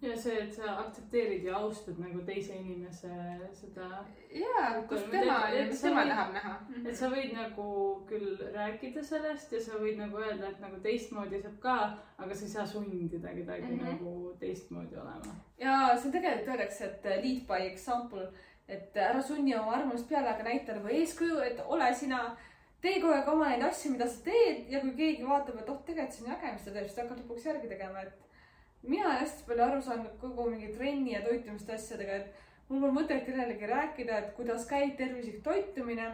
ja 0.03 0.14
see, 0.20 0.35
et 0.43 0.53
sa 0.53 0.75
aktsepteerid 0.83 1.47
ja 1.47 1.57
austad 1.62 1.97
nagu 2.03 2.20
teise 2.27 2.57
inimese 2.59 3.11
seda. 3.57 4.03
jaa, 4.35 4.83
kus 4.89 5.05
tema 5.11 5.37
mis 5.55 5.81
tema 5.81 6.03
võid, 6.03 6.11
tahab 6.12 6.33
näha. 6.35 6.55
et 6.83 6.97
sa 6.99 7.09
võid 7.12 7.33
nagu 7.37 7.66
küll 8.11 8.43
rääkida 8.53 9.05
sellest 9.07 9.55
ja 9.55 9.61
sa 9.64 9.79
võid 9.81 10.01
nagu 10.03 10.20
öelda, 10.20 10.51
et 10.51 10.61
nagu 10.61 10.81
teistmoodi 10.85 11.41
saab 11.45 11.61
ka, 11.62 11.77
aga 12.18 12.37
sa 12.37 12.47
ei 12.47 12.55
saa 12.57 12.66
sundida 12.68 13.33
kedagi 13.37 13.70
mm 13.70 13.79
-hmm. 13.79 13.93
nagu 13.93 14.35
teistmoodi 14.41 14.97
olema. 14.97 15.37
ja 15.59 15.77
see 15.97 16.12
tegelikult 16.12 16.49
öeldakse, 16.49 16.85
et 16.85 17.05
lead 17.22 17.47
by 17.49 17.62
example, 17.70 18.27
et 18.68 18.97
ära 18.97 19.22
sunni 19.22 19.57
oma 19.57 19.79
arvamust 19.79 20.09
peale, 20.09 20.29
aga 20.29 20.43
näita 20.43 20.75
nagu 20.75 20.89
eeskuju, 20.89 21.39
et 21.39 21.62
ole 21.66 21.95
sina 21.95 22.37
tee 22.85 23.01
kogu 23.01 23.14
aeg 23.14 23.28
oma 23.32 23.49
neid 23.49 23.64
asju, 23.64 23.95
mida 23.95 24.07
sa 24.11 24.20
teed 24.26 24.70
ja 24.72 24.82
kui 24.82 24.93
keegi 24.99 25.24
vaatab, 25.28 25.59
et 25.61 25.70
oh, 25.72 25.80
tegelikult 25.87 26.16
see 26.16 26.26
on 26.26 26.35
äge, 26.37 26.53
mis 26.53 26.66
ta 26.66 26.74
teeb, 26.74 26.87
siis 26.89 26.97
ta 26.97 27.05
hakkab 27.05 27.22
lõpuks 27.22 27.47
järgi 27.49 27.70
tegema, 27.70 28.05
et 28.05 28.89
mina 28.91 29.07
olen 29.09 29.22
hästi 29.22 29.47
palju 29.49 29.64
aru 29.66 29.82
saanud 29.87 30.18
kogu 30.20 30.49
mingi 30.51 30.72
trenni 30.74 31.14
ja 31.14 31.22
toitumiste 31.24 31.76
asjadega, 31.78 32.18
et 32.20 32.68
mul 32.68 32.82
pole 32.85 32.97
mõtet 32.99 33.24
kellelegi 33.26 33.70
rääkida, 33.70 34.18
et 34.20 34.35
kuidas 34.37 34.68
käib 34.68 34.97
tervislik 35.01 35.43
toitumine. 35.47 36.12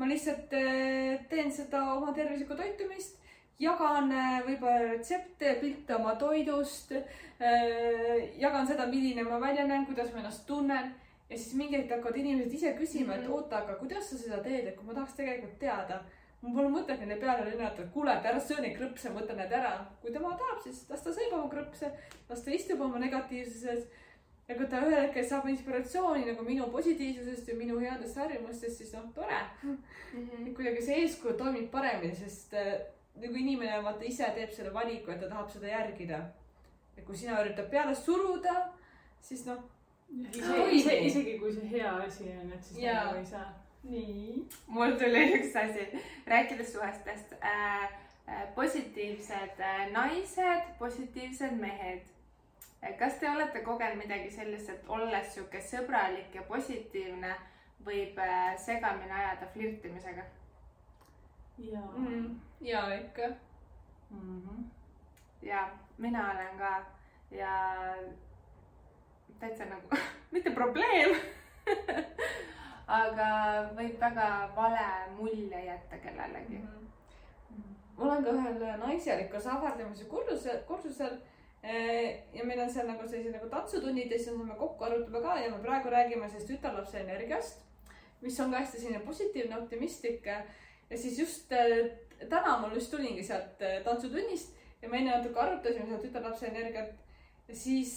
ma 0.00 0.06
lihtsalt 0.08 0.54
äh, 0.56 1.26
teen 1.28 1.50
seda 1.52 1.82
oma 1.92 2.14
tervislikku 2.16 2.56
toitumist, 2.56 3.18
jagan 3.60 4.08
äh, 4.16 4.38
võib-olla 4.46 4.94
retsepte, 4.94 5.58
pilte 5.60 5.92
oma 5.98 6.14
toidust, 6.16 6.94
äh, 6.94 8.30
jagan 8.40 8.64
seda, 8.66 8.86
milline 8.88 9.26
ma 9.28 9.40
välja 9.42 9.66
näen, 9.68 9.84
kuidas 9.86 10.14
ma 10.14 10.22
ennast 10.22 10.46
tunnen 10.48 10.94
ja 11.30 11.36
siis 11.38 11.54
mingi 11.54 11.76
hetk 11.78 11.92
hakkavad 11.96 12.16
inimesed 12.16 12.52
ise 12.52 12.72
küsima 12.78 13.04
mm, 13.04 13.10
-hmm. 13.10 13.18
et 13.20 13.28
mhm. 13.28 13.32
oota, 13.32 13.58
aga 13.58 13.74
kuidas 13.74 14.10
sa 14.10 14.18
seda 14.18 14.42
teed, 14.42 14.66
et 14.66 14.76
kui 14.76 14.86
ma 14.86 14.94
tahaks 14.94 15.14
tegelikult 15.14 15.58
teada 15.58 16.02
mul 16.40 16.54
pole 16.56 16.70
mõtet 16.72 17.00
neile 17.02 17.18
peale 17.20 17.48
lennata, 17.48 17.84
et 17.84 17.92
kuule, 17.94 18.12
et 18.16 18.28
ära 18.30 18.40
söö 18.40 18.62
neid 18.64 18.76
krõpse, 18.78 19.12
võta 19.12 19.36
need 19.36 19.52
ära. 19.52 19.72
kui 20.02 20.12
tema 20.12 20.30
tahab, 20.40 20.60
siis 20.64 20.84
las 20.88 21.02
ta 21.04 21.12
sööb 21.12 21.34
oma 21.36 21.50
krõpse, 21.52 21.90
las 22.28 22.44
ta 22.44 22.54
istub 22.56 22.80
oma 22.80 22.98
negatiivsuses. 23.02 23.88
ja 24.48 24.56
kui 24.56 24.66
ta 24.66 24.80
ühel 24.82 25.04
hetkel 25.04 25.26
saab 25.28 25.44
inspiratsiooni 25.48 26.24
nagu 26.26 26.44
minu 26.44 26.64
positiivsusest 26.72 27.48
ja 27.48 27.54
minu 27.54 27.78
headest 27.78 28.16
harjumustest, 28.18 28.78
siis 28.78 28.92
noh, 28.92 29.04
tore 29.14 29.40
mm. 29.62 29.76
-hmm. 30.14 30.54
kuidagi 30.54 30.82
see 30.82 31.02
eeskuju 31.02 31.36
toimib 31.38 31.70
paremini, 31.70 32.16
sest 32.16 32.54
äh, 32.54 32.80
nagu 33.20 33.34
inimene 33.34 33.82
vaata 33.84 34.04
ise 34.04 34.32
teeb 34.34 34.50
selle 34.50 34.74
valiku, 34.74 35.10
et 35.10 35.20
ta 35.20 35.28
tahab 35.28 35.50
seda 35.50 35.68
järgida. 35.68 36.22
ja 36.96 37.02
kui 37.04 37.16
sina 37.16 37.42
üritad 37.42 37.70
peale 37.70 37.94
suruda, 37.94 38.72
siis 39.20 39.46
noh. 39.46 39.60
Isegi, 40.10 41.06
isegi 41.06 41.38
kui 41.38 41.52
see 41.54 41.70
hea 41.70 41.96
asi 42.04 42.30
on, 42.34 42.52
et 42.52 42.64
siis 42.64 42.84
nagu 42.84 43.16
ei 43.18 43.26
saa 43.26 43.48
nii. 43.82 44.46
mul 44.66 44.96
tuli 45.00 45.26
üks 45.38 45.56
asi, 45.64 45.88
rääkides 46.26 46.72
suhestest 46.72 47.34
äh,. 47.42 47.90
Äh, 48.30 48.54
positiivsed 48.54 49.60
äh, 49.60 49.90
naised, 49.92 50.62
positiivsed 50.78 51.50
mehed. 51.58 52.02
Äh, 52.84 52.92
kas 52.98 53.16
te 53.18 53.30
olete 53.30 53.60
kogenud 53.66 53.98
midagi 53.98 54.30
sellist, 54.30 54.68
et 54.70 54.84
olles 54.88 55.32
sihuke 55.34 55.58
sõbralik 55.58 56.36
ja 56.38 56.44
positiivne, 56.46 57.32
võib 57.84 58.20
äh, 58.22 58.52
segamini 58.60 59.10
ajada 59.10 59.48
flirtimisega? 59.54 60.28
jaa 61.58 61.88
mm,. 61.96 62.40
jaa, 62.60 62.94
ikka 62.94 63.26
mm. 64.10 64.42
-hmm. 64.42 64.64
ja 65.42 65.68
mina 65.98 66.30
olen 66.30 66.58
ka 66.58 66.86
ja 67.30 67.54
täitsa 69.40 69.64
nagu 69.64 70.00
mitte 70.34 70.50
probleem 70.56 71.16
aga 72.90 73.30
võib 73.76 73.98
väga 74.02 74.28
vale 74.56 74.86
mulje 75.16 75.64
jätta 75.66 75.98
kellelegi 76.02 76.58
mm. 76.58 76.66
-hmm. 76.66 77.74
ma 77.96 78.04
olen 78.04 78.24
ka 78.24 78.36
ühel 78.38 78.78
naiseliku 78.84 79.40
sahverdamise 79.40 80.04
kursusel, 80.04 80.62
kursusel 80.68 81.18
eh, 81.62 82.22
ja 82.34 82.44
meil 82.44 82.60
on 82.60 82.70
seal 82.70 82.88
nagu 82.90 83.08
sellised 83.08 83.36
nagu 83.36 83.48
tantsutunnid 83.48 84.12
ja 84.12 84.18
siis 84.18 84.36
me 84.36 84.54
kokku 84.58 84.84
arutame 84.84 85.22
ka 85.22 85.38
ja 85.38 85.50
me 85.50 85.62
praegu 85.62 85.90
räägime 85.90 86.28
sellest 86.28 86.48
tütarlapse 86.48 87.00
energiast, 87.00 87.62
mis 88.20 88.40
on 88.40 88.50
ka 88.50 88.58
hästi 88.58 88.80
selline 88.80 89.04
positiivne, 89.04 89.58
optimistlik. 89.58 90.26
ja 90.90 90.98
siis 90.98 91.18
just 91.18 91.52
eh, 91.52 91.90
täna 92.28 92.58
mul 92.58 92.74
just 92.74 92.90
tulingi 92.90 93.22
sealt 93.22 93.62
eh, 93.62 93.82
tantsutunnist 93.84 94.56
ja 94.82 94.88
me 94.88 94.98
enne 94.98 95.16
natuke 95.16 95.40
arutasime 95.40 95.86
seda 95.86 96.02
tütarlapse 96.02 96.46
energiat 96.46 96.90
siis 97.56 97.94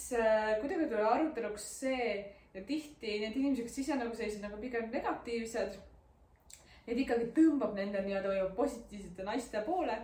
kuidagi 0.60 0.88
tuli 0.90 1.04
aruteluks 1.08 1.66
see 1.80 2.08
ja 2.54 2.62
tihti 2.62 3.18
need 3.22 3.36
inimesed, 3.36 3.66
kes 3.66 3.80
ise 3.82 3.98
nagu 3.98 4.14
sellised 4.14 4.42
nagu 4.44 4.58
pigem 4.62 4.90
negatiivsed, 4.92 5.78
neid 6.86 7.00
ikkagi 7.04 7.30
tõmbab 7.36 7.74
nende 7.78 8.02
nii-öelda 8.04 8.50
positiivsete 8.58 9.26
naiste 9.26 9.62
poole. 9.66 9.98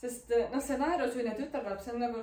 sest 0.00 0.32
noh, 0.52 0.60
see 0.60 0.76
naerusuine 0.76 1.32
tütarlaps, 1.38 1.84
see 1.86 1.94
on 1.94 2.02
nagu 2.02 2.20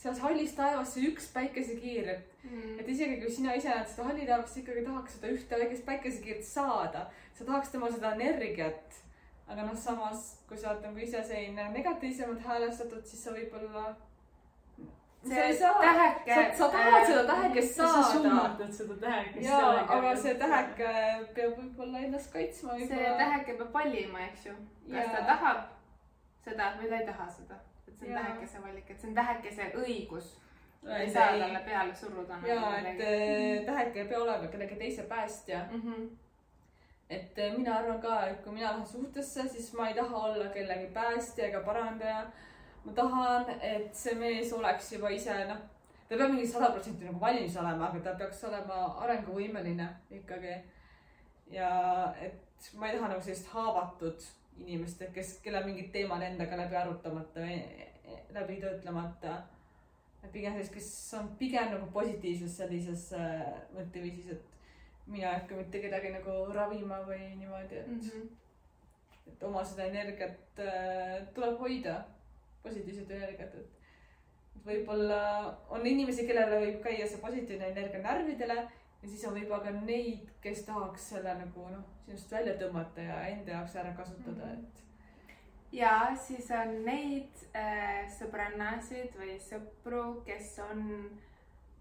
seal 0.00 0.16
hallis 0.22 0.54
taevas 0.56 0.94
see 0.94 1.10
üks 1.10 1.28
päikesekiir, 1.34 2.08
et 2.14 2.46
mm., 2.48 2.78
et 2.80 2.88
isegi 2.88 3.18
kui 3.20 3.30
sina 3.30 3.54
ise 3.58 3.68
näed 3.68 3.90
seda 3.90 4.06
halli 4.08 4.26
taevast, 4.26 4.54
sa 4.54 4.62
ikkagi 4.62 4.84
tahaks 4.86 5.18
seda 5.18 5.32
ühte 5.34 5.60
väikest 5.62 5.86
päikesekiirt 5.86 6.46
saada. 6.48 7.06
sa 7.36 7.44
tahaks 7.44 7.70
tema 7.70 7.90
seda 7.92 8.14
energiat. 8.16 9.00
aga 9.46 9.66
noh, 9.66 9.76
samas 9.76 10.38
kui 10.48 10.56
sa 10.58 10.72
oled 10.72 10.86
nagu 10.88 10.98
ise 11.04 11.22
selline 11.26 11.68
negatiivsemalt 11.74 12.42
häälestatud, 12.46 13.04
siis 13.04 13.24
sa 13.24 13.34
võib-olla 13.36 13.84
see 15.28 15.58
täheke. 15.58 16.56
sa, 16.56 16.68
tahad 16.68 17.06
seda 17.06 17.24
tähekest 17.24 17.74
saada. 17.74 18.02
sa 18.02 18.12
suunatad 18.12 18.72
seda 18.72 18.94
tähekest. 18.94 19.48
jaa, 19.48 19.86
aga 19.88 20.16
see 20.16 20.34
täheke 20.34 20.92
peab 21.34 21.58
võib-olla 21.58 22.04
ennast 22.06 22.32
kaitsma. 22.32 22.78
see 22.78 23.10
täheke 23.18 23.56
peab 23.58 23.72
valima, 23.72 24.22
eks 24.28 24.46
ju. 24.46 24.54
kas 24.90 25.04
ja. 25.04 25.10
ta 25.16 25.26
tahab 25.32 25.66
seda 26.44 26.70
või 26.78 26.88
ta 26.88 27.02
ei 27.02 27.06
taha 27.10 27.28
seda. 27.36 27.60
et 27.88 27.98
see 27.98 28.08
on 28.08 28.14
ja. 28.14 28.22
tähekese 28.22 28.62
valik, 28.62 28.90
et 28.90 29.00
see 29.00 29.10
on 29.10 29.20
tähekese 29.20 29.68
õigus. 29.84 30.32
ei 30.96 31.12
saa 31.12 31.28
talle 31.36 31.62
peale 31.68 31.94
suruda. 31.94 32.40
jaa, 32.46 32.74
et 32.78 33.06
äh, 33.12 33.64
täheke 33.66 34.04
ei 34.04 34.08
pea 34.08 34.24
olema 34.24 34.48
kellegi 34.48 34.82
teise 34.84 35.02
päästja 35.02 35.66
mm. 35.70 35.86
-hmm 35.86 36.10
et 37.10 37.38
äh, 37.38 37.56
mina 37.56 37.76
arvan 37.76 38.00
ka, 38.00 38.26
et 38.26 38.42
kui 38.44 38.52
mina 38.52 38.72
lähen 38.72 38.86
suhtesse, 38.86 39.48
siis 39.48 39.72
ma 39.74 39.88
ei 39.88 39.94
taha 39.94 40.16
olla 40.16 40.44
kellegi 40.54 40.86
päästja 40.94 41.46
ega 41.46 41.60
parandaja 41.60 42.26
ma 42.84 42.92
tahan, 42.96 43.50
et 43.62 43.94
see 43.96 44.14
mees 44.18 44.52
oleks 44.56 44.92
juba 44.94 45.10
ise 45.12 45.36
noh, 45.48 45.60
ta 46.08 46.14
ei 46.14 46.20
pea 46.20 46.28
mingi 46.32 46.46
sada 46.48 46.72
protsenti 46.74 47.06
nagu 47.06 47.20
valmis 47.20 47.56
olema, 47.60 47.88
aga 47.88 48.02
ta 48.04 48.16
peaks 48.18 48.42
olema 48.48 48.82
arenguvõimeline 49.04 49.88
ikkagi. 50.20 50.56
ja 51.50 51.70
et 52.20 52.70
ma 52.74 52.88
ei 52.88 52.96
taha 52.96 53.12
nagu 53.12 53.22
sellist 53.22 53.50
haavatud 53.52 54.26
inimest, 54.60 55.04
kes, 55.14 55.38
kellel 55.44 55.66
mingid 55.68 55.90
teemad 55.92 56.22
endaga 56.24 56.58
läbi 56.60 56.76
arutamata 56.76 57.44
või 57.44 57.58
läbi 58.34 58.60
töötlemata. 58.62 59.40
pigem 60.32 60.52
sellist, 60.52 60.74
kes 60.74 60.90
on 61.18 61.30
pigem 61.38 61.70
nagu 61.74 61.90
positiivses 61.92 62.56
sellises 62.56 63.12
äh, 63.16 63.46
mõtteviisis, 63.76 64.32
et 64.32 65.06
mina 65.06 65.30
ei 65.30 65.40
hakka 65.40 65.56
mitte 65.56 65.80
kedagi 65.80 66.12
nagu 66.14 66.36
ravima 66.54 67.00
või 67.06 67.34
niimoodi, 67.36 67.76
et 67.80 67.88
mm, 67.88 68.00
-hmm. 68.00 68.28
et 69.32 69.42
oma 69.42 69.64
seda 69.64 69.86
energiat 69.86 70.58
äh, 70.58 71.28
tuleb 71.34 71.58
hoida 71.58 72.04
positiivset 72.62 73.10
energiat, 73.10 73.54
et 73.54 74.66
võib-olla 74.66 75.22
on 75.72 75.86
inimesi, 75.86 76.26
kellele 76.28 76.60
võib 76.64 76.82
käia 76.84 77.06
see 77.08 77.22
positiivne 77.22 77.70
energia 77.72 78.02
närvidele 78.04 78.58
ja 79.02 79.08
siis 79.08 79.24
on 79.28 79.36
võib-olla 79.38 79.64
ka 79.64 79.72
neid, 79.86 80.28
kes 80.44 80.64
tahaks 80.68 81.08
selle 81.14 81.34
nagu 81.38 81.70
noh, 81.72 81.86
sinust 82.04 82.32
välja 82.32 82.56
tõmmata 82.60 83.06
ja 83.06 83.22
enda 83.32 83.56
jaoks 83.56 83.78
ära 83.80 83.94
kasutada, 83.96 84.52
mhm. 84.52 84.60
et. 84.60 84.84
ja 85.80 85.94
siis 86.26 86.50
on 86.56 86.76
neid 86.86 87.44
äh, 87.54 88.04
sõbrannasid 88.18 89.16
või 89.20 89.38
sõpru, 89.46 90.04
kes 90.28 90.56
on 90.66 90.86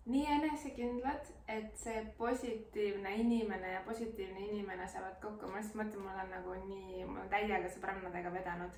nii 0.09 0.25
enesekindlad, 0.35 1.31
et 1.47 1.71
see 1.77 2.03
positiivne 2.17 3.15
inimene 3.21 3.73
ja 3.75 3.81
positiivne 3.85 4.45
inimene 4.47 4.87
saavad 4.87 5.17
kokku, 5.21 5.47
ma 5.47 5.61
lihtsalt 5.61 5.81
mõtlen, 5.81 6.05
mul 6.05 6.21
on 6.23 6.31
nagu 6.33 6.59
nii, 6.65 7.05
ma 7.05 7.19
olen 7.19 7.33
täiega 7.33 7.73
sõbrannadega 7.73 8.33
vedanud 8.33 8.77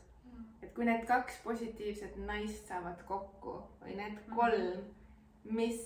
et 0.61 0.73
kui 0.75 0.85
need 0.87 1.05
kaks 1.09 1.41
positiivset 1.45 2.17
naist 2.27 2.69
saavad 2.69 3.01
kokku 3.09 3.57
või 3.81 3.97
need 3.97 4.17
mhm. 4.19 4.35
kolm, 4.37 4.83
mis 5.57 5.81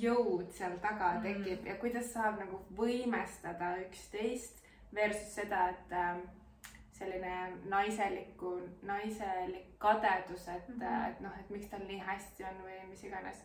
jõud 0.00 0.50
seal 0.54 0.76
taga 0.82 1.14
mhm. 1.16 1.22
tekib 1.26 1.70
ja 1.70 1.78
kuidas 1.82 2.12
saab 2.14 2.40
nagu 2.42 2.60
võimestada 2.78 3.76
üksteist 3.86 4.60
versus 4.94 5.34
seda, 5.38 5.68
et 5.70 5.94
äh, 5.94 6.20
selline 6.98 7.34
naiseliku, 7.70 8.56
naiselik 8.84 9.70
kadedus, 9.80 10.48
et 10.48 10.68
mm, 10.68 10.80
-hmm. 10.80 11.08
et 11.08 11.20
noh, 11.24 11.38
et 11.40 11.50
miks 11.50 11.70
tal 11.72 11.86
nii 11.88 12.00
hästi 12.04 12.44
on 12.44 12.58
või 12.66 12.80
mis 12.90 13.04
iganes 13.04 13.38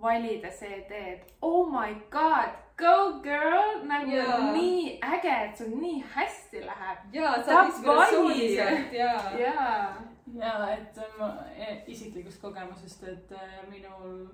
valida 0.00 0.50
see 0.50 0.84
tee, 0.88 1.12
et 1.12 1.34
oh 1.42 1.66
my 1.70 1.94
god, 2.10 2.54
go 2.76 3.20
girl, 3.22 3.84
nagu 3.86 4.10
yeah. 4.10 4.52
nii 4.52 4.98
äge, 5.02 5.34
et 5.48 5.58
sul 5.58 5.74
nii 5.80 6.04
hästi 6.14 6.64
läheb. 6.66 7.02
ja, 7.12 7.34
sa 7.46 7.64
inspiratsioonilised 7.64 8.96
ja. 8.96 9.12
ja, 9.38 9.66
ja 10.38 10.54
et 10.72 11.02
ma 11.18 11.34
e, 11.56 11.82
isiklikust 11.86 12.42
kogemusest, 12.42 13.04
et 13.04 13.36
äh, 13.36 13.60
minul 13.70 14.26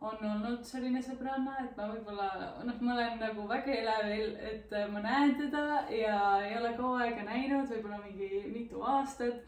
on 0.00 0.26
olnud 0.30 0.64
selline 0.68 1.00
sõbranna, 1.02 1.56
et 1.64 1.76
ma 1.78 1.88
võib-olla 1.94 2.26
noh, 2.66 2.80
ma 2.80 2.96
olen 2.96 3.16
nagu 3.22 3.46
väga 3.48 3.78
elevil, 3.80 4.34
et 4.50 4.74
ma 4.92 5.00
näen 5.04 5.36
teda 5.38 5.86
ja 5.92 6.18
ei 6.44 6.58
ole 6.58 6.74
kaua 6.76 7.06
aega 7.06 7.24
näinud, 7.24 7.70
võib-olla 7.72 8.02
mingi 8.04 8.44
mitu 8.52 8.82
aastat. 8.84 9.40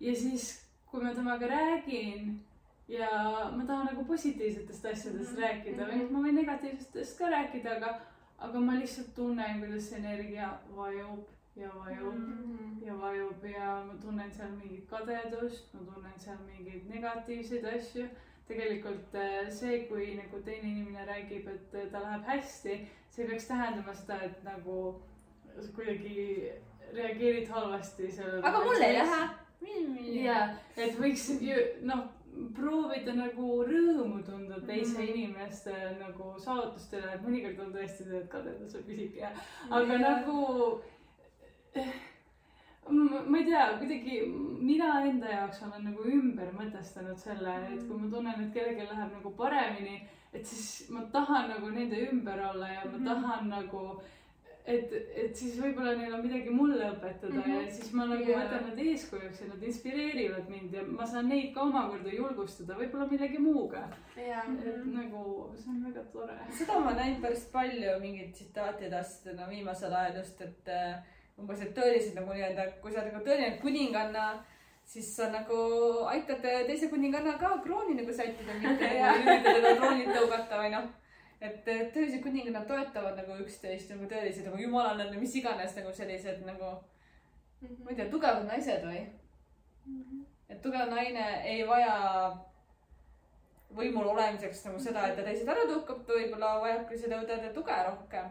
ja 0.00 0.16
siis, 0.16 0.54
kui 0.88 1.04
ma 1.04 1.12
temaga 1.14 1.50
räägin 1.50 2.32
ja 2.92 3.10
ma 3.56 3.66
tahan 3.66 3.86
nagu 3.90 4.04
positiivsetest 4.04 4.86
asjadest 4.86 5.30
mm 5.30 5.36
-hmm. 5.36 5.42
rääkida 5.42 5.86
või 5.90 6.00
noh, 6.00 6.10
ma 6.10 6.24
võin 6.24 6.40
negatiivsetest 6.40 7.18
ka 7.18 7.30
rääkida, 7.30 7.76
aga, 7.76 7.92
aga 8.38 8.60
ma 8.60 8.74
lihtsalt 8.78 9.14
tunnen, 9.14 9.60
kuidas 9.60 9.88
see 9.88 9.98
energia 9.98 10.50
vajub 10.76 11.28
ja 11.56 11.70
vajub 11.74 12.14
mm 12.14 12.58
-hmm. 12.58 12.86
ja 12.86 12.98
vajub 13.00 13.44
ja 13.44 13.70
ma 13.86 13.94
tunnen 14.02 14.34
seal 14.34 14.50
mingit 14.50 14.84
kadedust, 14.90 15.74
ma 15.74 15.80
tunnen 15.92 16.18
seal 16.18 16.38
mingeid 16.46 16.88
negatiivseid 16.94 17.64
asju 17.64 18.08
tegelikult 18.48 19.14
äh, 19.14 19.50
see, 19.50 19.84
kui 19.88 20.14
nagu 20.16 20.42
teine 20.44 20.68
inimene 20.68 21.06
räägib, 21.06 21.48
et 21.48 21.74
äh, 21.74 21.90
ta 21.92 22.02
läheb 22.02 22.26
hästi, 22.26 22.78
see 23.10 23.26
peaks 23.28 23.46
tähendama 23.46 23.94
seda, 23.94 24.18
et 24.26 24.44
nagu 24.44 25.02
kuidagi 25.76 26.52
reageerid 26.92 27.48
halvasti 27.48 28.10
sellele. 28.12 28.42
aga 28.46 28.64
mul 28.64 28.82
ei 28.82 28.98
lähe. 28.98 29.28
ja, 30.24 30.38
et 30.76 30.98
võiks 30.98 31.28
ju 31.40 31.58
noh, 31.86 32.08
proovida 32.56 33.14
nagu 33.16 33.58
rõõmu 33.68 34.22
tunda 34.26 34.60
teise 34.66 34.98
mm 34.98 35.04
-hmm. 35.04 35.10
inimeste 35.14 35.74
nagu 36.00 36.34
saavutustele, 36.38 37.14
et 37.14 37.26
mõnikord 37.26 37.60
on 37.66 37.74
tõesti 37.74 38.08
see, 38.08 38.20
et 38.20 38.30
kadedus 38.30 38.74
võib 38.76 38.94
isegi 38.94 39.18
jääda, 39.18 39.44
aga 39.70 39.92
ja. 39.92 39.98
nagu 39.98 40.82
eh, 41.74 41.92
ma 42.90 43.38
ei 43.38 43.44
tea, 43.44 43.66
kuidagi 43.78 44.22
mina 44.60 45.02
enda 45.06 45.28
jaoks 45.28 45.62
olen 45.62 45.84
nagu 45.84 46.04
ümber 46.04 46.50
mõtestanud 46.56 47.18
selle, 47.18 47.54
et 47.74 47.86
kui 47.88 48.00
ma 48.00 48.10
tunnen, 48.10 48.40
et 48.42 48.54
kellelgi 48.54 48.88
läheb 48.88 49.12
nagu 49.18 49.30
paremini, 49.38 50.02
et 50.32 50.46
siis 50.46 50.90
ma 50.90 51.04
tahan 51.12 51.48
nagu 51.48 51.70
nende 51.70 52.00
ümber 52.10 52.40
olla 52.50 52.68
ja 52.68 52.84
ma 52.84 52.98
mhm. 52.98 53.04
tahan 53.04 53.48
nagu 53.48 54.02
et, 54.64 54.92
et 55.24 55.32
siis 55.36 55.56
võib-olla 55.58 55.94
neil 55.98 56.12
on 56.14 56.22
midagi 56.22 56.50
mulle 56.54 56.90
õpetada 56.94 57.32
mm 57.34 57.42
-hmm. 57.42 57.64
ja 57.64 57.70
siis 57.76 57.92
ma 57.92 58.06
nagu 58.06 58.28
yeah. 58.28 58.42
võtan 58.42 58.68
nad 58.68 58.78
eeskujuks 58.78 59.40
ja 59.40 59.48
nad 59.48 59.62
inspireerivad 59.70 60.50
mind 60.50 60.74
ja 60.74 60.84
ma 60.86 61.06
saan 61.06 61.28
neid 61.28 61.54
ka 61.54 61.62
omakorda 61.62 62.14
julgustada, 62.14 62.78
võib-olla 62.78 63.08
millegi 63.10 63.38
muuga 63.38 63.88
yeah.. 64.16 64.46
et 64.66 64.84
nagu 64.86 65.24
see 65.56 65.70
on 65.74 65.82
väga 65.88 66.04
tore. 66.12 66.38
seda 66.58 66.78
ma 66.80 66.94
näinud 67.00 67.20
päris 67.22 67.48
palju 67.52 67.98
mingit 68.00 68.32
tsitaatidest 68.32 69.26
no 69.34 69.50
viimasel 69.50 69.94
ajal 69.94 70.22
just, 70.22 70.40
et 70.40 70.68
äh, 70.68 71.02
umbes, 71.42 71.60
et 71.60 71.74
tõeliselt 71.76 72.18
nagu 72.20 72.32
nii-öelda, 72.32 72.66
kui 72.82 72.92
sa 72.92 73.02
oled 73.02 73.14
nagu 73.14 73.24
tõeline 73.26 73.58
kuninganna, 73.62 74.26
siis 74.84 75.08
sa 75.16 75.28
nagu 75.32 75.58
aitad 76.12 76.42
teise 76.42 76.90
kuninganna 76.92 77.38
ka 77.40 77.54
krooni 77.64 77.96
nagu 77.98 78.14
sättida, 78.14 78.58
mitte 78.62 78.90
üritada 79.22 79.54
teda 79.58 79.76
troonilt 79.80 80.12
tõugata 80.16 80.60
või 80.62 80.74
noh. 80.76 80.90
Et 81.42 81.64
tõelised 81.66 82.22
kuningannad 82.22 82.68
toetavad 82.68 83.18
nagu 83.18 83.36
üksteist 83.42 83.90
nagu 83.90 84.06
tõelised 84.10 84.46
nagu 84.46 84.60
jumalannad 84.62 85.10
või 85.12 85.24
mis 85.24 85.34
iganes 85.40 85.74
nagu 85.78 85.92
sellised 85.96 86.44
nagu 86.46 86.68
mm, 86.70 87.66
-hmm. 87.66 87.84
ma 87.84 87.90
ei 87.90 87.98
tea, 87.98 88.10
tugevad 88.10 88.46
naised 88.46 88.86
või 88.86 89.00
mm. 89.02 90.02
-hmm. 90.02 90.24
et 90.48 90.62
tugev 90.62 90.90
naine 90.90 91.26
ei 91.54 91.66
vaja 91.68 91.96
võimul 93.76 94.12
olemiseks 94.12 94.66
nagu 94.68 94.78
seda, 94.78 95.08
et 95.08 95.16
ta 95.16 95.24
teised 95.26 95.48
ära 95.48 95.64
tõukab, 95.68 96.04
ta 96.06 96.12
võib-olla 96.18 96.54
vajabki 96.60 96.98
seda 96.98 97.22
õdede 97.24 97.52
tuge 97.56 97.82
rohkem 97.88 98.30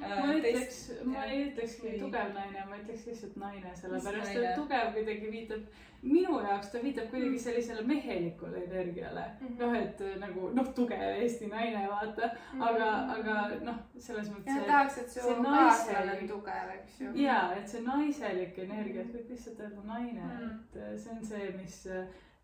ma 0.00 0.34
ütleks, 0.34 0.78
ma 1.04 1.24
ei 1.26 1.44
ütlekski 1.48 1.98
tugev 2.00 2.32
naine, 2.36 2.64
ma 2.70 2.78
ütleks 2.80 3.06
lihtsalt 3.10 3.36
naine, 3.40 3.74
sellepärast 3.76 4.36
et 4.36 4.56
tugev 4.56 4.90
kuidagi 4.96 5.30
viitab, 5.32 5.64
minu 6.02 6.38
jaoks 6.44 6.70
ta 6.72 6.82
viitab 6.82 7.08
kuidagi 7.10 7.32
mm. 7.32 7.42
sellisele 7.44 7.82
mehelikule 7.86 8.62
energiale 8.64 9.24
mm 9.26 9.46
-hmm.. 9.46 9.58
noh, 9.62 9.74
et 9.78 10.00
äh, 10.00 10.14
nagu 10.22 10.50
noh, 10.54 10.68
tugev 10.74 11.02
Eesti 11.22 11.46
naine, 11.46 11.88
vaata 11.90 12.30
-hmm. 12.30 12.62
aga, 12.68 12.90
aga 13.16 13.48
noh, 13.70 13.80
selles 13.98 14.30
mõttes. 14.30 14.54
jah, 14.54 14.66
tahaks, 14.66 14.98
et 14.98 15.10
su 15.10 15.34
kaaslane 15.42 16.18
on 16.20 16.28
tugev, 16.28 16.70
eks 16.78 17.00
ju. 17.00 17.12
ja, 17.24 17.40
et 17.56 17.68
see 17.68 17.82
naiselik 17.82 18.58
energia, 18.66 19.02
et 19.02 19.14
võib 19.14 19.34
lihtsalt 19.34 19.60
öelda 19.60 19.84
naine 19.84 20.20
mm, 20.20 20.30
-hmm. 20.38 20.58
et 20.60 20.82
äh, 20.82 20.98
see 20.98 21.12
on 21.12 21.24
see, 21.24 21.52
mis 21.62 21.86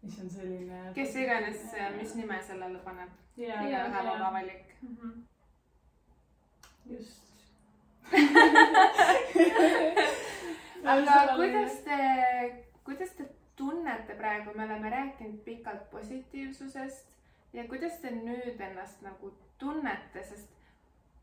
mis 0.05 0.19
on 0.21 0.31
selline. 0.31 0.81
kes 0.95 1.17
iganes, 1.17 1.61
mis 1.99 2.15
nime 2.15 2.43
sellele 2.43 2.79
paneb. 2.79 3.11
väga 3.37 4.03
vaba 4.05 4.33
valik 4.33 4.75
mm. 4.83 4.97
-hmm. 4.97 5.23
just 6.85 7.24
aga 10.95 11.37
kuidas 11.37 11.75
te, 11.87 11.99
kuidas 12.85 13.11
te 13.17 13.25
tunnete 13.57 14.15
praegu, 14.19 14.51
me 14.55 14.65
oleme 14.65 14.91
rääkinud 14.91 15.39
pikalt 15.45 15.91
positiivsusest 15.91 17.07
ja 17.53 17.65
kuidas 17.69 17.99
te 18.03 18.11
nüüd 18.11 18.61
ennast 18.61 19.03
nagu 19.07 19.33
tunnete, 19.59 20.23
sest 20.23 20.49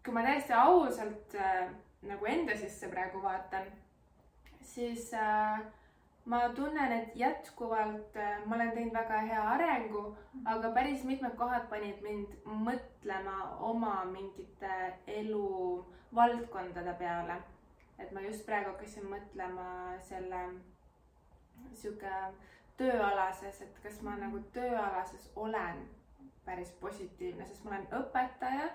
kui 0.05 0.13
ma 0.15 0.23
täiesti 0.25 0.53
ausalt 0.57 1.35
äh, 1.35 1.69
nagu 2.07 2.25
enda 2.25 2.55
sisse 2.57 2.89
praegu 2.89 3.21
vaatan, 3.23 3.65
siis 4.65 5.13
äh, 5.13 5.59
ma 6.25 6.49
tunnen, 6.49 6.91
et 6.91 7.15
jätkuvalt 7.15 8.15
äh, 8.15 8.45
ma 8.45 8.55
olen 8.55 8.71
teinud 8.71 8.93
väga 8.93 9.21
hea 9.27 9.41
arengu, 9.53 10.03
aga 10.45 10.71
päris 10.71 11.03
mitmed 11.03 11.33
kohad 11.37 11.65
panid 11.69 12.01
mind 12.05 12.35
mõtlema 12.45 13.37
oma 13.71 13.95
mingite 14.05 14.75
eluvaldkondade 15.07 16.93
peale. 16.99 17.41
et 18.01 18.11
ma 18.11 18.21
just 18.21 18.45
praegu 18.45 18.71
hakkasin 18.71 19.03
mõtlema 19.05 19.65
selle 20.01 20.37
sihuke 21.77 22.13
tööalases, 22.77 23.61
et 23.61 23.75
kas 23.83 23.99
ma 24.01 24.15
nagu 24.17 24.39
tööalases 24.53 25.27
olen 25.35 25.83
päris 26.45 26.71
positiivne, 26.81 27.45
sest 27.45 27.63
ma 27.63 27.75
olen 27.75 27.85
õpetaja 27.99 28.71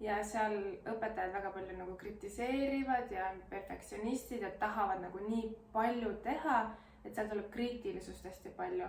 ja 0.00 0.16
seal 0.24 0.56
õpetajad 0.88 1.32
väga 1.36 1.52
palju 1.54 1.76
nagu 1.76 1.94
kritiseerivad 2.00 3.12
ja 3.12 3.28
on 3.30 3.40
perfektsionistid 3.50 4.42
ja 4.42 4.50
tahavad 4.62 5.02
nagu 5.04 5.20
nii 5.28 5.50
palju 5.72 6.14
teha, 6.24 6.60
et 7.04 7.14
seal 7.14 7.28
tuleb 7.28 7.50
kriitilisust 7.52 8.24
hästi 8.24 8.52
palju. 8.56 8.88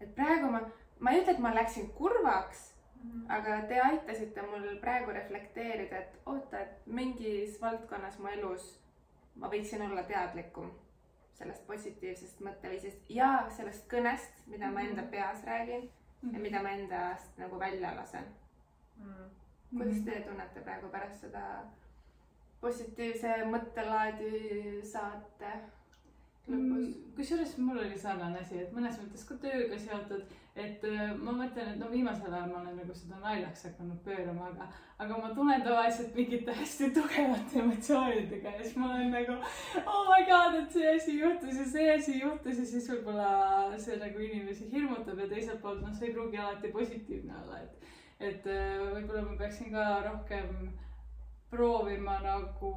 et 0.00 0.14
praegu 0.14 0.50
ma, 0.50 0.60
ma 0.98 1.12
ei 1.12 1.20
ütle, 1.22 1.36
et 1.36 1.42
ma 1.42 1.54
läksin 1.54 1.90
kurvaks 1.98 2.64
mm, 3.02 3.10
-hmm. 3.10 3.36
aga 3.36 3.60
te 3.68 3.80
aitasite 3.80 4.42
mul 4.42 4.78
praegu 4.80 5.10
reflekteerida, 5.10 5.98
et 5.98 6.16
oota, 6.26 6.60
et 6.60 6.86
mingis 6.86 7.60
valdkonnas 7.60 8.18
mu 8.18 8.28
elus 8.28 8.80
ma 9.34 9.50
võiksin 9.50 9.86
olla 9.86 10.02
teadlikum 10.02 10.72
sellest 11.34 11.66
positiivsest 11.66 12.40
mõtteviisist 12.40 12.98
ja 13.08 13.46
sellest 13.56 13.86
kõnest, 13.90 14.46
mida 14.46 14.70
ma 14.70 14.80
enda 14.80 15.02
mhm. 15.02 15.10
peas 15.10 15.44
räägin 15.44 15.80
mm 15.80 15.88
-hmm. 15.88 16.32
ja 16.32 16.38
mhm. 16.38 16.42
mida 16.42 16.62
ma 16.62 16.70
endast 16.70 17.38
nagu 17.38 17.58
välja 17.58 17.96
lasen 17.96 18.24
mm. 18.96 19.14
-hmm 19.14 19.43
kuidas 19.76 19.96
mhm. 19.96 20.04
teie 20.08 20.20
tunnete 20.28 20.66
praegu 20.66 20.90
pärast 20.92 21.26
seda 21.26 21.44
positiivse 22.64 23.40
mõttelaadi 23.50 24.80
saate 24.86 25.50
lõpus? 26.48 26.54
Mm, 26.54 27.12
kusjuures 27.16 27.52
mul 27.60 27.80
oli 27.80 27.98
sarnane 27.98 28.40
asi, 28.40 28.58
et 28.62 28.72
mõnes 28.76 28.96
mõttes 29.00 29.24
ka 29.28 29.36
tööga 29.40 29.78
seotud, 29.80 30.24
et 30.54 30.84
äh, 30.88 31.12
ma 31.18 31.32
mõtlen, 31.34 31.72
et 31.72 31.80
no 31.80 31.88
viimasel 31.92 32.32
ajal 32.32 32.50
ma 32.50 32.60
olen 32.60 32.76
nagu 32.80 32.96
seda 32.96 33.20
naljaks 33.22 33.64
hakanud 33.68 34.02
pöörama, 34.04 34.50
aga, 34.52 34.68
aga 35.04 35.18
ma 35.22 35.32
tunnen 35.36 35.64
tavaliselt 35.64 36.14
mingite 36.18 36.54
hästi 36.60 36.90
tugevate 36.96 37.60
emotsioonidega 37.62 38.54
ja 38.58 38.62
siis 38.62 38.76
ma 38.80 38.92
olen 38.92 39.10
nagu 39.14 39.38
oh 39.82 40.04
my 40.10 40.20
god, 40.28 40.60
et 40.60 40.76
see 40.76 40.92
asi 40.92 41.18
juhtus 41.18 41.60
ja 41.62 41.66
see 41.72 41.88
asi 41.96 42.20
juhtus 42.20 42.60
ja 42.62 42.68
siis 42.74 42.88
võib-olla 42.92 43.80
see 43.80 43.98
nagu 44.02 44.24
inimesi 44.28 44.70
hirmutab 44.72 45.24
ja 45.24 45.30
teiselt 45.32 45.62
poolt 45.64 45.82
noh, 45.82 45.96
see 45.96 46.10
ei 46.10 46.16
pruugi 46.16 46.40
alati 46.40 46.72
positiivne 46.76 47.40
olla, 47.42 47.64
et 47.64 47.92
et 48.20 48.46
äh, 48.46 48.80
võib-olla 48.94 49.22
ma 49.22 49.36
peaksin 49.38 49.72
ka 49.72 49.86
rohkem 50.06 50.72
proovima 51.50 52.18
nagu 52.22 52.72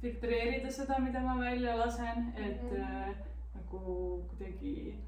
filtreerida 0.00 0.70
seda, 0.72 0.98
mida 1.02 1.20
ma 1.20 1.38
välja 1.40 1.76
lasen, 1.76 2.32
et 2.36 2.62
mm 2.62 2.70
-hmm. 2.70 3.08
äh, 3.08 3.16
nagu 3.54 4.22
kuidagi 4.30 4.98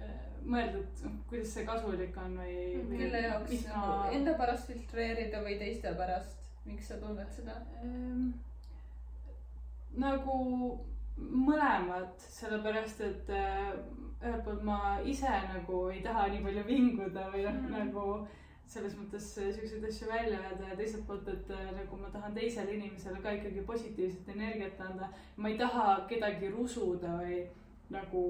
äh, 0.00 0.24
mõelda, 0.44 0.78
et 0.78 1.04
kuidas 1.28 1.54
see 1.54 1.66
kasulik 1.66 2.16
on 2.16 2.38
või, 2.38 2.56
või. 2.88 2.98
kelle 2.98 3.20
jaoks 3.26 3.66
ma... 3.68 3.76
nagu 3.76 4.16
enda 4.16 4.34
pärast 4.38 4.66
filtreerida 4.66 5.42
või 5.42 5.58
teiste 5.58 5.94
pärast, 5.94 6.38
miks 6.64 6.88
sa 6.88 6.96
tunned 6.96 7.30
seda 7.32 7.60
ähm,? 7.82 8.32
nagu 9.96 10.38
mõlemad, 11.16 12.14
sellepärast 12.18 13.00
et 13.00 13.28
äh, 13.30 13.74
ühelt 14.24 14.44
poolt 14.44 14.62
ma 14.62 14.78
ise 15.04 15.28
nagu 15.28 15.88
ei 15.90 16.00
taha 16.02 16.26
nii 16.32 16.42
palju 16.46 16.64
vinguda 16.66 17.28
või 17.32 17.44
noh 17.44 17.52
mm 17.52 17.66
-hmm. 17.66 17.78
nagu 17.78 18.26
selles 18.66 18.96
mõttes 18.98 19.26
äh, 19.38 19.52
siukseid 19.54 19.84
asju 19.88 20.08
välja 20.10 20.40
öelda 20.40 20.70
ja 20.70 20.78
teiselt 20.78 21.06
poolt, 21.06 21.28
et 21.28 21.50
äh, 21.50 21.70
nagu 21.76 21.98
ma 22.00 22.10
tahan 22.12 22.34
teisele 22.34 22.74
inimesele 22.74 23.22
ka 23.22 23.36
ikkagi 23.36 23.66
positiivset 23.66 24.28
energiat 24.34 24.80
anda. 24.80 25.10
ma 25.36 25.48
ei 25.48 25.58
taha 25.58 26.06
kedagi 26.08 26.50
rusuda 26.54 27.18
või 27.20 27.44
nagu 27.94 28.24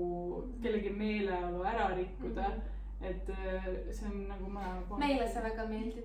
kellegi 0.62 0.90
meeleolu 0.90 1.62
ära 1.62 1.90
rikkuda 1.96 2.48
mm. 2.48 2.54
-hmm 2.60 2.72
et 3.04 3.28
äh, 3.28 3.92
see 3.92 4.06
on 4.06 4.28
nagu 4.28 4.50
poole. 4.88 5.00
meile 5.06 5.28
sa 5.28 5.42
väga 5.42 5.66
meeldid 5.68 6.04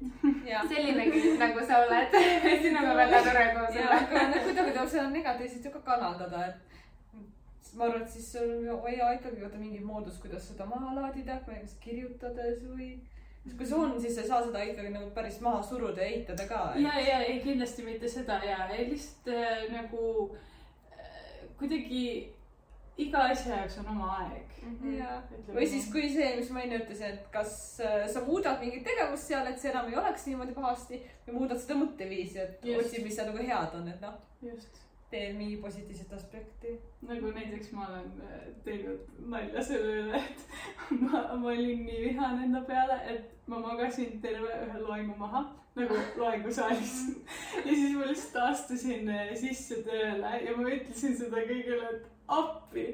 selline 0.69 1.05
nagu 1.39 1.65
sa 1.67 1.77
oled 1.83 2.17
sinuga 2.63 2.95
väga 2.95 3.21
tore 3.27 3.45
koos 3.55 3.77
olla. 3.83 3.99
aga 3.99 4.41
kuidagi 4.43 4.73
tuleb 4.73 4.89
seda 4.89 5.09
negatiivset 5.09 5.65
ju 5.65 5.71
ka 5.71 5.81
kanaldada, 5.91 6.45
et 6.47 7.73
ma 7.75 7.85
arvan, 7.85 8.01
et 8.01 8.09
siis 8.09 8.31
sul 8.33 8.67
vaja 8.83 9.13
ikkagi 9.13 9.45
võtta 9.45 9.61
mingi 9.61 9.79
moodus, 9.79 10.19
kuidas 10.23 10.49
seda 10.51 10.65
maha 10.65 10.95
laadida, 10.97 11.39
näiteks 11.47 11.77
kirjutades 11.85 12.65
või 12.67 12.91
kui 13.57 13.65
see 13.65 13.77
on, 13.77 13.93
siis 14.01 14.15
sa 14.15 14.23
ei 14.23 14.29
saa 14.29 14.41
seda 14.45 14.63
ikkagi 14.67 14.91
nagu 14.93 15.11
päris 15.15 15.39
maha 15.43 15.61
suruda 15.63 16.03
ja 16.03 16.15
eitada 16.15 16.47
ka. 16.47 16.63
ja, 16.79 16.97
ja 16.99 17.21
ei 17.25 17.39
kindlasti 17.43 17.85
mitte 17.85 18.09
seda 18.11 18.41
ja 18.45 18.67
ei, 18.75 18.89
lihtsalt 18.91 19.31
äh, 19.33 19.63
nagu 19.73 20.09
äh, 20.91 21.47
kuidagi 21.59 22.03
iga 22.99 23.23
asja 23.31 23.61
jaoks 23.61 23.79
on 23.79 23.93
oma 23.93 24.09
aeg. 24.17 24.59
ja, 24.97 25.21
või 25.47 25.69
siis, 25.71 25.87
kui 25.93 26.09
see, 26.11 26.33
mis 26.41 26.51
ma 26.51 26.65
enne 26.65 26.81
ütlesin, 26.83 27.15
et 27.15 27.31
kas 27.33 27.53
äh, 27.85 28.03
sa 28.11 28.25
muudad 28.27 28.59
mingit 28.63 28.83
tegevust 28.87 29.31
seal, 29.31 29.47
et 29.47 29.61
see 29.61 29.71
enam 29.71 29.87
ei 29.89 29.97
oleks 30.03 30.27
niimoodi 30.27 30.57
pahasti 30.57 31.01
või 31.27 31.39
muudad 31.39 31.63
seda 31.63 31.79
mõtteviisi, 31.79 32.43
et 32.43 32.69
otsid, 32.75 33.07
mis 33.07 33.15
seal 33.15 33.31
nagu 33.31 33.49
head 33.49 33.79
on, 33.79 33.87
et 33.95 34.03
noh, 34.03 34.19
just 34.43 34.85
teed 35.09 35.37
mingi 35.37 35.57
positiivset 35.57 36.13
aspekti. 36.13 36.79
nagu 37.01 37.31
näiteks 37.31 37.71
ma 37.71 37.87
olen 37.87 38.11
äh, 38.25 38.41
teinud 38.63 39.07
nalja 39.31 39.63
selle 39.63 39.95
üle, 40.01 40.19
et 40.19 40.43
ma, 41.01 41.23
ma 41.35 41.53
olin 41.53 41.85
nii 41.85 42.01
vihane 42.03 42.45
enda 42.45 42.61
peale, 42.67 42.99
et 43.13 43.31
ma 43.47 43.61
magasin 43.63 44.19
terve 44.21 44.51
ühe 44.65 44.83
loengu 44.83 45.17
maha 45.17 45.45
nagu 45.79 45.97
loengusaalis. 46.17 46.93
ja 47.65 47.71
siis 47.71 47.95
ma 47.95 48.11
lihtsalt 48.11 48.37
astusin 48.49 49.09
äh, 49.09 49.33
sisse 49.39 49.81
tööle 49.87 50.35
ja 50.45 50.55
ma 50.57 50.69
ütlesin 50.69 51.17
seda 51.17 51.43
kõigile, 51.49 51.95
et 51.95 52.07
appi, 52.39 52.87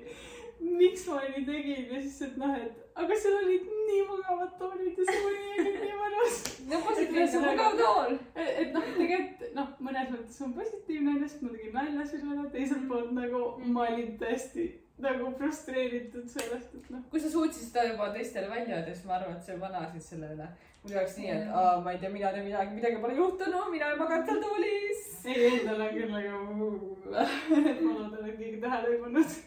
miks 0.61 1.07
ma 1.09 1.22
nii 1.28 1.45
tegin 1.47 1.93
ja 1.95 2.01
siis, 2.01 2.22
et 2.30 2.38
noh, 2.39 2.55
et 2.55 2.84
aga 2.95 3.17
seal 3.21 3.37
olid 3.41 3.67
nii 3.87 4.03
mugavad 4.09 4.55
toolid 4.59 4.99
ja 4.99 5.07
see 5.09 5.25
oli 5.29 5.73
nii 5.81 5.97
mõnus. 5.99 6.39
no 6.69 6.79
positiivse 6.85 7.43
mugav 7.43 7.75
tool. 7.81 8.15
et 8.35 8.61
et 8.63 8.73
noh, 8.75 8.87
tegelikult 8.95 9.53
noh, 9.59 9.75
mõnes 9.87 10.09
mõttes 10.13 10.41
on 10.45 10.55
positiivne, 10.55 11.19
lihtsalt 11.19 11.45
ma 11.45 11.53
tegin 11.57 11.77
nalja 11.79 12.07
selle 12.11 12.33
üle, 12.37 12.49
teiselt 12.55 12.87
poolt 12.89 13.13
nagu 13.17 13.43
ma 13.75 13.87
olin 13.89 14.15
tõesti 14.21 14.69
nagu 15.03 15.31
frustreeritud 15.39 16.29
sellest, 16.31 16.75
et 16.77 16.87
noh. 16.93 17.03
kui 17.11 17.19
sa 17.19 17.31
suutsid 17.31 17.67
seda 17.67 17.89
juba 17.89 18.09
teistele 18.15 18.47
välja 18.51 18.77
öelda, 18.77 18.93
siis 18.93 19.07
ma 19.09 19.17
arvan, 19.19 19.35
et 19.35 19.43
sa 19.43 19.57
juba 19.57 19.71
naersid 19.73 20.07
selle 20.07 20.31
üle. 20.37 20.47
mul 20.83 20.95
oleks 20.95 21.17
nii, 21.19 21.31
et 21.35 21.55
aa, 21.61 21.77
ma 21.83 21.95
ei 21.95 21.99
tea, 21.99 22.11
mina 22.13 22.31
teen 22.35 22.47
midagi, 22.47 22.75
midagi 22.77 23.01
pole 23.03 23.17
juhtunud, 23.19 23.71
mina 23.73 23.91
ei 23.91 23.99
maganud 23.99 24.29
seal 24.31 24.43
toolis. 24.45 25.07
ei, 25.25 25.47
endal 25.51 25.87
on 25.87 25.95
küll 25.97 26.13
nagu, 26.15 26.69
et 27.15 27.81
ma 27.81 27.97
loodan, 27.97 28.29
et 28.29 28.37
keegi 28.39 28.61
tähele 28.63 28.93
ei 28.93 29.01
pannud. 29.03 29.41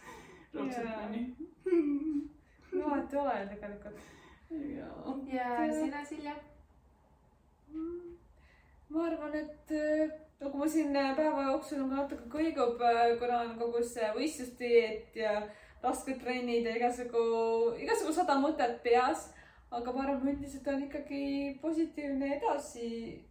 raudselt 0.58 0.90
Jaa. 0.90 2.34
no 2.78 2.90
vahet 2.90 3.12
ei 3.12 3.20
ole 3.20 3.40
ju 3.40 3.48
tegelikult. 3.54 4.06
ja 5.32 5.74
sina, 5.74 6.04
Silja? 6.04 6.34
ma 8.88 9.04
arvan, 9.04 9.34
et 9.36 9.72
äh, 9.76 10.10
nagu 10.40 10.58
ma 10.58 10.68
siin 10.68 10.96
äh, 10.96 11.16
päeva 11.16 11.42
jooksul 11.50 11.82
on 11.84 11.90
ka 11.90 12.02
natuke 12.02 12.28
kõigub, 12.32 12.80
kuna 13.20 13.40
on 13.44 13.56
kogu 13.60 13.82
see 13.84 14.08
võistlusdieet 14.16 15.16
ja 15.18 15.32
rasked 15.82 16.20
trennid 16.22 16.66
ja 16.66 16.76
igasugu, 16.78 17.24
igasugu 17.82 18.14
sada 18.14 18.38
mõtet 18.40 18.80
peas. 18.82 19.28
aga 19.70 19.92
ma 19.92 20.06
arvan, 20.06 20.30
üldiselt 20.32 20.68
on 20.72 20.86
ikkagi 20.86 21.58
positiivne 21.62 22.36
edasi. 22.38 23.24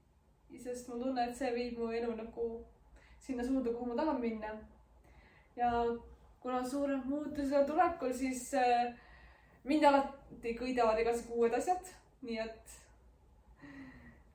sest 0.63 0.89
ma 0.89 0.95
tunnen, 0.95 1.29
et 1.29 1.35
see 1.35 1.49
viib 1.55 1.79
mu 1.79 1.89
elu 1.91 2.13
nagu 2.15 2.45
sinna 3.19 3.43
suunda, 3.43 3.73
kuhu 3.73 3.89
ma 3.89 3.95
tahan 3.95 4.21
minna. 4.21 4.53
ja 5.55 5.71
kuna 6.39 6.63
suured 6.63 7.05
muutused 7.05 7.53
on 7.53 7.65
tulekul, 7.65 8.13
siis 8.13 8.53
äh, 8.53 8.93
mind 9.67 9.83
alati 9.89 10.53
köidavad 10.59 10.99
igasugu 10.99 11.41
uued 11.41 11.53
asjad, 11.57 11.91
nii 12.21 12.39
et 12.43 12.77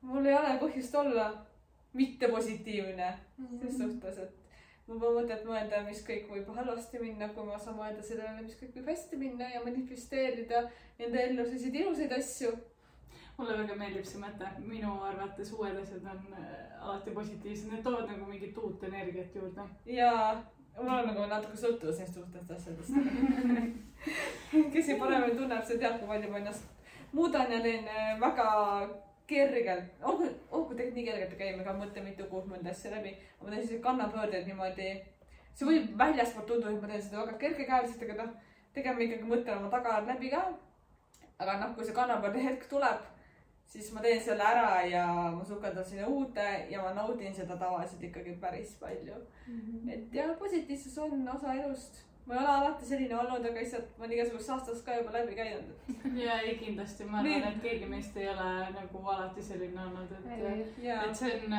mul 0.03 0.26
ei 0.26 0.37
ole 0.37 0.59
põhjust 0.61 0.95
olla 0.99 1.26
mitte 1.93 2.28
positiivne 2.28 3.09
ses 3.61 3.78
suhtes, 3.78 4.18
et 4.18 4.43
mul 4.87 5.01
pole 5.01 5.20
mõtet 5.20 5.45
mõelda, 5.47 5.83
mis 5.87 6.03
kõik 6.07 6.28
võib 6.33 6.51
halvasti 6.57 7.01
minna, 7.03 7.28
kui 7.35 7.47
ma 7.47 7.59
saan 7.61 7.78
mõelda 7.78 8.05
sellele, 8.05 8.45
mis 8.47 8.59
kõik 8.61 8.76
võib 8.78 8.93
hästi 8.93 9.20
minna 9.20 9.49
ja 9.53 9.62
manifesteerida 9.64 10.66
enda 10.99 11.26
ellu 11.26 11.47
selliseid 11.47 11.80
ilusaid 11.83 12.14
asju. 12.18 12.53
mulle 13.37 13.55
väga 13.59 13.74
meeldib 13.74 14.05
see 14.05 14.20
mõte, 14.20 14.49
minu 14.61 14.91
arvates 15.09 15.53
uued 15.57 15.76
asjad 15.80 16.05
on 16.07 16.35
äh, 16.37 16.49
alati 16.80 17.14
positiivsed, 17.16 17.70
need 17.70 17.83
toovad 17.83 18.11
nagu 18.11 18.26
mingit 18.28 18.59
uut 18.59 18.83
energiat 18.85 19.35
juurde. 19.35 19.64
ja 19.87 20.11
mul 20.77 20.93
on 20.95 21.07
nagu 21.11 21.29
natuke 21.31 21.59
sõltuvus 21.59 21.99
neist 22.01 22.18
uutest 22.20 22.51
asjadest. 22.57 22.91
kes 24.73 24.87
siin 24.87 25.01
paremini 25.01 25.39
tunneb, 25.39 25.64
see 25.66 25.81
teab, 25.81 25.99
kui 26.01 26.11
palju 26.11 26.31
ma 26.33 26.41
ennast 26.41 27.12
muudan 27.12 27.53
ja 27.53 27.61
teen 27.64 27.89
äh, 27.89 28.14
väga 28.20 28.47
kergelt, 29.27 30.03
olgu, 30.03 30.29
olgu 30.51 30.75
tegelikult 30.75 30.97
nii 30.97 31.07
kergelt 31.07 31.35
ei 31.35 31.41
käi, 31.41 31.53
ma 31.57 31.66
ka 31.66 31.77
mõtlen 31.77 32.07
mitu 32.09 32.27
kuud 32.31 32.49
mõnda 32.51 32.73
asja 32.73 32.93
läbi, 32.97 33.14
aga 33.39 33.45
ma 33.45 33.51
teen 33.51 33.61
selliseid 33.61 33.85
kannapöördeid 33.87 34.49
niimoodi. 34.49 34.91
see 35.55 35.68
võib 35.68 35.97
väljaspoolt 36.01 36.47
tunduda, 36.49 36.73
et 36.73 36.83
ma 36.83 36.89
teen 36.89 37.03
seda 37.07 37.23
väga 37.23 37.39
kergekäeliselt, 37.45 38.05
aga 38.09 38.18
noh, 38.23 38.35
tegema 38.75 39.05
ikkagi 39.07 39.29
mõtlen 39.29 39.59
oma 39.59 39.73
tagaajad 39.77 40.09
läbi 40.09 40.31
ka. 40.33 40.43
aga 41.39 41.59
noh, 41.61 41.75
kui 41.77 41.85
see 41.85 41.97
kannapöörde 41.97 42.45
hetk 42.45 42.68
tuleb, 42.70 43.05
siis 43.73 43.93
ma 43.95 44.05
teen 44.05 44.21
selle 44.21 44.45
ära 44.45 44.85
ja 44.85 45.07
ma 45.33 45.45
sukeldan 45.45 45.85
sinna 45.85 46.07
uude 46.09 46.49
ja 46.71 46.83
ma 46.83 46.93
naudin 46.97 47.35
seda 47.35 47.57
tavaliselt 47.57 48.03
ikkagi 48.09 48.37
päris 48.41 48.77
palju. 48.81 49.19
et 49.89 50.15
jah, 50.15 50.33
positiivsus 50.39 50.99
on 50.99 51.29
osa 51.35 51.55
elust. 51.55 52.03
ma 52.27 52.35
ei 52.35 52.41
ole 52.41 52.49
alati 52.49 52.87
selline 52.87 53.17
olnud, 53.19 53.47
aga 53.49 53.61
lihtsalt 53.61 53.97
ma 53.99 54.05
olen 54.05 54.13
igasugust 54.17 54.51
aastast 54.55 54.85
ka 54.87 54.95
juba 54.95 55.13
läbi 55.17 55.35
käinud. 55.35 55.73
ja 56.25 56.37
ei, 56.41 56.53
kindlasti 56.61 57.05
ma 57.05 57.19
arvan, 57.19 57.49
et 57.49 57.63
keegi 57.65 57.89
meist 57.91 58.17
ei 58.17 58.29
ole 58.31 58.51
nagu 58.77 59.03
alati 59.15 59.43
selline 59.43 59.83
olnud, 59.87 60.15
et, 60.21 60.79
ja 60.85 61.01
et 61.09 61.19
see 61.19 61.35
on, 61.41 61.59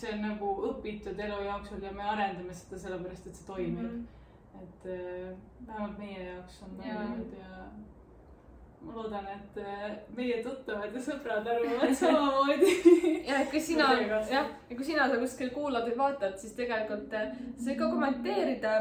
see 0.00 0.12
on 0.16 0.26
nagu 0.28 0.52
õpitud 0.72 1.24
elu 1.28 1.40
jooksul 1.46 1.86
ja 1.86 1.94
me 1.94 2.10
arendame 2.16 2.56
seda 2.58 2.80
sellepärast, 2.88 3.30
et 3.30 3.40
see 3.40 3.46
toimib 3.52 3.82
mm. 3.84 4.04
-hmm. 4.04 4.62
et 4.62 4.92
äh, 4.96 5.34
vähemalt 5.66 5.98
meie 5.98 6.30
jaoks 6.32 6.62
on 6.62 6.78
Jaa. 6.86 6.94
toiminud 6.94 7.38
ja 7.38 7.66
ma 8.84 8.94
loodan, 8.96 9.26
et 9.28 9.58
äh, 9.60 9.84
meie 10.16 10.40
tuttavad 10.44 10.92
ja 10.94 11.02
sõbrad 11.02 11.46
arvavad 11.50 11.94
samamoodi. 12.00 12.74
ja 13.26 13.40
et 13.40 13.50
kui 13.52 13.62
sina 13.62 13.92
jah, 14.00 14.50
ja 14.70 14.76
kui 14.76 14.86
sina 14.86 15.08
seda 15.08 15.20
kuskil 15.22 15.52
kuulad 15.54 15.88
või 15.88 15.96
vaatad, 15.98 16.36
siis 16.40 16.54
tegelikult 16.58 17.14
eh, 17.16 17.32
sa 17.56 17.70
võid 17.70 17.80
ka 17.80 17.90
kommenteerida. 17.94 18.76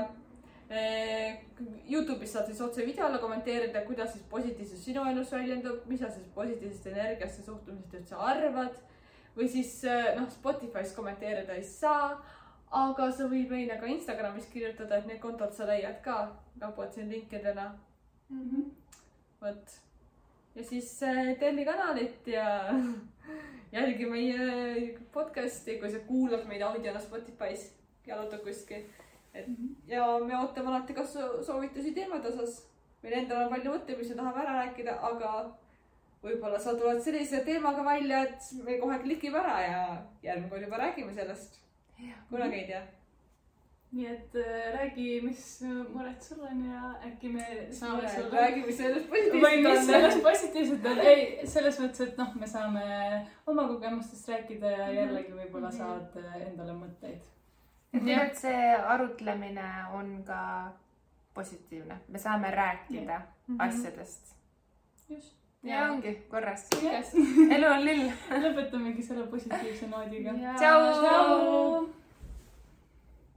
Youtube'is 1.85 2.31
saad 2.33 2.47
siis 2.49 2.61
otse 2.65 2.81
video 2.87 3.05
alla 3.05 3.19
kommenteerida, 3.21 3.83
kuidas 3.85 4.15
siis 4.15 4.23
positiivsus 4.31 4.79
sinu 4.81 5.03
elus 5.05 5.29
väljendub, 5.35 5.83
mis 5.85 6.01
sa 6.01 6.09
siis 6.09 6.25
positiivsest 6.33 6.87
energiast 6.89 7.41
ja 7.41 7.45
suhtumisest 7.45 7.99
üldse 7.99 8.17
arvad. 8.17 8.79
või 9.37 9.49
siis 9.49 9.75
eh, 9.85 10.13
noh, 10.17 10.29
Spotify's 10.33 10.95
kommenteerida 10.95 11.59
ei 11.59 11.63
saa. 11.67 12.17
aga 12.73 13.11
sa 13.13 13.29
võid 13.29 13.51
meile 13.53 13.77
ka 13.77 13.85
Instagramis 13.85 14.49
kirjutada, 14.49 14.97
et 14.97 15.07
need 15.07 15.21
kontod 15.21 15.53
sa 15.53 15.67
leiad 15.69 16.01
ka, 16.01 16.33
kapuvad 16.59 16.93
siin 16.95 17.11
linkidena, 17.13 17.67
vot. 19.41 19.75
Ja 20.55 20.63
siis 20.63 21.03
äh, 21.03 21.35
telli 21.39 21.65
kanalit 21.65 22.27
ja 22.27 22.45
jälgi 23.75 24.05
meie 24.09 24.97
podcast'i, 25.13 25.79
kui 25.79 25.91
sa 25.91 26.03
kuulad 26.07 26.45
meid 26.49 26.61
audiona 26.61 27.01
Spotify's, 27.01 27.71
jalutad 28.07 28.43
kuskil. 28.45 28.85
et 29.33 29.47
ja 29.87 30.05
me 30.19 30.37
ootame 30.37 30.69
alati 30.69 30.93
ka 30.93 31.05
so- 31.05 31.43
soovitusi 31.43 31.93
teemade 31.93 32.27
osas. 32.29 32.61
meil 33.03 33.17
endal 33.19 33.45
on 33.45 33.49
palju 33.51 33.73
mõtlemisi, 33.73 34.15
tahame 34.15 34.43
ära 34.43 34.53
rääkida, 34.61 34.93
aga 35.01 35.31
võib-olla 36.23 36.59
sa 36.59 36.75
tuled 36.79 37.01
sellise 37.03 37.41
teemaga 37.43 37.83
välja, 37.83 38.21
et 38.23 38.51
me 38.63 38.77
kohe 38.79 38.99
klikime 39.01 39.41
ära 39.41 39.57
ja 39.61 39.81
järgmine 40.23 40.49
kord 40.49 40.61
juba 40.61 40.77
räägime 40.77 41.13
sellest. 41.13 41.59
kunagi 42.29 42.55
ei 42.61 42.67
tea. 42.67 42.83
Nii 43.93 44.07
et 44.09 44.35
äh, 44.35 44.73
räägi, 44.73 45.21
mis 45.21 45.61
mured 45.93 46.21
sul 46.21 46.41
on 46.47 46.63
ja 46.65 46.93
äkki 47.05 47.29
me 47.29 47.45
saame 47.71 48.09
sulle. 48.09 48.39
räägime 48.39 48.73
sellest 48.73 49.11
või 49.11 49.59
mis 49.61 49.85
sellest 49.85 50.23
positiivset 50.25 50.87
on, 50.89 51.01
ei, 51.11 51.47
selles 51.47 51.77
mõttes, 51.81 52.07
et 52.07 52.17
noh, 52.17 52.31
me 52.39 52.49
saame 52.49 52.87
oma 53.45 53.67
kogemustest 53.69 54.31
rääkida 54.33 54.73
ja 54.73 54.89
jällegi 54.97 55.37
võib-olla 55.37 55.71
saad 55.75 56.17
äh, 56.23 56.41
endale 56.47 56.73
mõtteid. 56.79 57.21
et 57.93 57.99
tegelikult 57.99 58.41
see 58.41 58.73
arutlemine 58.97 59.69
on 59.99 60.11
ka 60.25 60.41
positiivne, 61.37 62.01
me 62.07 62.25
saame 62.25 62.51
rääkida 62.51 63.21
asjadest. 63.67 64.35
just. 65.09 65.35
ja 65.63 65.89
ongi 65.91 66.15
korras. 66.29 66.65
Yes. 66.81 67.13
elu 67.49 67.73
on 67.75 67.85
lill. 67.85 68.07
lõpetamegi 68.47 69.05
selle 69.05 69.29
positiivse 69.29 69.91
noodiga. 69.93 70.33
tšau. 70.57 71.93